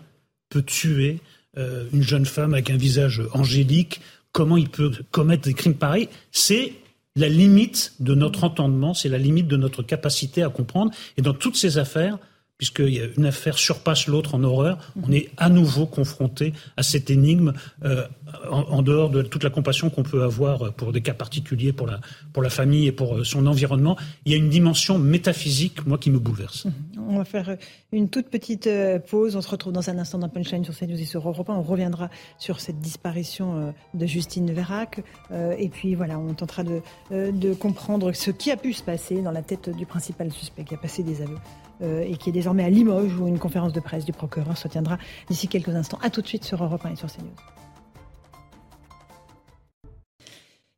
[0.49, 1.19] peut tuer
[1.59, 6.09] euh, une jeune femme avec un visage angélique, comment il peut commettre des crimes pareils
[6.31, 6.73] C'est
[7.15, 10.91] la limite de notre entendement, c'est la limite de notre capacité à comprendre.
[11.17, 12.17] Et dans toutes ces affaires,
[12.57, 17.53] puisque une affaire surpasse l'autre en horreur, on est à nouveau confronté à cette énigme
[17.85, 18.05] euh,
[18.49, 21.99] en, dehors de toute la compassion qu'on peut avoir pour des cas particuliers, pour la,
[22.33, 23.97] pour la famille et pour euh, son environnement.
[24.25, 26.67] Il y a une dimension métaphysique, moi, qui me bouleverse.
[27.07, 27.57] On va faire
[27.91, 29.35] une toute petite euh, pause.
[29.35, 31.53] On se retrouve dans un instant dans Punchline sur CNews et sur Europe 1.
[31.53, 35.01] On reviendra sur cette disparition de Justine Vérac.
[35.31, 36.81] Et puis voilà, on tentera de,
[37.11, 40.73] de comprendre ce qui a pu se passer dans la tête du principal suspect qui
[40.73, 41.37] a passé des aveux
[41.81, 44.67] euh, et qui est désormais à Limoges où une conférence de presse du procureur se
[44.67, 44.97] tiendra
[45.29, 45.99] d'ici quelques instants.
[46.01, 47.29] A tout de suite sur Europe 1 et sur CNews.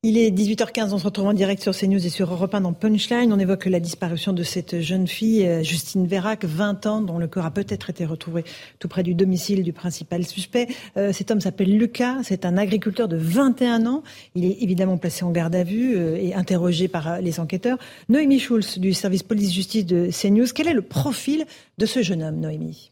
[0.04, 2.74] Il est 18h15, on se retrouve en direct sur CNews et sur Europe 1 dans
[2.74, 3.32] Punchline.
[3.32, 7.28] On évoque la disparition de cette jeune fille, euh, Justine Vérac, 20 ans, dont le
[7.28, 8.44] corps a peut-être été retrouvé
[8.80, 10.70] tout près du domicile du principal suspect.
[10.98, 14.02] Euh, cet homme s'appelle Lucas, c'est un agriculteur de 21 ans.
[14.34, 17.78] Il est évidemment placé en garde à vue euh, et interrogé par les enquêteurs.
[18.10, 21.46] Noémie Schulz du service police-justice de CNews, quel est le profil
[21.78, 22.91] de ce jeune homme, Noémie?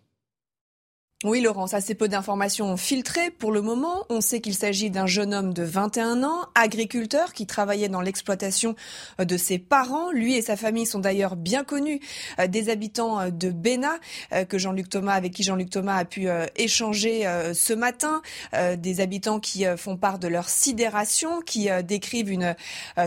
[1.26, 4.06] Oui, Laurence, assez peu d'informations filtrées pour le moment.
[4.08, 8.74] On sait qu'il s'agit d'un jeune homme de 21 ans, agriculteur, qui travaillait dans l'exploitation
[9.20, 10.12] euh, de ses parents.
[10.14, 12.00] Lui et sa famille sont d'ailleurs bien connus
[12.40, 14.00] euh, des habitants euh, de Béna,
[14.48, 17.24] que Jean-Luc Thomas, avec qui Jean-Luc Thomas a pu échanger
[17.54, 18.22] ce matin.
[18.78, 22.56] Des habitants qui font part de leur sidération, qui décrivent une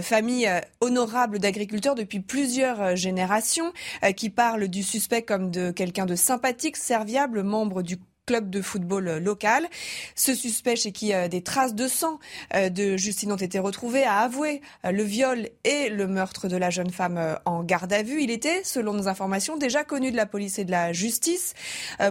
[0.00, 3.72] famille honorable d'agriculteurs depuis plusieurs générations,
[4.16, 9.08] qui parlent du suspect comme de quelqu'un de sympathique, serviable, membre du club de football
[9.08, 9.66] euh, local.
[10.14, 12.20] Ce suspect chez qui euh, des traces de sang
[12.54, 16.70] euh, de Justine ont été retrouvées a avoué le viol et le meurtre de la
[16.70, 18.22] jeune femme en garde à vue.
[18.22, 21.54] Il était, selon nos informations, déjà connu de la police et de la justice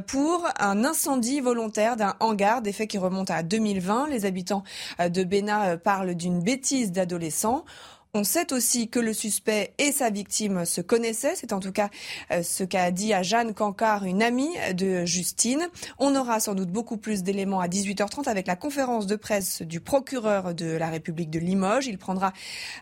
[0.08, 4.08] pour un incendie volontaire d'un hangar, des faits qui remontent à 2020.
[4.08, 4.64] Les habitants
[5.00, 7.66] de Béna parlent d'une bêtise d'adolescent.
[8.14, 11.34] On sait aussi que le suspect et sa victime se connaissaient.
[11.36, 11.90] C'est en tout cas
[12.32, 15.70] euh, ce qu'a dit à Jeanne Cancard, une amie de Justine.
[15.98, 19.80] On aura sans doute beaucoup plus d'éléments à 18h30 avec la conférence de presse du
[19.80, 21.88] procureur de la République de Limoges.
[21.88, 22.34] Il prendra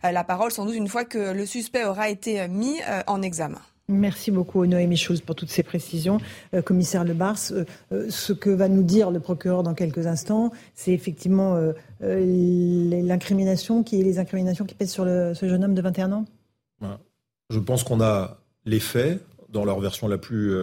[0.04, 3.22] euh, la parole sans doute une fois que le suspect aura été mis euh, en
[3.22, 3.62] examen.
[3.90, 6.20] Merci beaucoup Noémie Schulz pour toutes ces précisions.
[6.54, 10.06] Euh, commissaire Le Bars, euh, euh, ce que va nous dire le procureur dans quelques
[10.06, 11.60] instants, c'est effectivement
[12.00, 16.26] l'incrimination qui les incriminations qui pèsent sur ce jeune homme de 21 ans.
[17.50, 20.54] Je pense qu'on a les faits dans leur version la plus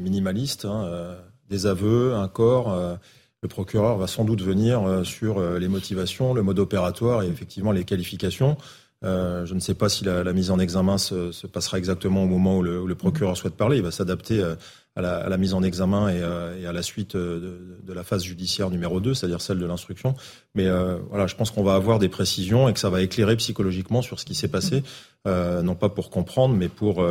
[0.00, 1.14] minimaliste, hein,
[1.50, 2.98] des aveux, un corps.
[3.42, 7.84] le procureur va sans doute venir sur les motivations, le mode opératoire et effectivement les
[7.84, 8.56] qualifications.
[9.02, 12.24] Euh, je ne sais pas si la, la mise en examen se, se, passera exactement
[12.24, 13.78] au moment où le, où le procureur souhaite parler.
[13.78, 14.54] Il va s'adapter euh,
[14.96, 17.92] à la, à la, mise en examen et, euh, et à la suite de, de,
[17.92, 20.14] la phase judiciaire numéro 2, c'est-à-dire celle de l'instruction.
[20.54, 23.36] Mais euh, voilà, je pense qu'on va avoir des précisions et que ça va éclairer
[23.36, 24.82] psychologiquement sur ce qui s'est passé,
[25.26, 27.04] euh, non pas pour comprendre, mais pour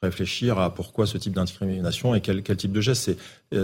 [0.00, 3.10] réfléchir à pourquoi ce type d'incrimination et quel, quel, type de geste.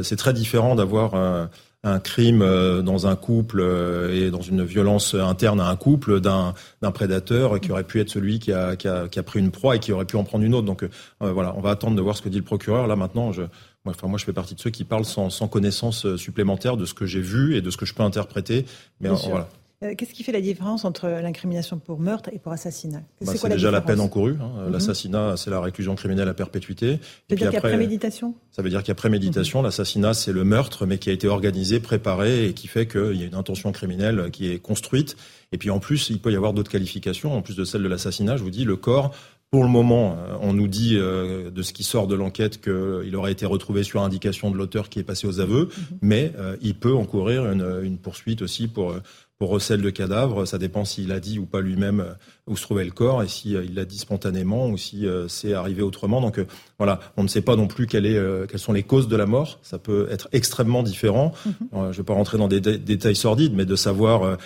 [0.03, 1.49] C'est très différent d'avoir
[1.85, 6.21] un crime euh, dans un couple euh, et dans une violence interne à un couple
[6.21, 6.55] d'un
[6.93, 9.77] prédateur qui aurait pu être celui qui a, qui, a, qui a, pris une proie
[9.77, 10.67] et qui aurait pu en prendre une autre.
[10.67, 10.89] Donc euh,
[11.21, 12.87] voilà, on va attendre de voir ce que dit le procureur.
[12.87, 13.43] Là maintenant, je,
[13.85, 16.87] moi, enfin, moi je fais partie de ceux qui parlent sans, sans connaissance supplémentaire de
[16.87, 18.65] ce que j'ai vu et de ce que je peux interpréter.
[19.01, 19.49] Mais voilà.
[19.83, 23.03] Euh, qu'est-ce qui fait la différence entre l'incrimination pour meurtre et pour assassinat?
[23.21, 24.37] Bah, C'est déjà la peine encourue.
[24.41, 24.67] Hein.
[24.67, 24.73] Mhm.
[24.73, 26.99] L'assassinat, c'est la réclusion criminelle à perpétuité.
[27.29, 28.35] Ça veut dire qu'il y a préméditation?
[28.51, 29.63] Ça veut dire qu'il y a préméditation.
[29.63, 33.23] L'assassinat, c'est le meurtre, mais qui a été organisé, préparé et qui fait qu'il y
[33.23, 35.17] a une intention criminelle qui est construite.
[35.53, 37.33] Et puis en plus, il peut y avoir d'autres qualifications.
[37.33, 39.15] En plus de celle de l'assassinat, je vous dis, le corps
[39.55, 43.15] pour le moment, euh, on nous dit euh, de ce qui sort de l'enquête qu'il
[43.15, 45.99] aurait été retrouvé sur indication de l'auteur qui est passé aux aveux, mhm.
[46.03, 48.97] mais il peut encourir une, une poursuite aussi pour
[49.39, 50.47] pour recel de cadavres.
[50.47, 52.13] Ça dépend s'il a dit ou pas lui-même euh,
[52.47, 55.55] où se trouvait le corps et s'il euh, l'a dit spontanément ou si euh, c'est
[55.55, 56.21] arrivé autrement.
[56.21, 56.41] Donc
[56.79, 59.27] voilà, on ne sait pas non plus quelle est, quelles sont les causes de la
[59.27, 59.59] mort.
[59.63, 61.33] Ça peut être extrêmement différent.
[61.45, 61.55] Mhm.
[61.73, 64.39] je ne vais pas rentrer dans des détails sordides, mais de savoir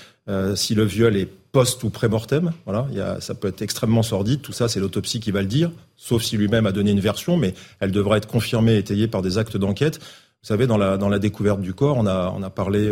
[0.55, 2.53] si le viol est post ou pré-mortem.
[2.65, 4.43] Voilà, il y a, ça peut être extrêmement sordide.
[4.43, 7.37] Tout ça, c'est l'autopsie qui va le dire, sauf si lui-même a donné une version,
[7.37, 9.99] mais elle devra être confirmée, étayée par des actes d'enquête.
[9.99, 12.91] Vous savez, dans la, dans la découverte du corps, on a, on a parlé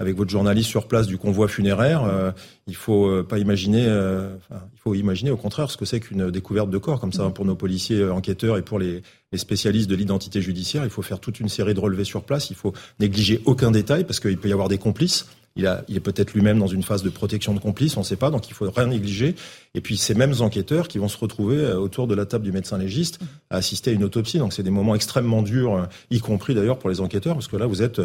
[0.00, 2.32] avec votre journaliste sur place du convoi funéraire, euh,
[2.66, 6.30] il faut euh, pas imaginer, euh, il faut imaginer au contraire ce que c'est qu'une
[6.30, 9.94] découverte de corps comme ça pour nos policiers enquêteurs et pour les, les spécialistes de
[9.94, 10.84] l'identité judiciaire.
[10.84, 12.48] Il faut faire toute une série de relevés sur place.
[12.48, 15.26] Il faut négliger aucun détail parce qu'il peut y avoir des complices.
[15.56, 18.04] Il, a, il est peut-être lui-même dans une phase de protection de complices, on ne
[18.04, 19.34] sait pas, donc il faut rien négliger.
[19.74, 22.78] Et puis ces mêmes enquêteurs qui vont se retrouver autour de la table du médecin
[22.78, 23.18] légiste
[23.50, 24.38] à assister à une autopsie.
[24.38, 27.66] Donc c'est des moments extrêmement durs, y compris d'ailleurs pour les enquêteurs, parce que là
[27.66, 28.00] vous êtes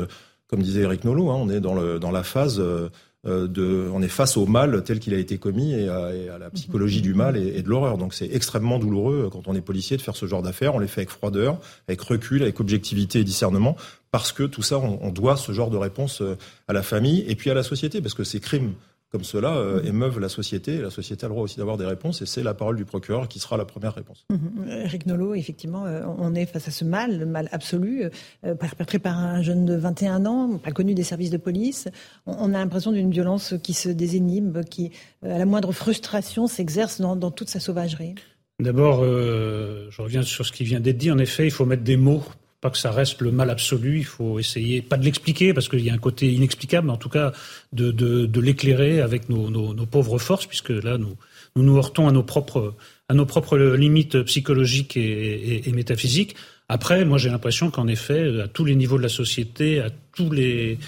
[0.48, 2.90] comme disait Eric Nolot, hein, on est dans, le, dans la phase euh,
[3.26, 6.52] euh, de, on est face au mal tel qu'il a été commis et à, la
[6.52, 7.98] psychologie du mal et, de l'horreur.
[7.98, 10.76] Donc c'est extrêmement douloureux euh, quand on est policier de faire ce genre d'affaires.
[10.76, 13.76] On les fait avec froideur, avec recul, avec objectivité et discernement,
[14.16, 16.24] parce que tout ça, on, on doit ce genre de réponse
[16.70, 18.76] à la famille et puis à la société, parce que ces crimes
[19.16, 20.78] comme cela euh, émeuvent la société.
[20.78, 23.30] La société a le droit aussi d'avoir des réponses et c'est la parole du procureur
[23.30, 24.26] qui sera la première réponse.
[24.30, 24.68] Mhm.
[24.68, 28.10] Eric Nolot, effectivement, euh, on est face à ce mal, le mal absolu,
[28.44, 31.88] euh, perpétré par un jeune de 21 ans, pas connu des services de police.
[32.26, 34.92] On, a l'impression d'une violence qui se désinhibe, qui,
[35.24, 38.16] à la moindre frustration, s'exerce dans, dans, toute sa sauvagerie.
[38.60, 41.12] D'abord, je reviens sur ce qui vient d'être dit.
[41.12, 42.24] En effet, il faut mettre des mots
[42.66, 44.00] pas que ça reste le mal absolu.
[44.00, 46.98] Il faut essayer, pas de l'expliquer parce qu'il y a un côté inexplicable, mais en
[46.98, 47.32] tout cas
[47.74, 51.16] de, de, l'éclairer avec nos, nos, pauvres forces, puisque là nous
[51.56, 52.74] nous, heurtons à nos propres
[53.08, 56.36] à nos propres limites psychologiques et métaphysiques.
[56.68, 60.32] Après, moi j'ai l'impression qu'en effet, à tous les niveaux de la société, à tous
[60.32, 60.80] les,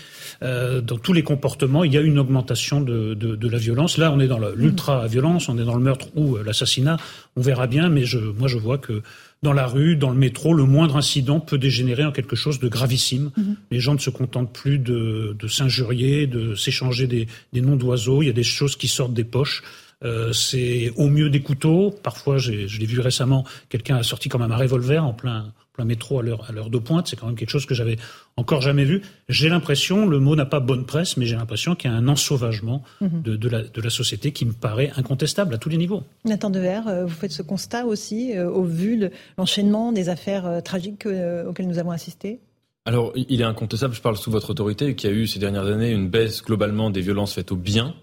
[0.41, 3.99] euh, dans tous les comportements, il y a une augmentation de, de, de la violence.
[3.99, 6.98] Là, on est dans l'ultra-violence, on est dans le meurtre ou l'assassinat.
[7.36, 9.04] On verra bien, mais je, moi je vois que
[9.44, 12.68] dans la rue, dans le métro, le moindre incident peut dégénérer en quelque chose de
[12.68, 13.32] gravissime.
[13.38, 13.56] Mhm.
[13.72, 18.22] Les gens ne se contentent plus de, de s'injurier, de s'échanger des, des noms d'oiseaux.
[18.24, 19.64] Il y a des choses qui sortent des poches.
[20.03, 21.91] Euh, c'est au mieux des couteaux.
[21.91, 25.86] Parfois, je l'ai vu récemment, quelqu'un a sorti quand même un revolver en plein, plein
[25.86, 27.07] métro à l'heure, à l'heure de pointe.
[27.07, 27.98] C'est quand même quelque chose que j'avais
[28.36, 29.02] encore jamais vu.
[29.28, 32.07] J'ai l'impression, le mot n'a pas bonne presse, mais j'ai l'impression qu'il y a un
[32.07, 33.22] ensauvagement mhm.
[33.24, 36.03] de, de, la, de, la, société qui me paraît incontestable à tous les niveaux.
[36.26, 40.61] Nathan Dever, euh, vous faites ce constat aussi euh, au vu de l'enchaînement des affaires
[40.64, 41.07] tragiques
[41.48, 42.40] auxquelles nous avons assisté?
[42.86, 45.65] Alors, il est incontestable, je parle sous votre autorité, qu'il y a eu ces dernières
[45.65, 47.94] années une baisse globalement des violences faites au bien,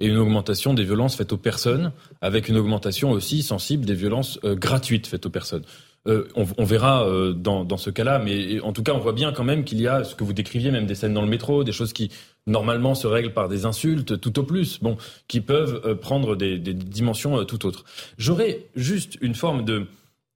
[0.00, 4.38] et une augmentation des violences faites aux personnes, avec une augmentation aussi sensible des violences
[4.44, 5.64] euh, gratuites faites aux personnes.
[6.06, 9.12] Euh, on, on, verra euh, dans, dans, ce cas-là, mais en tout cas, on voit
[9.12, 11.28] bien quand même qu'il y a ce que vous décriviez, même des scènes dans le
[11.28, 12.10] métro, des choses qui
[12.46, 14.96] normalement se règlent par des insultes, tout au plus, bon,
[15.26, 17.84] qui peuvent euh, prendre des, des, dimensions tout autres.
[18.16, 19.86] J'aurais juste une forme de,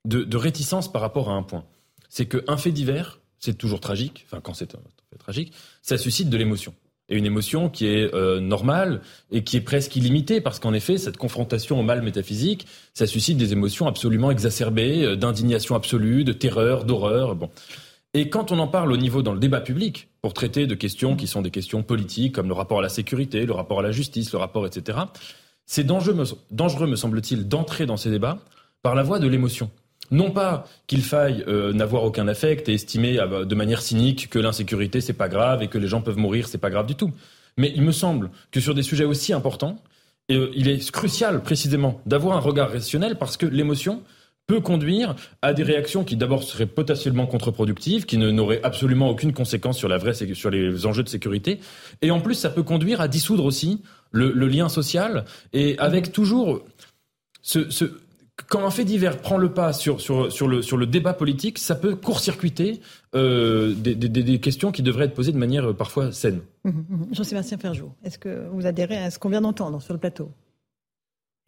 [0.05, 1.65] de, de, réticence par rapport à un point,
[2.11, 4.77] c'est qu'un fait divers, c'est toujours tragique, enfin quand c'est
[5.19, 6.75] tragique, ça suscite de l'émotion.
[7.09, 9.01] Et une émotion qui est euh, normale
[9.31, 13.37] et qui est presque illimitée, parce qu'en effet, cette confrontation au mal métaphysique, ça suscite
[13.37, 17.35] des émotions absolument exacerbées, euh, d'indignation absolue, de terreur, d'horreur.
[17.35, 17.51] Bon.
[18.15, 21.17] Et quand on en parle au niveau dans le débat public, pour traiter de questions
[21.17, 23.93] qui sont des questions politiques, comme le rapport à la sécurité, le rapport à la
[23.93, 24.99] justice, le rapport, etc.,
[25.67, 28.39] c'est dangereux, dangereux, me semble-t-il, d'entrer dans ces débats
[28.83, 29.71] par la voie de l'émotion.
[30.11, 34.39] Non pas qu'il faille euh, n'avoir aucun affect et estimer euh, de manière cynique que
[34.39, 37.13] l'insécurité c'est pas grave et que les gens peuvent mourir c'est pas grave du tout.
[37.57, 39.79] Mais il me semble que sur des sujets aussi importants,
[40.31, 44.03] euh, il est crucial précisément d'avoir un regard rationnel parce que l'émotion
[44.47, 49.79] peut conduire à des réactions qui d'abord seraient potentiellement contre-productives, qui n'auraient absolument aucune conséquence
[49.79, 51.61] sur la vraie sur les enjeux de sécurité,
[52.03, 56.61] et en plus ça peut conduire à dissoudre aussi le, lien social et avec toujours
[57.41, 58.02] ce, ce
[58.49, 61.59] quand un fait divers prend le pas sur, sur, sur, le, sur le débat politique,
[61.59, 62.81] ça peut court-circuiter
[63.15, 66.41] euh, des, des, des, questions qui devraient être posées de manière euh, parfois saine.
[66.65, 67.15] Mmh, mmh, mmh.
[67.15, 70.31] Jean-Sébastien Ferjou, est-ce que vous adhérez à ce qu'on vient d'entendre sur le plateau?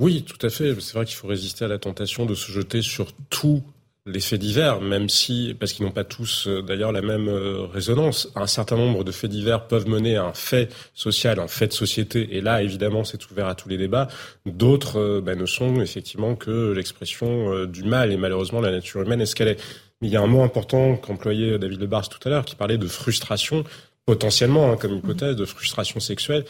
[0.00, 0.78] Oui, tout à fait.
[0.80, 3.62] C'est vrai qu'il faut résister à la tentation de se jeter sur tout
[4.06, 7.64] les faits divers, même si, parce qu'ils n'ont pas tous euh, d'ailleurs la même euh,
[7.64, 11.68] résonance, un certain nombre de faits divers peuvent mener à un fait social, un fait
[11.68, 14.08] de société, et là évidemment c'est ouvert à tous les débats.
[14.44, 19.22] D'autres euh, ben, ne sont effectivement que l'expression du mal, et malheureusement la nature humaine
[19.22, 19.60] est ce qu'elle est.
[20.02, 22.78] Mais il y a un mot important qu'employait David Lebars tout à l'heure, qui parlait
[22.78, 23.64] de frustration,
[24.04, 26.44] potentiellement hein, comme hypothèse, de frustration sexuelle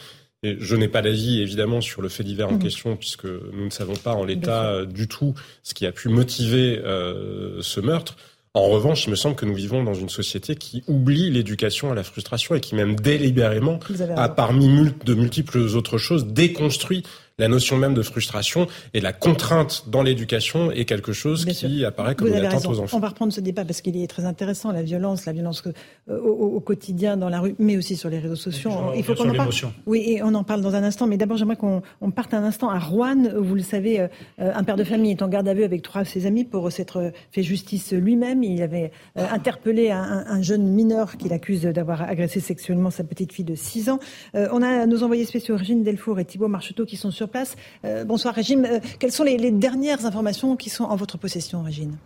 [0.59, 2.59] je n'ai pas d'avis évidemment sur le fait divers en mhm.
[2.59, 6.09] question puisque nous ne savons pas en l'état euh, du tout ce qui a pu
[6.09, 8.15] motiver euh, ce meurtre.
[8.53, 11.95] En revanche, il me semble que nous vivons dans une société qui oublie l'éducation à
[11.95, 13.79] la frustration et qui même délibérément
[14.15, 17.03] a parmi de multiples autres choses déconstruit
[17.37, 22.15] la notion même de frustration et la contrainte dans l'éducation est quelque chose qui apparaît
[22.15, 22.95] comme une attente aux enfants.
[22.95, 25.61] On va reprendre ce débat parce qu'il est très intéressant, la violence, la violence
[26.09, 28.71] euh, au, quotidien dans la rue, mais aussi sur les réseaux sociaux.
[28.95, 29.51] Il faut qu'on en parle.
[29.85, 31.81] Oui, et on en parle dans un instant, mais d'abord j'aimerais qu'on
[32.15, 33.23] parte un instant à Rouen.
[33.37, 34.07] Vous le savez, euh,
[34.39, 36.71] un père de famille est en garde à vue avec trois de ses amis pour
[36.71, 38.43] s'être fait justice lui-même.
[38.43, 43.45] Il avait euh, interpellé un, jeune mineur qu'il accuse d'avoir agressé sexuellement sa petite fille
[43.45, 43.99] de 6 ans.
[44.33, 47.24] on a nos envoyés spéciaux Régine Delfour et Thibault Marcheteau qui sont sur
[47.83, 48.65] Euh, bonsoir Régine.
[48.65, 51.97] Euh, quelles sont les, les dernières informations qui sont en votre possession, Régine?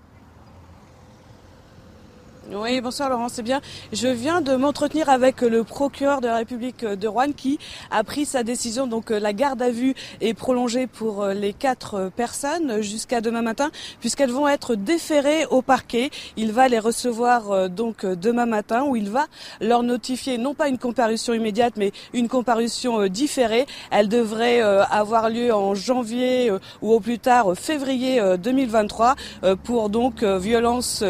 [2.52, 3.62] Oui, bonsoir Laurent, c'est bien.
[3.94, 7.60] Je viens de m'entretenir avec le procureur de la République de Rouen qui
[7.92, 8.88] a pris sa décision.
[8.88, 13.22] Donc euh, la garde à vue est prolongée pour euh, les quatre euh, personnes jusqu'à
[13.22, 13.70] demain matin
[14.00, 16.10] puisqu'elles vont être déférées au parquet.
[16.38, 19.28] Il va les recevoir donc demain matin où il va
[19.62, 23.68] leur notifier non pas une comparution immédiate mais une comparution différée.
[23.92, 26.52] Elle devrait avoir lieu en janvier
[26.82, 29.16] ou au plus tard février 2023
[29.64, 31.04] pour donc violence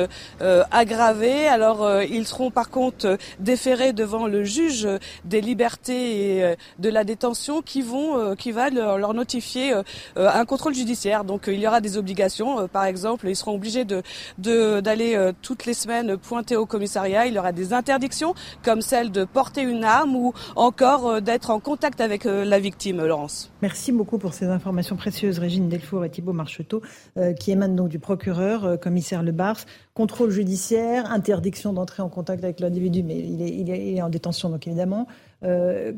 [0.72, 4.88] aggravée alors euh, ils seront par contre euh, déférés devant le juge
[5.26, 9.74] des libertés et euh, de la détention qui vont, qui va leur, notifier
[10.16, 11.24] un contrôle judiciaire.
[11.24, 12.68] Donc il y aura des obligations.
[12.68, 14.02] par exemple, ils seront obligés de
[14.38, 17.26] d'aller toutes les semaines pointer au commissariat.
[17.26, 21.60] Il y aura des interdictions comme celle de porter une arme ou encore d'être en
[21.60, 23.52] contact avec la victime, Laurence.
[23.62, 26.82] Merci beaucoup pour ces informations précieuses, Régine Delfour et Thibault Marcheteau,
[27.40, 29.60] qui émanent donc du procureur, commissaire Le Bars.
[29.94, 35.06] Contrôle judiciaire, interdiction d'entrer en contact avec l'individu, mais il est, en détention, donc évidemment.
[35.44, 35.92] Euh,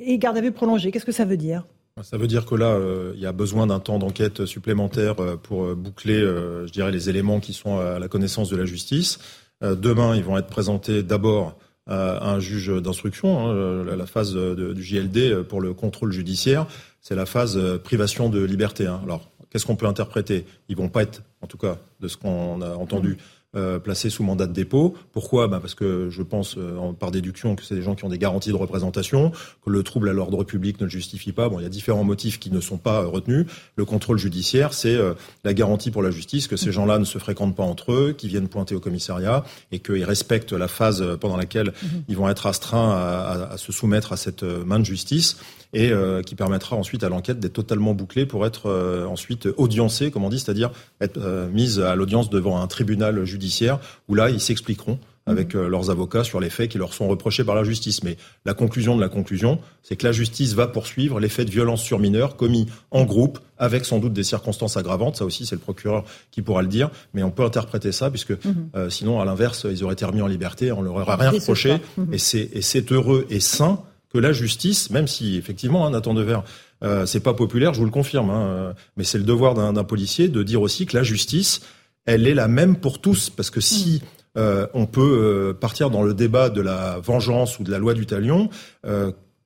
[0.00, 1.64] et garde à vue prolongée, qu'est-ce que ça veut dire?
[2.02, 5.36] Ça veut dire que là, euh, il y a besoin d'un temps d'enquête supplémentaire euh,
[5.36, 9.18] pour boucler, je dirais, les éléments qui sont à la connaissance de la justice.
[9.62, 13.48] demain, ils vont être présentés d'abord à un juge d'instruction.
[13.48, 16.66] Hein, la phase du JLD pour le contrôle judiciaire,
[17.00, 18.86] c'est la phase privation de liberté.
[18.86, 19.00] Hein.
[19.02, 20.44] Alors, qu'est-ce qu'on peut interpréter?
[20.68, 23.16] Ils vont pas être, en tout cas, de ce qu'on a entendu,
[23.56, 24.94] euh, placés sous mandat de dépôt.
[25.12, 25.48] Pourquoi?
[25.48, 28.18] Bah Parce que je pense, euh, par déduction, que c'est des gens qui ont des
[28.18, 29.32] garanties de représentation,
[29.64, 31.48] que le trouble à l'ordre public ne le justifie pas.
[31.48, 33.46] Bon, il y a différents motifs qui ne sont pas euh, retenus.
[33.76, 34.98] Le contrôle judiciaire, c'est
[35.44, 38.28] la garantie pour la justice que ces gens-là ne se fréquentent pas entre eux, qu'ils
[38.28, 42.02] viennent pointer au commissariat et qu'ils respectent la phase pendant laquelle mhm.
[42.08, 45.38] ils vont être astreints à, à, se soumettre à cette main de justice
[45.72, 50.10] et euh, qui permettra ensuite à l'enquête d'être totalement bouclée pour être euh, ensuite audiencée,
[50.10, 50.70] comme on dit, c'est-à-dire
[51.00, 53.78] être euh, mise à l'audience devant un tribunal judiciaire
[54.08, 57.54] où là ils s'expliqueront avec leurs avocats sur les faits qui leur sont reprochés par
[57.54, 58.02] la justice.
[58.02, 58.16] Mais
[58.46, 61.82] la conclusion de la conclusion, c'est que la justice va poursuivre les faits de violence
[61.82, 65.16] sur mineurs commis en groupe, avec sans doute des circonstances aggravantes.
[65.16, 66.88] Ça aussi, c'est le procureur qui pourra le dire.
[67.12, 68.88] Mais on peut interpréter ça, puisque mhm.
[68.88, 71.76] sinon, à l'inverse, ils auraient été remis en liberté, on leur aurait rien reproché.
[71.98, 72.14] Mhm.
[72.14, 73.82] Et c'est heureux et sain
[74.18, 76.42] que la justice, même si effectivement, hein, Nathan Devers,
[76.82, 79.84] euh, c'est pas populaire, je vous le confirme, hein, euh, mais c'est le devoir d'un
[79.84, 81.60] policier de dire aussi que la justice,
[82.04, 84.02] elle est la même pour tous, parce que si
[84.36, 87.94] euh, on peut euh, partir dans le débat de la vengeance ou de la loi
[87.94, 88.50] du talion,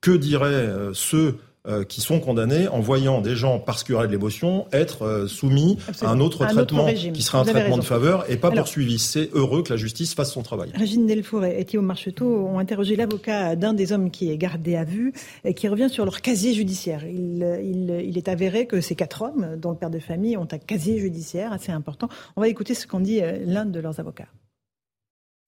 [0.01, 1.37] que diraient ceux
[1.69, 5.03] euh, qui sont condamnés en voyant des gens, parce qu'il y aurait de l'émotion, être
[5.03, 8.99] euh, soumis à un autre traitement qui sera un traitement de faveur et pas poursuivi.
[8.99, 10.73] C'est heureux que la justice fasse son travail.
[10.75, 14.83] Régine Delfour et Thierry Marcheteau ont interrogé l'avocat d'un des hommes qui est gardé à
[14.83, 15.13] vue
[15.45, 17.05] et qui revient sur leur casier judiciaire.
[17.07, 20.49] Il, il, il, est avéré que ces quatre hommes, dont le père de famille, ont
[20.51, 22.09] un casier judiciaire assez important.
[22.35, 24.27] On va écouter ce qu'en dit euh, l'un de leurs avocats.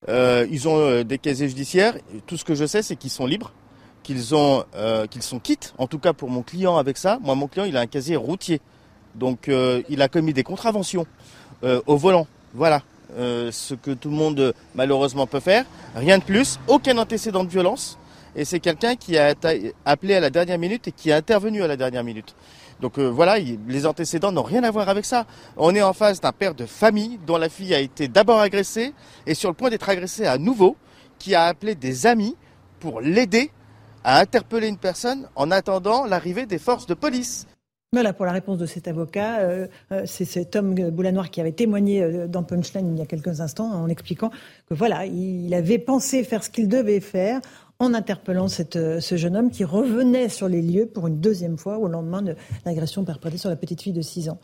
[0.09, 1.97] Euh, ils ont des casiers judiciaires.
[2.29, 3.53] Tout ce que je sais, c'est qu'ils sont libres
[4.05, 5.75] qu'ils ont euh, qu'ils sont quittes.
[5.79, 7.19] En tout cas pour mon client avec ça.
[7.23, 8.61] Moi mon client il a un casier routier,
[9.17, 11.07] donc euh, il a commis des contraventions
[11.65, 12.29] euh, au volant.
[12.55, 12.83] Voilà
[13.17, 15.65] ce que tout le monde malheureusement peut faire.
[15.95, 16.59] Rien de plus.
[16.67, 17.97] Aucun antécédent de violence.
[18.35, 19.35] Et c'est quelqu'un qui a
[19.85, 22.35] appelé à la dernière minute et qui a intervenu à la dernière minute.
[22.81, 25.27] Donc voilà, les antécédents n'ont rien à voir avec ça.
[25.57, 28.93] On est en face d'un père de famille dont la fille a été d'abord agressée
[29.29, 30.77] et sur le point d'être agressée à nouveau,
[31.21, 32.35] qui a appelé des amis
[32.81, 33.53] pour l'aider
[34.05, 37.47] à interpeller une personne en attendant l'arrivée des forces de police.
[37.95, 39.39] Voilà pour la réponse de cet avocat.
[39.39, 43.07] Euh, euh, c'est cet homme Boulanoir qui avait témoigné euh, dans Punchline il y a
[43.07, 44.31] quelques instants en expliquant
[44.67, 47.41] que voilà, il avait pensé faire ce qu'il devait faire
[47.79, 51.87] en interpellant ce jeune homme qui revenait sur les lieux pour une deuxième fois au
[51.87, 52.35] lendemain de
[52.67, 54.39] l'agression perpétrée sur la petite fille de 6 ans.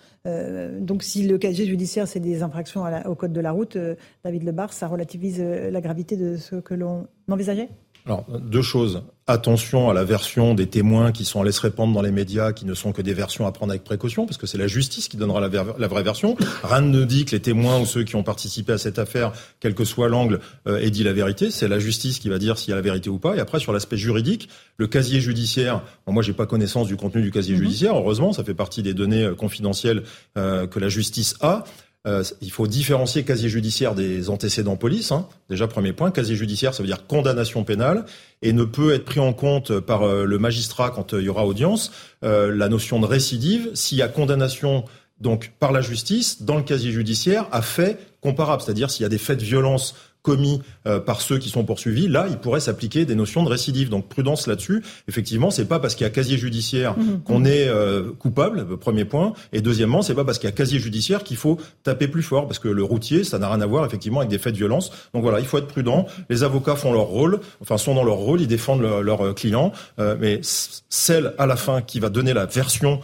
[0.80, 3.78] donc si le casier judiciaire, c'est des infractions au code de la route,
[4.24, 7.68] David Lebar, ça relativise la gravité de ce que l'on envisageait?
[8.06, 9.02] Alors, deux choses.
[9.26, 12.64] Attention à la version des témoins qui sont allés se répandre dans les médias, qui
[12.64, 15.16] ne sont que des versions à prendre avec précaution, parce que c'est la justice qui
[15.16, 16.36] donnera la, vraie version.
[16.64, 19.74] Rien ne dit que les témoins ou ceux qui ont participé à cette affaire, quel
[19.74, 21.50] que soit l'angle, euh, aient dit la vérité.
[21.50, 23.36] C'est la justice qui va dire s'il y a la vérité ou pas.
[23.36, 24.48] Et après, sur l'aspect juridique,
[24.78, 27.62] le casier judiciaire, bon, moi j'ai pas connaissance du contenu du casier mhm.
[27.62, 30.02] judiciaire, heureusement, ça fait partie des données euh, confidentielles
[30.36, 31.64] euh, que la justice a.
[32.06, 35.12] Euh, il faut différencier casier judiciaire des antécédents police.
[35.12, 35.28] Hein.
[35.50, 38.06] Déjà, premier point, casier judiciaire, ça veut dire condamnation pénale
[38.40, 41.28] et ne peut être pris en compte par euh, le magistrat quand euh, il y
[41.28, 41.92] aura audience.
[42.22, 44.84] la notion de récidive, s'il y a condamnation
[45.20, 49.10] donc par la justice dans le casier judiciaire à fait comparable, c'est-à-dire s'il y a
[49.10, 53.04] des faits de violence commis euh, par ceux qui sont poursuivis, là, il pourrait s'appliquer
[53.04, 53.88] des notions de récidive.
[53.88, 54.82] Donc prudence là-dessus.
[55.08, 57.22] Effectivement, c'est pas parce qu'il y a casier judiciaire mmh.
[57.24, 59.32] qu'on est euh, coupable, premier point.
[59.52, 62.46] Et deuxièmement, c'est pas parce qu'il y a casier judiciaire qu'il faut taper plus fort,
[62.46, 64.90] parce que le routier, ça n'a rien à voir effectivement avec des faits de violence.
[65.14, 66.06] Donc voilà, il faut être prudent.
[66.28, 69.72] Les avocats font leur rôle, enfin sont dans leur rôle, ils défendent leurs euh, clients,
[69.98, 73.00] mais celle à la fin qui va donner la version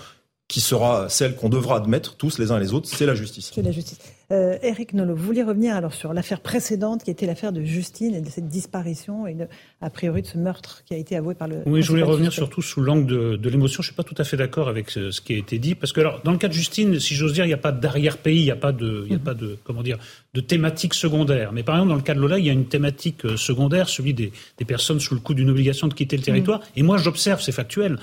[0.48, 3.50] qui sera celle qu'on devra admettre tous les uns et les autres, c'est la justice.
[3.54, 3.98] C'est la justice.
[4.32, 8.12] Euh, Eric Nolot, vous voulez revenir alors sur l'affaire précédente qui était l'affaire de Justine
[8.12, 9.46] et de cette disparition et de,
[9.80, 11.62] a priori de ce meurtre qui a été avoué par le.
[11.66, 13.82] Oui, je voulais revenir surtout sous l'angle de, de l'émotion.
[13.82, 15.76] Je ne suis pas tout à fait d'accord avec ce, ce, qui a été dit
[15.76, 17.70] parce que alors dans le cas de Justine, si j'ose dire, il n'y a pas
[17.70, 19.98] d'arrière-pays, il n'y a pas de, il y a pas de comment dire,
[20.34, 21.52] de thématique secondaire.
[21.52, 23.88] Mais par exemple dans le cas de Lola, il y a une thématique euh, secondaire,
[23.88, 26.62] celui des, des personnes sous le coup d'une obligation de quitter le territoire.
[26.74, 27.96] Et moi, j'observe, c'est factuel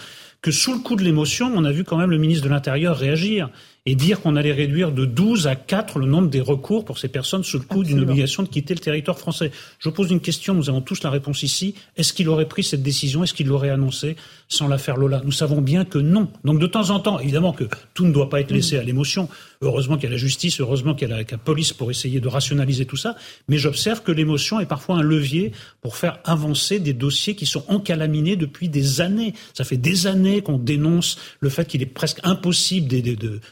[0.43, 2.97] que sous le coup de l'émotion, on a vu quand même le ministre de l'Intérieur
[2.97, 3.49] réagir
[3.85, 7.10] et dire qu'on allait réduire de 12 à 4 le nombre des recours pour ces
[7.10, 9.51] personnes sous le coup d'une obligation de quitter le territoire français.
[9.80, 11.76] Je pose une question, nous avons tous la réponse ici.
[11.97, 13.26] Est-ce qu'il aurait pris cette décision?
[13.26, 14.15] Est-ce qu'il l'aurait annoncé?
[14.53, 16.30] Sans l'affaire Lola Nous savons bien que non.
[16.43, 19.27] Donc de temps en temps, évidemment que tout ne doit pas être laissé à l'émotion.
[19.61, 22.27] Heureusement qu'il y a la justice, heureusement qu'il y a la, police pour essayer de
[22.27, 23.15] rationaliser tout ça.
[23.47, 25.51] Mais j'observe que l'émotion est parfois un levier
[25.81, 29.34] pour faire avancer des dossiers qui sont encalaminés depuis des années.
[29.53, 32.88] Ça fait des années qu'on dénonce le fait qu'il est presque impossible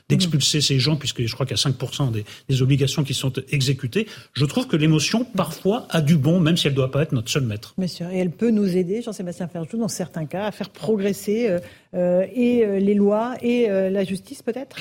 [0.09, 3.33] d'expulser ces gens, puisque je crois qu'il y a 5% des, des, obligations qui sont
[3.49, 4.07] exécutées.
[4.33, 7.11] Je trouve que l'émotion, parfois, a du bon, même si elle ne doit pas être
[7.11, 7.73] notre seul maître.
[7.77, 10.90] Bien sûr, et elle peut nous aider, Jean-Sébastien Ferjou, dans certains cas, à faire progresser
[10.99, 11.59] euh,
[11.93, 14.77] euh, et euh, les lois et la justice, peut-être?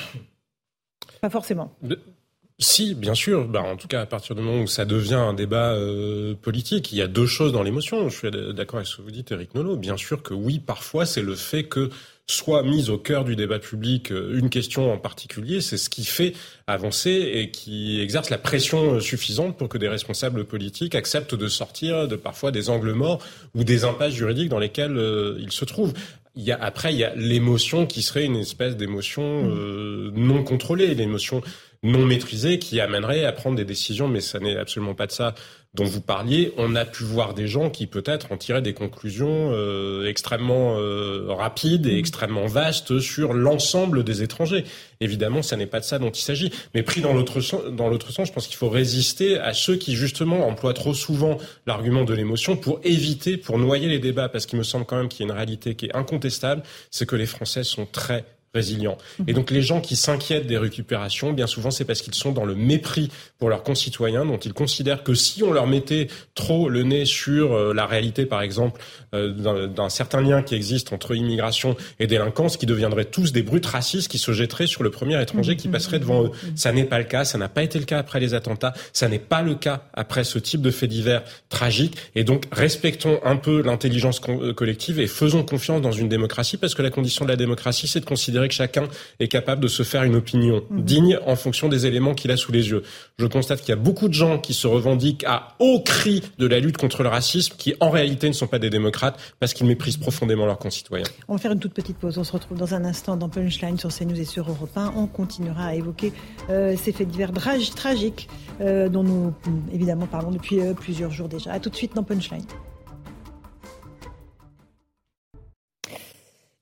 [1.21, 1.75] Pas forcément.
[2.59, 3.47] Si, bien sûr.
[3.47, 5.75] Bah, en tout cas, à partir du moment où ça devient un débat
[6.41, 8.09] politique, il y a deux choses dans l'émotion.
[8.09, 9.77] Je suis d'accord avec ce que vous dites, Eric Nolot.
[9.77, 11.89] Bien sûr que oui, parfois, c'est le fait que
[12.27, 16.05] soit mise au cœur du débat public euh, une question en particulier, c'est ce qui
[16.05, 16.33] fait
[16.67, 21.47] avancer et qui exerce la pression euh, suffisante pour que des responsables politiques acceptent de
[21.47, 23.19] sortir de parfois des angles morts
[23.55, 24.99] ou des impasses juridiques dans lesquelles
[25.39, 25.93] ils se trouvent.
[26.35, 29.51] Il y a, après, il y a l'émotion qui serait une espèce d'émotion mmh.
[29.51, 31.41] euh, non contrôlée, l'émotion
[31.83, 35.33] non maîtrisée qui amènerait à prendre des décisions, mais ça n'est absolument pas de ça
[35.73, 39.51] dont vous parliez, on a pu voir des gens qui peut-être en tiraient des conclusions
[39.53, 41.99] euh, extrêmement euh, rapides et mm.
[41.99, 44.65] extrêmement vastes sur l'ensemble des étrangers.
[44.99, 46.51] Évidemment, ça n'est pas de ça dont il s'agit.
[46.75, 49.77] Mais pris dans l'autre sens, dans l'autre sens, je pense qu'il faut résister à ceux
[49.77, 54.45] qui justement emploient trop souvent l'argument de l'émotion pour éviter, pour noyer les débats, parce
[54.45, 57.15] qu'il me semble quand même qu'il y a une réalité qui est incontestable, c'est que
[57.15, 58.97] les Français sont très résilients.
[59.19, 59.25] Mhm.
[59.29, 62.45] Et donc les gens qui s'inquiètent des récupérations, bien souvent c'est parce qu'ils sont dans
[62.45, 66.83] le mépris pour leurs concitoyens, dont ils considèrent que si on leur mettait trop le
[66.83, 68.81] nez sur euh, la réalité, par exemple,
[69.13, 73.65] euh, d'un certain lien qui existe entre immigration et délinquance, qui deviendraient tous des brutes
[73.65, 75.73] racistes qui se jetteraient sur le premier étranger qui mhm.
[75.73, 76.31] passerait devant eux.
[76.55, 79.07] Ça n'est pas le cas, ça n'a pas été le cas après les attentats, ça
[79.07, 81.95] n'est pas le cas après ce type de fait divers tragique.
[82.15, 86.81] Et donc respectons un peu l'intelligence collective et faisons confiance dans une démocratie, parce que
[86.81, 88.87] la condition de la démocratie, c'est de considérer que chacun
[89.19, 90.81] est capable de se faire une opinion mhm.
[90.81, 92.83] digne en fonction des éléments qu'il a sous les yeux.
[93.17, 96.47] Je constate qu'il y a beaucoup de gens qui se revendiquent à haut cri de
[96.47, 99.67] la lutte contre le racisme, qui en réalité ne sont pas des démocrates parce qu'ils
[99.67, 101.05] méprisent profondément leurs concitoyens.
[101.27, 102.17] On va faire une toute petite pause.
[102.17, 104.93] On se retrouve dans un instant dans Punchline sur CNews et sur Europe 1.
[104.95, 106.13] On continuera à évoquer
[106.49, 107.31] euh, ces faits divers
[107.75, 108.27] tragiques
[108.61, 109.33] euh, dont nous
[109.73, 111.53] évidemment parlons depuis euh, plusieurs jours déjà.
[111.53, 112.45] A tout de suite dans Punchline.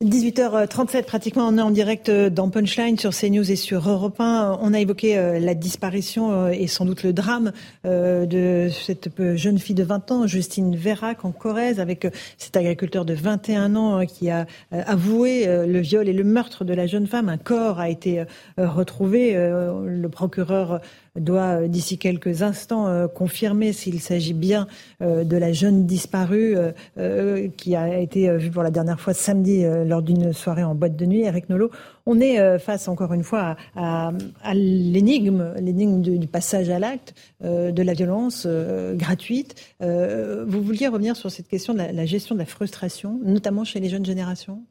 [0.01, 4.57] 18h37 pratiquement, on est en direct euh, dans Punchline sur CNews et sur Europe 1.
[4.61, 7.51] On a évoqué euh, la disparition euh, et sans doute le drame
[7.83, 12.07] de cette jeune fille de 20 ans, Justine Vérac, en Corrèze, avec
[12.37, 16.87] cet agriculteur de 21 ans qui a avoué le viol et le meurtre de la
[16.87, 17.27] jeune femme.
[17.29, 18.23] Un corps a été
[18.57, 19.33] retrouvé.
[19.33, 20.81] Le procureur
[21.15, 24.67] doit d'ici quelques instants euh, confirmer s'il s'agit bien
[25.01, 26.55] euh, de la jeune disparue
[26.97, 30.95] euh, qui a été vue pour la dernière fois samedi lors d'une soirée en boîte
[30.95, 31.21] de nuit.
[31.21, 31.71] Eric Nolot,
[32.05, 34.11] on est face encore une fois à,
[34.53, 38.47] l'énigme, l'énigme du, passage à l'acte, de la violence
[38.95, 39.55] gratuite.
[39.79, 43.89] vous vouliez revenir sur cette question de la, gestion de la frustration, notamment chez les
[43.89, 44.63] jeunes générations?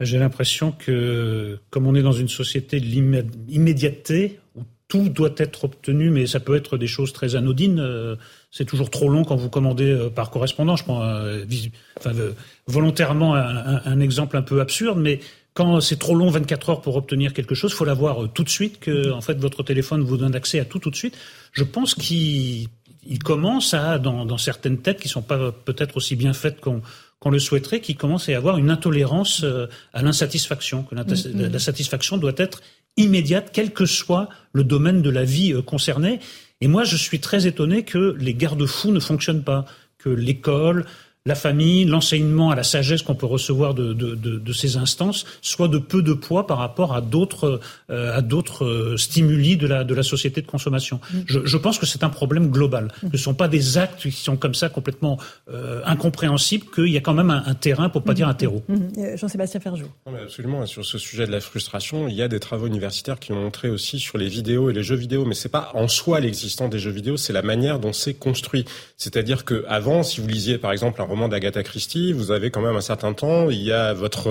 [0.00, 4.40] J'ai l'impression que, comme on est dans une société de l'immédiateté,
[4.92, 7.80] tout doit être obtenu, mais ça peut être des choses très anodines.
[7.80, 8.14] Euh,
[8.50, 10.80] c'est toujours trop long quand vous commandez euh, par correspondance.
[10.80, 11.46] Je prends euh,
[12.66, 15.20] volontairement un, exemple un peu absurde, mais
[15.54, 18.80] quand c'est trop long, 24 heures pour obtenir quelque chose, faut l'avoir tout de suite,
[18.80, 21.16] que en fait votre téléphone vous donne accès à tout tout de suite.
[21.52, 22.68] Je pense qu'il
[23.24, 27.80] commence à, dans, certaines têtes qui sont pas peut-être aussi bien faites qu'on le souhaiterait,
[27.80, 29.42] qu'il commence à y avoir une intolérance
[29.94, 31.50] à l'insatisfaction, que la, mm-hmm.
[31.50, 32.60] la, satisfaction doit être
[32.96, 36.20] immédiate, quel que soit le domaine de la vie euh, concerné.
[36.60, 39.64] Et moi, je suis très étonné que les garde-fous ne fonctionnent pas,
[39.98, 40.86] que l'école,
[41.24, 45.24] la famille, l'enseignement à la sagesse qu'on peut recevoir de, de, de, de, ces instances
[45.40, 49.68] soit de peu de poids par rapport à d'autres euh, à d'autres euh, stimuli de
[49.68, 50.98] la de la société de consommation.
[51.12, 51.18] Mm.
[51.26, 52.88] Je, je, pense que c'est un problème global.
[53.02, 53.06] Mm.
[53.06, 55.16] Ce ne sont pas des actes qui sont comme ça complètement
[55.48, 56.66] euh, incompréhensibles.
[56.74, 58.64] Qu'il y a quand même un, un, terrain, pour pas dire un terreau.
[58.66, 59.16] Mm.
[59.16, 59.86] Jean-Sébastien Ferjou.
[60.20, 60.66] absolument.
[60.66, 63.70] Sur ce sujet de la frustration, il y a des travaux universitaires qui ont montré
[63.70, 65.24] aussi sur les vidéos et les jeux vidéo.
[65.24, 68.64] Mais c'est pas en soi l'existence des jeux vidéo, c'est la manière dont c'est construit.
[68.96, 72.62] C'est-à-dire que avant, si vous lisiez par exemple un roman d'Agatha Christie, vous avez quand
[72.62, 74.30] même un certain temps, il y a votre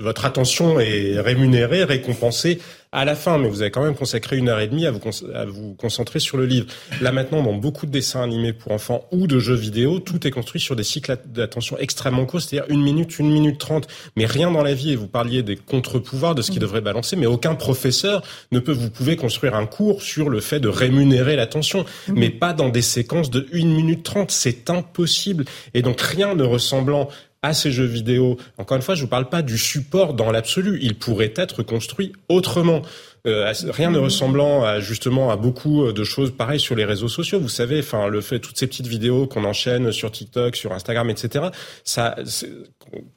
[0.00, 2.60] votre attention est rémunérée, récompensée
[2.92, 5.00] à la fin, mais vous avez quand même consacré une heure et demie à vous,
[5.34, 6.66] à vous concentrer sur le livre.
[7.00, 10.30] Là maintenant, dans beaucoup de dessins animés pour enfants ou de jeux vidéo, tout est
[10.30, 14.50] construit sur des cycles d'attention extrêmement courts, c'est-à-dire une minute, une minute trente, mais rien
[14.50, 14.92] dans la vie.
[14.92, 16.60] Et vous parliez des contre-pouvoirs, de ce qui mmh.
[16.60, 18.72] devrait balancer, mais aucun professeur ne peut.
[18.72, 22.12] Vous pouvez construire un cours sur le fait de rémunérer l'attention, mmh.
[22.14, 24.30] mais pas dans des séquences de une minute trente.
[24.30, 25.46] C'est impossible.
[25.72, 27.08] Et donc rien ne ressemblant
[27.42, 28.38] à ces jeux vidéo.
[28.56, 30.78] Encore une fois, je ne vous parle pas du support dans l'absolu.
[30.80, 32.82] Il pourrait être construit autrement.
[33.24, 37.08] Euh, rien ne ressemblant à justement à beaucoup euh, de choses pareilles sur les réseaux
[37.08, 37.38] sociaux.
[37.38, 41.08] Vous savez, enfin le fait toutes ces petites vidéos qu'on enchaîne sur TikTok, sur Instagram,
[41.08, 41.46] etc.
[41.84, 42.16] Ça,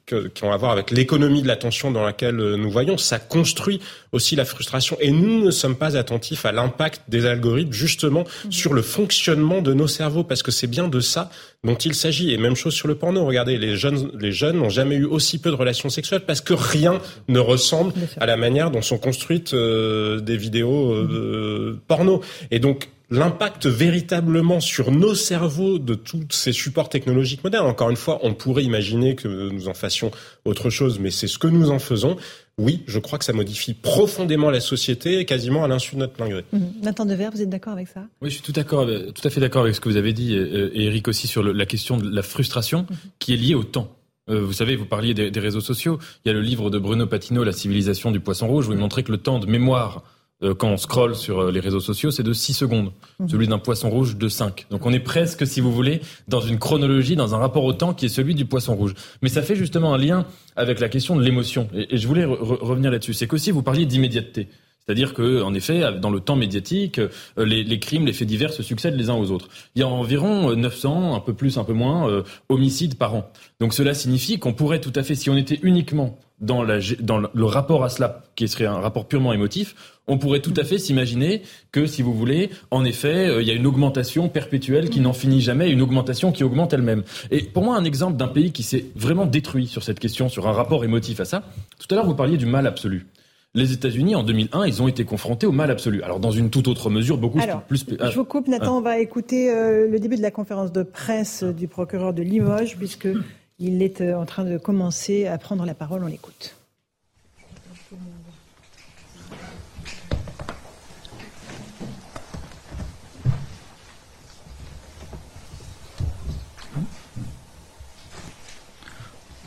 [0.06, 3.82] qui ont à voir avec l'économie de l'attention dans laquelle euh, nous voyons, ça construit
[4.12, 4.96] aussi la frustration.
[5.00, 8.52] Et nous ne sommes pas attentifs à l'impact des algorithmes justement mmh.
[8.52, 11.32] sur le fonctionnement de nos cerveaux, parce que c'est bien de ça
[11.64, 12.32] dont il s'agit.
[12.32, 13.26] Et même chose sur le porno.
[13.26, 16.54] Regardez, les jeunes, les jeunes n'ont jamais eu aussi peu de relations sexuelles parce que
[16.54, 19.54] rien ne ressemble à la manière dont sont construites.
[19.56, 22.22] Euh, des vidéos euh, porno.
[22.52, 27.68] Et donc l'impact véritablement sur nos cerveaux de tous ces supports technologiques modernes.
[27.68, 30.12] Encore une fois, on pourrait imaginer que nous en fassions
[30.44, 32.18] autre chose, mais c'est ce que nous en faisons.
[32.58, 36.30] Oui, je crois que ça modifie profondément la société, quasiment à l'insu de notre plein
[36.30, 36.46] gré.
[36.52, 36.60] Mmh.
[36.82, 38.06] Nathan Devers, vous êtes d'accord avec ça?
[38.22, 40.34] Oui, je suis tout, d'accord, tout à fait d'accord avec ce que vous avez dit,
[40.34, 42.96] et Eric aussi, sur la question de la frustration mmh.
[43.20, 43.95] qui est liée au temps.
[44.30, 46.00] Euh, vous savez, vous parliez des, réseaux sociaux.
[46.24, 48.80] Il y a le livre de Bruno Patino, La civilisation du poisson rouge, où il
[48.80, 50.04] montrait que le temps de mémoire
[50.44, 52.92] euh, quand on scrolle sur euh, les réseaux sociaux, c'est de 6 secondes.
[53.20, 53.30] Mhm.
[53.30, 54.68] Celui d'un poisson rouge de 5.
[54.70, 57.94] Donc on est presque, si vous voulez, dans une chronologie, dans un rapport au temps
[57.94, 58.96] qui est celui du poisson rouge.
[59.22, 60.26] Mais ça fait justement un lien
[60.58, 61.70] avec la question de l'émotion.
[61.74, 63.14] Et, je voulais revenir là-dessus.
[63.14, 64.50] C'est qu'aussi, vous parliez d'immédiateté.
[64.86, 68.64] C'est-à-dire que, en effet, dans le temps médiatique, euh, les, crimes, les faits divers se
[68.64, 69.50] succèdent les uns aux autres.
[69.76, 73.32] Il y a environ 900, un peu plus, un peu moins, homicides par an.
[73.60, 77.20] Donc cela signifie qu'on pourrait tout à fait, si on était uniquement dans, la, dans
[77.34, 79.76] le rapport à cela, qui serait un rapport purement émotif,
[80.08, 81.42] on pourrait tout à fait s'imaginer
[81.72, 85.14] que, si vous voulez, en effet, euh, il y a une augmentation perpétuelle qui n'en
[85.14, 87.04] finit jamais, une augmentation qui augmente elle-même.
[87.32, 90.48] Et pour moi, un exemple d'un pays qui s'est vraiment détruit sur cette question, sur
[90.48, 91.44] un rapport émotif à ça,
[91.80, 93.08] tout à l'heure, vous parliez du mal absolu.
[93.56, 96.04] Les États-Unis, en 2001, ils ont été confrontés au mal absolu.
[96.04, 97.86] Alors, dans une toute autre mesure, beaucoup plus.
[97.88, 98.74] Je vous coupe, Nathan.
[98.74, 98.78] Ah.
[98.78, 102.76] On va écouter euh, le début de la conférence de presse du procureur de Limoges,
[102.76, 103.08] puisque
[103.60, 106.04] il est euh, en train de commencer à prendre la parole.
[106.04, 106.58] On l'écoute.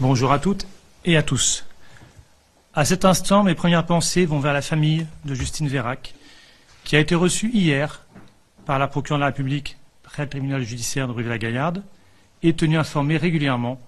[0.01, 0.66] Bonjour à toutes
[1.05, 1.68] et à tous.
[2.79, 6.15] À cet instant, mes premières pensées vont vers la famille de Justine Vérac,
[6.85, 8.07] qui a été reçue hier
[8.67, 11.83] par la procureure de la République près le tribunal judiciaire de Brive-la-Gaillarde
[12.45, 13.81] et tenue informée régulièrement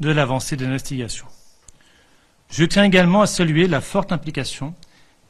[0.00, 1.24] de l'avancée de l'investigation.
[2.50, 4.74] Je tiens également à saluer la forte implication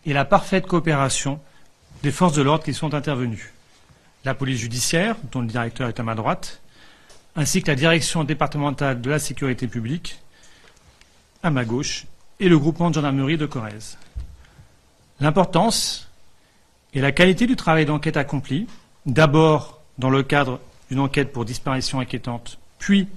[0.04, 1.38] et la parfaite coopération
[2.02, 3.54] des forces de l'ordre qui sont intervenues.
[4.24, 6.60] La police judiciaire, dont le directeur est à ma droite,
[7.36, 10.18] ainsi que la direction départementale de la sécurité publique,
[11.44, 12.06] à ma gauche,
[12.40, 13.96] et le groupement de gendarmerie de Corrèze.
[15.20, 16.08] L'importance
[16.92, 18.66] et la qualité du travail d'enquête accompli,
[19.06, 20.60] d'abord dans le cadre
[20.90, 23.08] d'une enquête pour disparition inquiétante, puis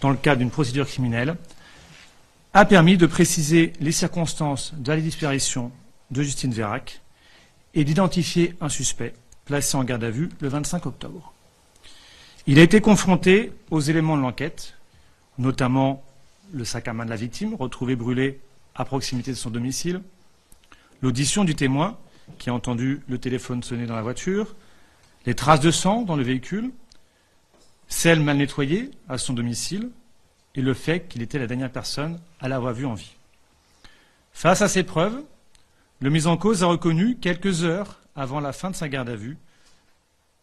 [0.00, 1.36] dans le cadre d'une procédure criminelle,
[2.52, 5.72] a permis de préciser les circonstances de la disparition
[6.10, 7.00] de Justine Vérac
[7.74, 9.14] et d'identifier un suspect
[9.44, 11.32] placé en garde à vue le 25 octobre.
[12.46, 14.74] Il a été confronté aux éléments de l'enquête,
[15.38, 16.04] notamment
[16.52, 18.40] le sac à main de la victime, retrouvé brûlé
[18.74, 20.02] à proximité de son domicile,
[21.02, 21.98] l'audition du témoin,
[22.38, 24.54] qui a entendu le téléphone sonner dans la voiture,
[25.26, 26.72] les traces de sang dans le véhicule,
[27.88, 29.90] celles mal nettoyées à son domicile,
[30.54, 33.12] et le fait qu'il était la dernière personne à l'avoir vue en vie.
[34.32, 35.22] Face à ces preuves,
[36.00, 39.16] le mis en cause a reconnu, quelques heures avant la fin de sa garde à
[39.16, 39.36] vue,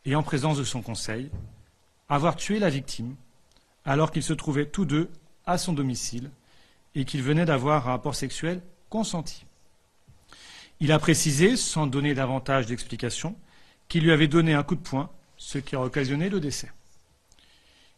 [0.05, 1.29] et en présence de son conseil,
[2.09, 3.15] avoir tué la victime
[3.85, 5.09] alors qu'ils se trouvaient tous deux
[5.45, 6.29] à son domicile
[6.95, 9.45] et qu'ils venaient d'avoir un rapport sexuel consenti.
[10.79, 13.35] Il a précisé, sans donner davantage d'explications,
[13.87, 16.71] qu'il lui avait donné un coup de poing, ce qui a occasionné le décès.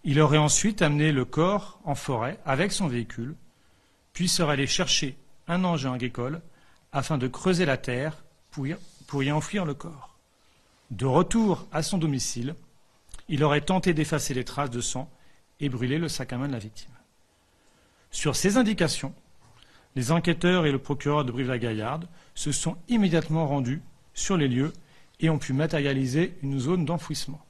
[0.04, 3.36] Il aurait ensuite amené le corps en forêt avec son véhicule,
[4.12, 5.18] puis serait allé chercher
[5.48, 6.42] un engin agricole
[6.92, 8.76] afin de creuser la terre pour y,
[9.08, 10.18] pour enfouir le corps.
[10.92, 12.56] De retour à son domicile,
[13.30, 15.10] il aurait tenté d'effacer les traces de sang
[15.60, 16.93] et brûler le sac à main de la victime.
[18.14, 19.14] Sur ces indications,
[19.96, 23.82] les enquêteurs et le procureur de Brive-la-Gaillarde se sont immédiatement rendus
[24.14, 24.72] sur les lieux
[25.20, 27.44] et ont pu matérialiser une zone d'enfouissement.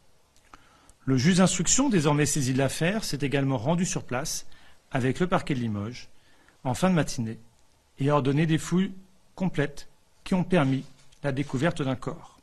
[1.06, 4.48] Le juge d'instruction, désormais saisi de l'affaire, s'est également rendu sur place
[4.90, 6.08] avec le parquet de Limoges
[6.64, 7.40] en fin de matinée
[8.00, 8.94] et a ordonné des fouilles
[9.36, 9.90] complètes
[10.24, 10.86] qui ont permis
[11.24, 12.40] la découverte d'un corps.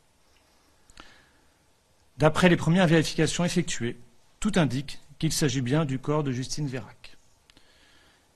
[2.19, 3.97] D'après les premières vérifications effectuées,
[4.39, 7.10] tout indique qu'il s'agit bien du corps de Justine Vérac.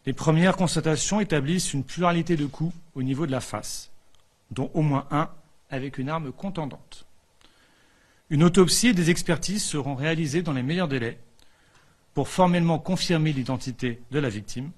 [0.06, 3.92] Les premières constatations établissent une pluralité de coups au niveau de la face,
[4.52, 5.30] dont au moins un
[5.70, 7.06] avec une arme contendante.
[8.30, 11.20] Une autopsie et des expertises seront réalisées dans les meilleurs délais
[12.14, 14.72] pour formellement confirmer l'identité de la victime,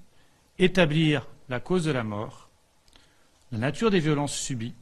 [0.59, 2.49] établir la cause de la mort,
[3.51, 4.73] la nature des violences subies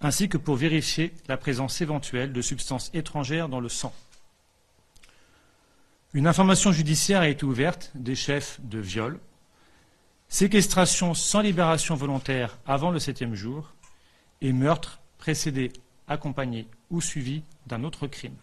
[0.00, 3.92] ainsi que pour vérifier la présence éventuelle de substances étrangères dans le sang.
[6.14, 9.18] Une information judiciaire a été ouverte des chefs de viol,
[10.28, 13.72] séquestration sans libération volontaire avant le septième jour
[14.40, 15.72] et meurtre précédé,
[16.06, 18.36] accompagné ou suivi d'un autre crime.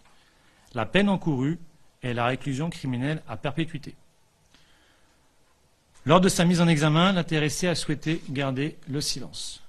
[0.74, 1.60] La peine encourue
[2.04, 3.96] est la réclusion criminelle à perpétuité.
[6.06, 9.66] Lors de sa mise en examen, l'intéressé a souhaité garder le silence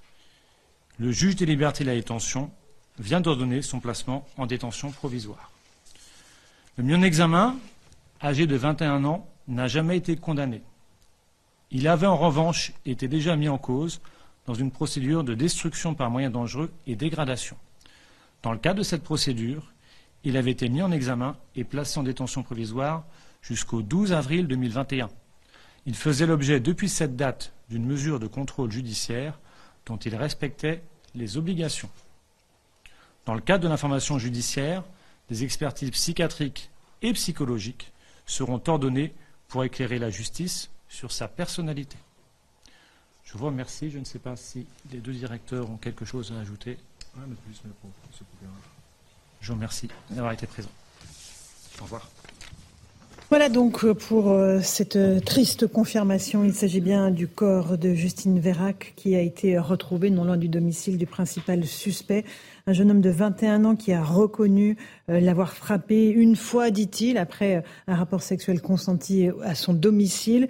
[0.99, 2.51] le juge des libertés de la détention
[2.99, 5.51] vient d'ordonner son placement en détention provisoire.
[6.77, 7.55] Le mis en examen,
[8.21, 10.61] âgé de 21 ans, n'a jamais été condamné.
[11.71, 13.99] Il avait en revanche été déjà mis en cause
[14.45, 17.57] dans une procédure de destruction par moyens dangereux et dégradation.
[18.41, 19.73] Dans le cadre de cette procédure,
[20.23, 23.03] il avait été mis en examen et placé en détention provisoire
[23.41, 25.09] jusqu'au 12 avril 2021.
[25.85, 29.39] Il faisait l'objet depuis cette date d'une mesure de contrôle judiciaire
[29.85, 30.81] dont il respectait
[31.15, 31.89] les obligations.
[33.25, 34.83] Dans le cadre de l'information judiciaire,
[35.29, 36.69] des expertises psychiatriques
[37.01, 37.91] et psychologiques
[38.25, 39.13] seront ordonnées
[39.49, 41.97] pour éclairer la justice sur sa personnalité.
[43.23, 43.89] Je vous remercie.
[43.89, 46.77] Je ne sais pas si les deux directeurs ont quelque chose à ajouter.
[49.41, 50.71] Je vous remercie d'avoir été présent.
[51.79, 52.09] Au revoir.
[53.29, 56.45] Voilà donc euh, pour euh, cette euh, triste confirmation.
[56.45, 60.47] Il s'agit bien du corps de Justine Vérac qui a été retrouvé non loin du
[60.47, 62.23] domicile du principal suspect.
[62.67, 64.77] Un jeune homme de 21 ans qui a reconnu
[65.09, 70.49] l'avoir frappé une fois, dit-il, après un rapport sexuel consenti à son domicile.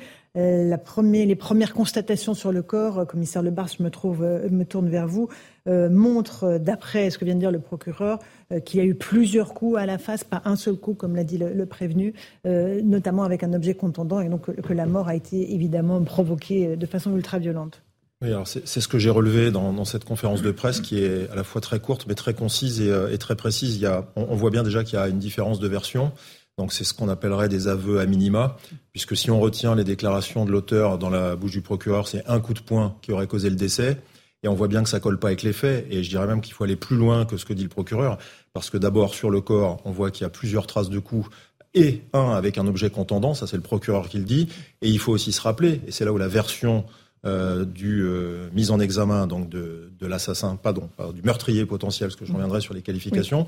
[0.85, 5.30] Première, les premières constatations sur le corps, commissaire Lebars, je me, me tourne vers vous,
[5.65, 8.19] montrent, d'après ce que vient de dire le procureur,
[8.53, 11.15] euh, qu'il y a eu plusieurs coups à la face, pas un seul coup, comme
[11.18, 12.14] l'a dit le, prévenu,
[12.45, 16.77] euh, notamment avec un objet contondant, et donc que la mort a été évidemment provoquée
[16.77, 17.81] de façon ultra violente.
[18.22, 21.35] Oui, alors c'est ce que j'ai relevé dans, cette conférence de presse qui est à
[21.35, 23.76] la fois très courte mais très concise et, euh, très précise.
[23.76, 26.14] Il y a, on, voit bien déjà qu'il y a une différence de version.
[26.57, 28.57] Donc c'est ce qu'on appellerait des aveux à minima,
[28.91, 32.39] puisque si on retient les déclarations de l'auteur dans la bouche du procureur, c'est un
[32.39, 33.97] coup de poing qui aurait causé le décès.
[34.43, 35.88] Et on voit bien que ça colle pas avec les faits.
[35.89, 38.17] Et je dirais même qu'il faut aller plus loin que ce que dit le procureur.
[38.53, 41.27] Parce que d'abord, sur le corps, on voit qu'il y a plusieurs traces de coups
[41.73, 44.47] et un avec un objet contendant, ça c'est le procureur qui le dit.
[44.81, 46.85] Et il faut aussi se rappeler, et c'est là où la version
[47.25, 52.19] euh, du euh, mise en examen donc de, de l'assassin, pardon, du meurtrier potentiel, parce
[52.19, 53.47] que je reviendrai sur les qualifications,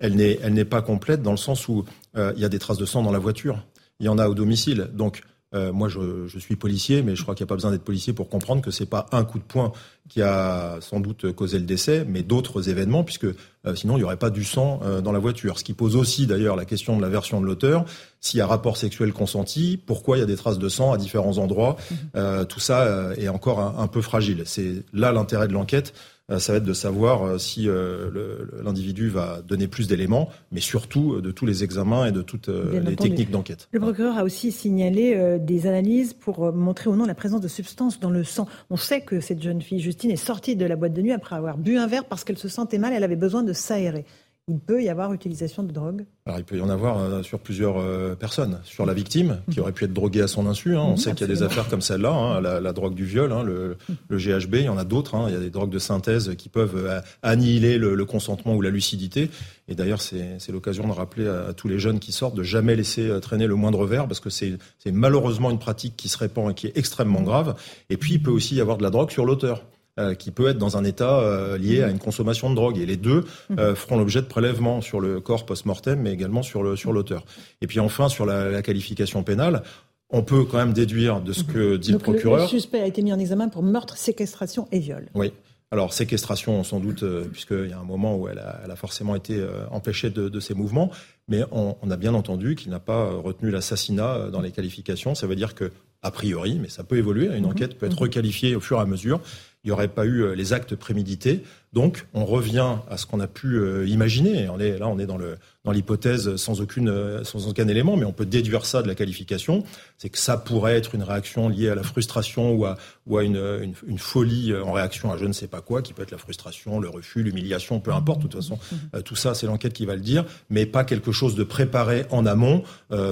[0.00, 1.84] elle n'est elle n'est pas complète dans le sens où
[2.16, 3.64] euh, il y a des traces de sang dans la voiture,
[4.00, 5.22] il y en a au domicile, donc
[5.52, 7.82] euh, moi, je, je, suis policier, mais je crois qu'il n'y a pas besoin d'être
[7.82, 9.72] policier pour comprendre que c'est pas un coup de poing
[10.08, 14.04] qui a sans doute causé le décès, mais d'autres événements, puisque euh, sinon il n'y
[14.04, 15.58] aurait pas du sang euh, dans la voiture.
[15.58, 17.84] Ce qui pose aussi d'ailleurs la question de la version de l'auteur.
[18.20, 20.98] S'il y a rapport sexuel consenti, pourquoi il y a des traces de sang à
[20.98, 22.44] différents endroits mmh.
[22.48, 24.42] Tout ça est encore un, un peu fragile.
[24.44, 25.94] C'est là l'intérêt de l'enquête.
[26.30, 30.60] Euh, ça va être de savoir euh, si euh, l'individu va donner plus d'éléments, mais
[30.60, 33.68] surtout de tous les examens et de toutes les techniques d'enquête.
[33.72, 38.00] Le procureur a aussi signalé des analyses pour montrer ou non la présence de substances
[38.00, 38.46] dans le sang.
[38.70, 41.36] On sait que cette jeune fille, Justine, est sortie de la boîte de nuit après
[41.36, 44.04] avoir bu un verre parce qu'elle se sentait mal, elle avait besoin de s'aérer
[44.50, 47.38] il peut y avoir utilisation de drogue Alors, il peut y en avoir euh, sur
[47.38, 48.58] plusieurs euh, personnes.
[48.64, 49.62] Sur la victime, qui mhm.
[49.62, 50.76] aurait pu être droguée à son insu.
[50.76, 50.82] Hein.
[50.82, 53.32] On mhm, sait qu'il y a des affaires comme celle-là, hein, la, drogue du viol,
[53.32, 53.76] hein, le,
[54.10, 55.16] GHB, il y en a d'autres.
[55.28, 58.70] Il y a des drogues de synthèse qui peuvent euh, annihiler le, consentement ou la
[58.70, 59.30] lucidité.
[59.68, 63.08] Et d'ailleurs, c'est l'occasion de rappeler à, tous les jeunes qui sortent de jamais laisser
[63.20, 66.66] traîner le moindre verre, parce que c'est malheureusement une pratique qui se répand et qui
[66.66, 67.54] est extrêmement grave.
[67.88, 69.62] Et puis, il peut aussi y avoir de la drogue sur l'auteur.
[70.00, 72.78] Euh, qui peut être dans un état euh, lié à une consommation de drogue.
[72.78, 73.24] Et les deux
[73.58, 77.24] euh, feront l'objet de prélèvements sur le corps post-mortem, mais également sur le sur l'auteur.
[77.60, 79.62] Et puis enfin sur la, la qualification pénale.
[80.08, 82.42] On peut quand même déduire de ce que dit le procureur.
[82.42, 85.06] Le, suspect a été mis en examen pour meurtre, séquestration et viol.
[85.14, 85.32] Oui.
[85.70, 89.14] Alors séquestration sans doute, puisqu'il y a un moment où elle a, elle a forcément
[89.14, 89.40] été
[89.70, 90.90] empêchée de, de, ses mouvements,
[91.28, 95.14] mais on, on a bien entendu qu'il n'a pas retenu l'assassinat dans les qualifications.
[95.14, 95.70] Ça veut dire que,
[96.02, 97.50] a priori, mais ça peut évoluer, une mhm.
[97.50, 98.02] enquête peut être mhm.
[98.02, 99.20] requalifiée au fur et à mesure,
[99.62, 101.44] il n'y aurait pas eu euh, les actes prémédités.
[101.72, 104.48] Donc, on revient à ce qu'on a pu euh, imaginer.
[104.48, 107.96] On est, là, on est dans le dans l'hypothèse sans aucune euh, sans aucun élément,
[107.96, 109.62] mais on peut déduire ça de la qualification.
[109.98, 112.76] C'est que ça pourrait être une réaction liée à la frustration ou à
[113.06, 115.92] ou à une, une, une, folie en réaction à je ne sais pas quoi, qui
[115.92, 118.18] peut être la frustration, le refus, l'humiliation, peu importe.
[118.18, 118.58] De toute façon,
[119.04, 122.24] tout ça, c'est l'enquête qui va le dire, mais pas quelque chose de préparé en
[122.26, 122.62] amont.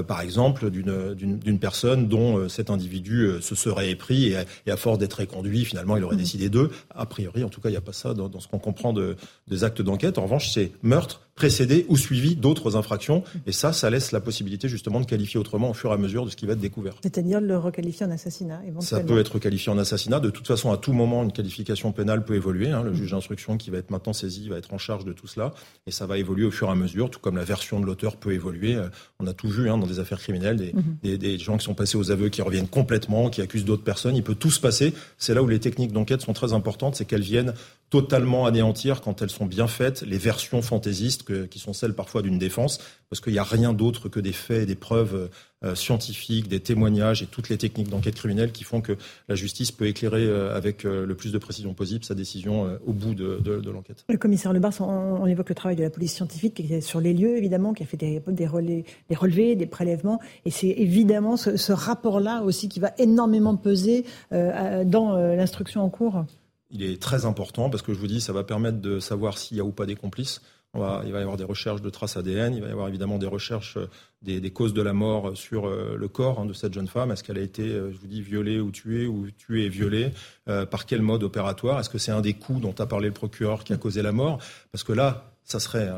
[0.07, 4.99] par exemple, d'une d'une personne dont cet individu se serait épris et, et à force
[4.99, 6.19] d'être éconduit, finalement, il aurait mmh.
[6.19, 6.71] décidé d'eux.
[6.95, 8.93] A priori, en tout cas, il n'y a pas ça dans, dans ce qu'on comprend
[8.93, 9.17] de,
[9.47, 10.19] des actes d'enquête.
[10.19, 13.23] En revanche, c'est meurtre précédé ou suivi d'autres infractions.
[13.47, 16.25] Et ça, ça laisse la possibilité justement de qualifier autrement au fur et à mesure
[16.25, 16.95] de ce qui va être découvert.
[17.01, 20.19] C'est-à-dire le requalifier en assassinat Ça peut être qualifié en assassinat.
[20.19, 22.71] De toute façon, à tout moment, une qualification pénale peut évoluer.
[22.71, 22.83] Hein.
[22.83, 25.55] Le juge d'instruction qui va être maintenant saisi va être en charge de tout cela.
[25.87, 28.17] Et ça va évoluer au fur et à mesure, tout comme la version de l'auteur
[28.17, 28.75] peut évoluer.
[28.75, 28.89] Euh,
[29.21, 30.97] on a tout vu hein, dans des affaires criminelles, des, mhm.
[31.05, 34.17] des, des, gens qui sont passés aux aveux, qui reviennent complètement, qui accusent d'autres personnes.
[34.17, 34.93] Il peut tout se passer.
[35.19, 37.55] C'est là où les techniques d'enquête sont très importantes, c'est qu'elles viennent
[37.91, 42.39] totalement anéantir quand elles sont bien faites les versions fantaisistes qui sont celles parfois d'une
[42.39, 42.79] défense,
[43.11, 45.29] parce qu'il n'y a rien d'autre que des faits, des preuves
[45.65, 48.97] euh, scientifiques, des témoignages et toutes les techniques d'enquête criminelle qui font que
[49.29, 52.93] la justice peut écéclairer euh, avec euh, le plus de précision possible sa décision au
[52.93, 54.05] bout de, l'enquête.
[54.09, 57.01] Le commissaire Lebars, on, on, évoque le travail de la police scientifique qui est sur
[57.01, 60.69] les lieux, évidemment, qui a fait des, des, relais, des relevés, des prélèvements, et c'est
[60.69, 66.25] évidemment ce, ce rapport-là aussi qui va énormément peser dans l'instruction en cours
[66.71, 69.57] il est très important parce que je vous dis, ça va permettre de savoir s'il
[69.57, 70.43] y a ou pas des complices.
[70.75, 73.27] Il va y avoir des recherches de traces ADN, il va y avoir évidemment des
[73.27, 73.89] recherches euh,
[74.23, 77.11] des, causes de la mort sur euh, le corps hein, de cette jeune femme.
[77.11, 80.13] Est-ce qu'elle a été, euh, je vous dis, violée ou tuée, ou tuée et violée
[80.47, 81.81] Par quel mode opératoire?
[81.81, 84.13] Est-ce que c'est un des coups dont a parlé le procureur qui a causé la
[84.13, 84.39] mort?
[84.73, 85.91] Parce que là, ça serait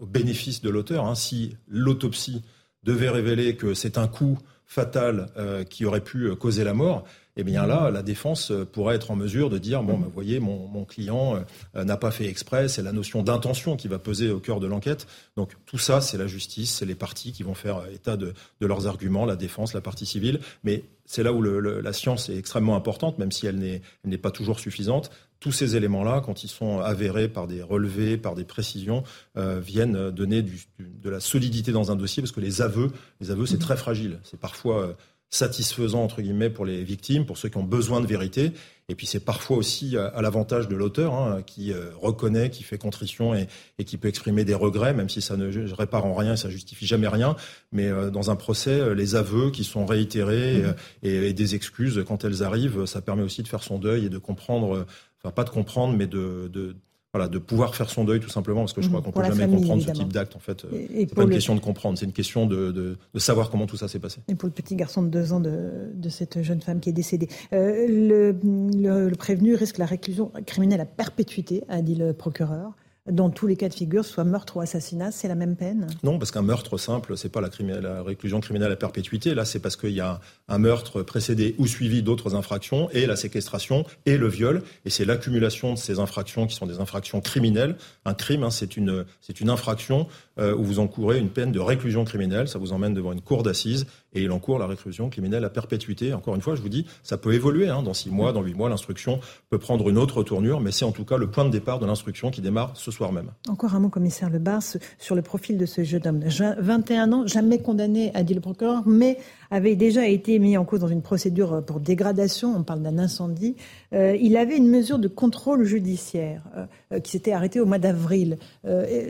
[0.00, 1.06] au bénéfice de l'auteur.
[1.06, 2.42] Hein, si l'autopsie
[2.82, 5.30] devait révéler que c'est un coup fatal
[5.70, 7.04] qui aurait pu causer la mort,
[7.38, 10.40] eh bien là, la défense pourrait être en mesure de dire, bon, vous bah, voyez,
[10.40, 11.44] mon, client
[11.74, 15.06] n'a pas fait exprès, c'est la notion d'intention qui va peser au cœur de l'enquête.
[15.36, 18.66] Donc tout ça, c'est la justice, c'est les parties qui vont faire état de, de
[18.66, 20.40] leurs arguments, la défense, la partie civile.
[20.64, 24.60] Mais c'est là où la science est extrêmement importante, même si elle n'est pas toujours
[24.60, 25.10] suffisante.
[25.40, 29.04] Tous ces éléments-là, quand ils sont avérés par des relevés, par des précisions,
[29.38, 32.90] euh, viennent donner de la solidité dans un dossier, parce que les aveux,
[33.22, 33.60] les aveux, c'est mmh.
[33.60, 34.20] très fragile.
[34.22, 34.92] C'est parfois euh,
[35.30, 38.52] satisfaisant entre guillemets pour les victimes, pour ceux qui ont besoin de vérité.
[38.88, 42.78] Et puis c'est parfois aussi à, l'avantage de l'auteur hein, qui euh, reconnaît, qui fait
[42.78, 43.46] contrition et,
[43.78, 46.86] et, qui peut exprimer des regrets, même si ça ne répare en rien, ça justifie
[46.86, 47.36] jamais rien.
[47.70, 50.74] Mais euh, dans un procès, euh, les aveux qui sont réitérés mmh.
[51.02, 54.08] et, et, des excuses quand elles arrivent, ça permet aussi de faire son deuil et
[54.08, 54.86] de comprendre,
[55.18, 56.74] enfin pas de comprendre, mais de, de
[57.14, 59.06] voilà, de pouvoir faire son deuil tout simplement, parce que je crois mhm.
[59.06, 60.36] qu'on peut jamais comprendre ce type d'acte.
[60.36, 63.50] En fait, c'est pas une question de comprendre, c'est une question de, de, de, savoir
[63.50, 64.20] comment tout ça s'est passé.
[64.28, 66.92] Et pour le petit garçon de deux ans de, de cette jeune femme qui est
[66.92, 72.12] décédée, euh, le, le, le, prévenu risque la réclusion criminelle à perpétuité, a dit le
[72.12, 72.72] procureur
[73.10, 75.86] dans tous les cas de figure, soit meurtre ou assassinat, c'est la même peine?
[76.02, 79.34] Non, parce qu'un meurtre simple, c'est pas la, réclusion criminelle à perpétuité.
[79.34, 83.16] Là, c'est parce qu'il y a un meurtre précédé ou suivi d'autres infractions et la
[83.16, 84.62] séquestration et le viol.
[84.84, 87.76] Et c'est l'accumulation de ces infractions qui sont des infractions criminelles.
[88.04, 90.06] Un crime, hein, c'est une, c'est une infraction
[90.38, 92.48] euh, où vous encourez une peine de réclusion criminelle.
[92.48, 96.14] Ça vous emmène devant une cour d'assises et il encourt la réclusion criminelle à perpétuité.
[96.14, 97.68] Encore une fois, je vous dis, ça peut évoluer.
[97.68, 97.82] Hein.
[97.82, 99.20] Dans six mois, dans huit mois, l'instruction
[99.50, 101.86] peut prendre une autre tournure, mais c'est en tout cas le point de départ de
[101.86, 103.30] l'instruction qui démarre ce soir même.
[103.48, 104.62] Encore un mot, commissaire Lebars,
[104.98, 106.20] sur le profil de ce jeune homme.
[106.58, 109.18] 21 ans, jamais condamné, a dit le procureur, mais
[109.50, 113.56] avait déjà été mis en cause dans une procédure pour dégradation, on parle d'un incendie.
[113.94, 117.78] Euh, il avait une mesure de contrôle judiciaire euh, euh, qui s'était arrêtée au mois
[117.78, 118.38] d'avril.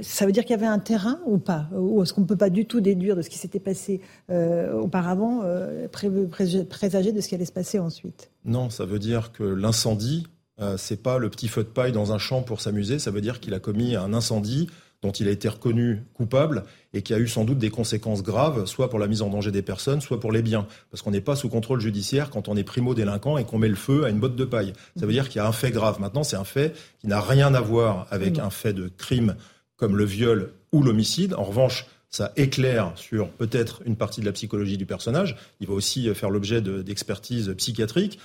[0.02, 1.68] ça veut dire qu'il y avait un terrain ou pas?
[1.72, 5.42] Ou est-ce qu'on ne peut pas du tout déduire de ce qui s'était passé auparavant,
[5.92, 8.30] présager de ce qui allait se passer ensuite?
[8.44, 10.26] Non, ça veut dire que l'incendie,
[10.76, 13.40] c'est pas le petit feu de paille dans un champ pour s'amuser, ça veut dire
[13.40, 14.68] qu'il a commis un incendie
[15.02, 18.66] dont il a été reconnu coupable et qui a eu sans doute des conséquences graves,
[18.66, 20.66] soit pour la mise en danger des personnes, soit pour les biens.
[20.90, 23.76] Parce qu'on n'est pas sous contrôle judiciaire quand on est primo-délinquant et qu'on met le
[23.76, 24.72] feu à une botte de paille.
[24.96, 26.00] Ça veut dire qu'il y a un fait grave.
[26.00, 29.36] Maintenant, c'est un fait qui n'a rien à voir avec un fait de crime
[29.76, 31.34] comme le viol ou l'homicide.
[31.34, 35.36] En revanche, ça éclaire sur peut-être une partie de la psychologie du personnage.
[35.60, 38.18] Il va aussi faire l'objet d'expertise psychiatrique.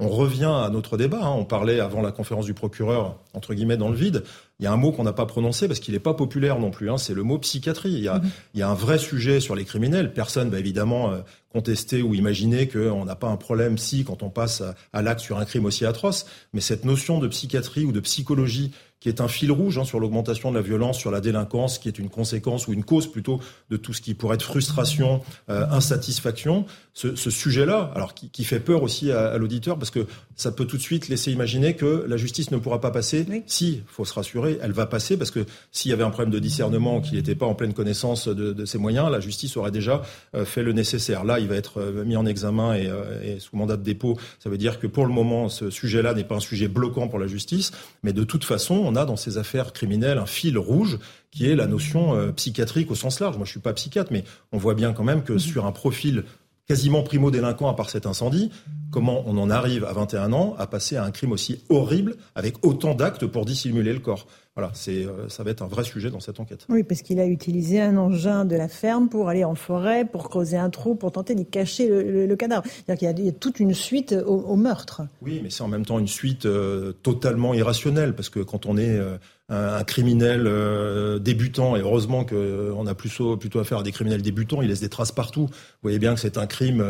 [0.00, 1.20] On revient à notre débat.
[1.22, 1.34] Hein.
[1.36, 4.24] On parlait avant la conférence du procureur, entre guillemets, dans le vide.
[4.60, 6.70] Il y a un mot qu'on n'a pas prononcé parce qu'il n'est pas populaire non
[6.70, 6.90] plus.
[6.90, 6.96] Hein.
[6.96, 7.92] C'est le mot psychiatrie.
[7.92, 8.30] Il y, a, mm-hmm.
[8.54, 10.12] il y, a, un vrai sujet sur les criminels.
[10.12, 11.20] Personne va évidemment euh,
[11.52, 15.20] contester ou imaginer qu'on n'a pas un problème si quand on passe à, à l'acte
[15.20, 16.26] sur un crime aussi atroce.
[16.52, 18.70] Mais cette notion de psychiatrie ou de psychologie
[19.04, 21.88] qui est un fil rouge hein, sur l'augmentation de la violence, sur la délinquance, qui
[21.88, 25.20] est une conséquence ou une cause plutôt de tout ce qui pourrait être frustration,
[25.50, 26.64] euh, insatisfaction.
[26.94, 30.06] Ce, ce sujet-là, alors qui, qui, fait peur aussi à, à l'auditeur, parce que
[30.36, 33.26] ça peut tout de suite laisser imaginer que la justice ne pourra pas passer.
[33.46, 36.38] Si, faut se rassurer, elle va passer, parce que s'il y avait un problème de
[36.38, 40.02] discernement, qu'il n'était pas en pleine connaissance de, de, ses moyens, la justice aurait déjà
[40.34, 41.24] euh, fait le nécessaire.
[41.24, 42.90] Là, il va être euh, mis en examen et,
[43.22, 44.18] et sous mandat de dépôt.
[44.38, 47.18] Ça veut dire que pour le moment, ce sujet-là n'est pas un sujet bloquant pour
[47.18, 47.72] la justice,
[48.02, 50.98] mais de toute façon, on a dans ces affaires criminelles un fil rouge
[51.34, 53.36] qui est la notion euh, psychiatrique au sens large.
[53.36, 55.38] Moi, je suis pas psychiatre, mais on voit bien quand même que mhm.
[55.38, 56.24] sur un profil
[56.66, 58.50] quasiment primo-délinquant à part cet incendie,
[58.90, 62.64] comment on en arrive à 21 ans à passer à un crime aussi horrible avec
[62.64, 64.26] autant d'actes pour dissimuler le corps?
[64.56, 66.64] Voilà, c'est, euh, ça va être un vrai sujet dans cette enquête.
[66.68, 70.28] Oui, parce qu'il a utilisé un engin de la ferme pour aller en forêt, pour
[70.28, 72.62] creuser un trou, pour tenter d'y cacher le, cadavre.
[72.64, 75.02] C'est-à-dire qu'il y, a, toute une suite au, meurtre.
[75.22, 78.76] Oui, mais c'est en même temps une suite euh, totalement irrationnelle, parce que quand on
[78.76, 79.16] est euh,
[79.50, 84.22] un, criminel euh, débutant, et heureusement qu'on euh, a plutôt, plutôt affaire à des criminels
[84.22, 85.46] débutants, ils laissent des traces partout.
[85.48, 86.82] Vous voyez bien que c'est un crime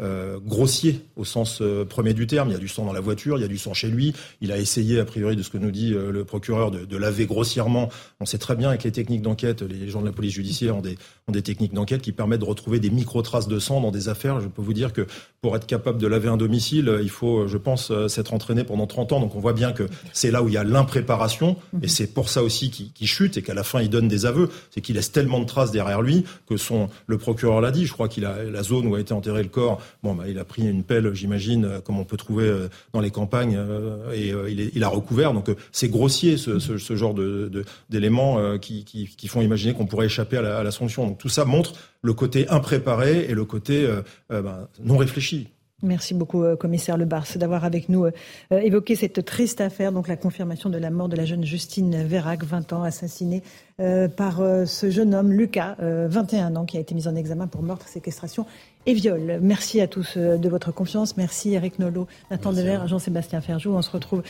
[0.00, 2.48] euh, grossier au sens premier du terme.
[2.48, 4.14] Il y a du sang dans la voiture, il y a du sang chez lui.
[4.40, 7.90] Il a essayé, a priori, de ce que nous dit le procureur, de, laver grossièrement.
[8.20, 10.80] On sait très bien avec les techniques d'enquête, les gens de la police judiciaire ont
[10.80, 10.96] des,
[11.30, 14.40] des techniques d'enquête qui permettent de retrouver des micro-traces de sang dans des affaires.
[14.40, 15.06] Je peux vous dire que
[15.40, 19.12] pour être capable de laver un domicile, il faut, je pense, s'être entraîné pendant 30
[19.12, 19.20] ans.
[19.20, 21.56] Donc on voit bien que c'est là où il y a l'impréparation.
[21.82, 24.50] Et c'est pour ça aussi qu'il chute et qu'à la fin il donne des aveux.
[24.70, 27.86] C'est qu'il laisse tellement de traces derrière lui que son le procureur l'a dit.
[27.86, 29.80] Je crois qu'il a la zone où a été enterré le corps.
[30.02, 33.00] Bon, bah, il a pris une pelle, j'imagine, euh, comme on peut trouver euh, dans
[33.00, 35.32] les campagnes, euh, et il, il, a recouvert.
[35.32, 39.86] Donc c'est grossier ce, ce, ce, genre de d'éléments qui, qui, qui, font imaginer qu'on
[39.86, 41.06] pourrait échapper à la, à la, sanction.
[41.06, 43.88] Donc tout ça montre le côté impréparé et le côté
[44.30, 45.50] ben, non réfléchi
[45.82, 48.10] Merci beaucoup, euh, commissaire Lebars, d'avoir avec nous euh,
[48.50, 52.44] évoqué cette triste affaire, donc la confirmation de la mort de la jeune Justine Vérac,
[52.44, 53.42] 20 ans, assassinée
[53.80, 57.62] euh, par ce jeune homme, Lucas, 21 ans, qui a été mis en examen pour
[57.62, 58.44] meurtre, séquestration
[58.84, 59.38] et viol.
[59.40, 61.16] Merci à tous de votre confiance.
[61.16, 63.72] Merci Eric Nolot, Nathan Dever, Jean-Sébastien Ferjou.
[63.72, 64.22] On se retrouve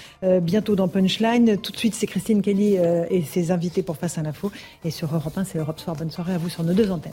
[0.43, 1.57] bientôt dans Punchline.
[1.59, 4.53] Tout de suite, c'est Christine Kelly et ses invités pour Face à l'info.
[4.85, 5.97] Et sur Europe 1, c'est Europe Soir.
[5.97, 7.13] Bonne soirée à vous sur nos deux antennes.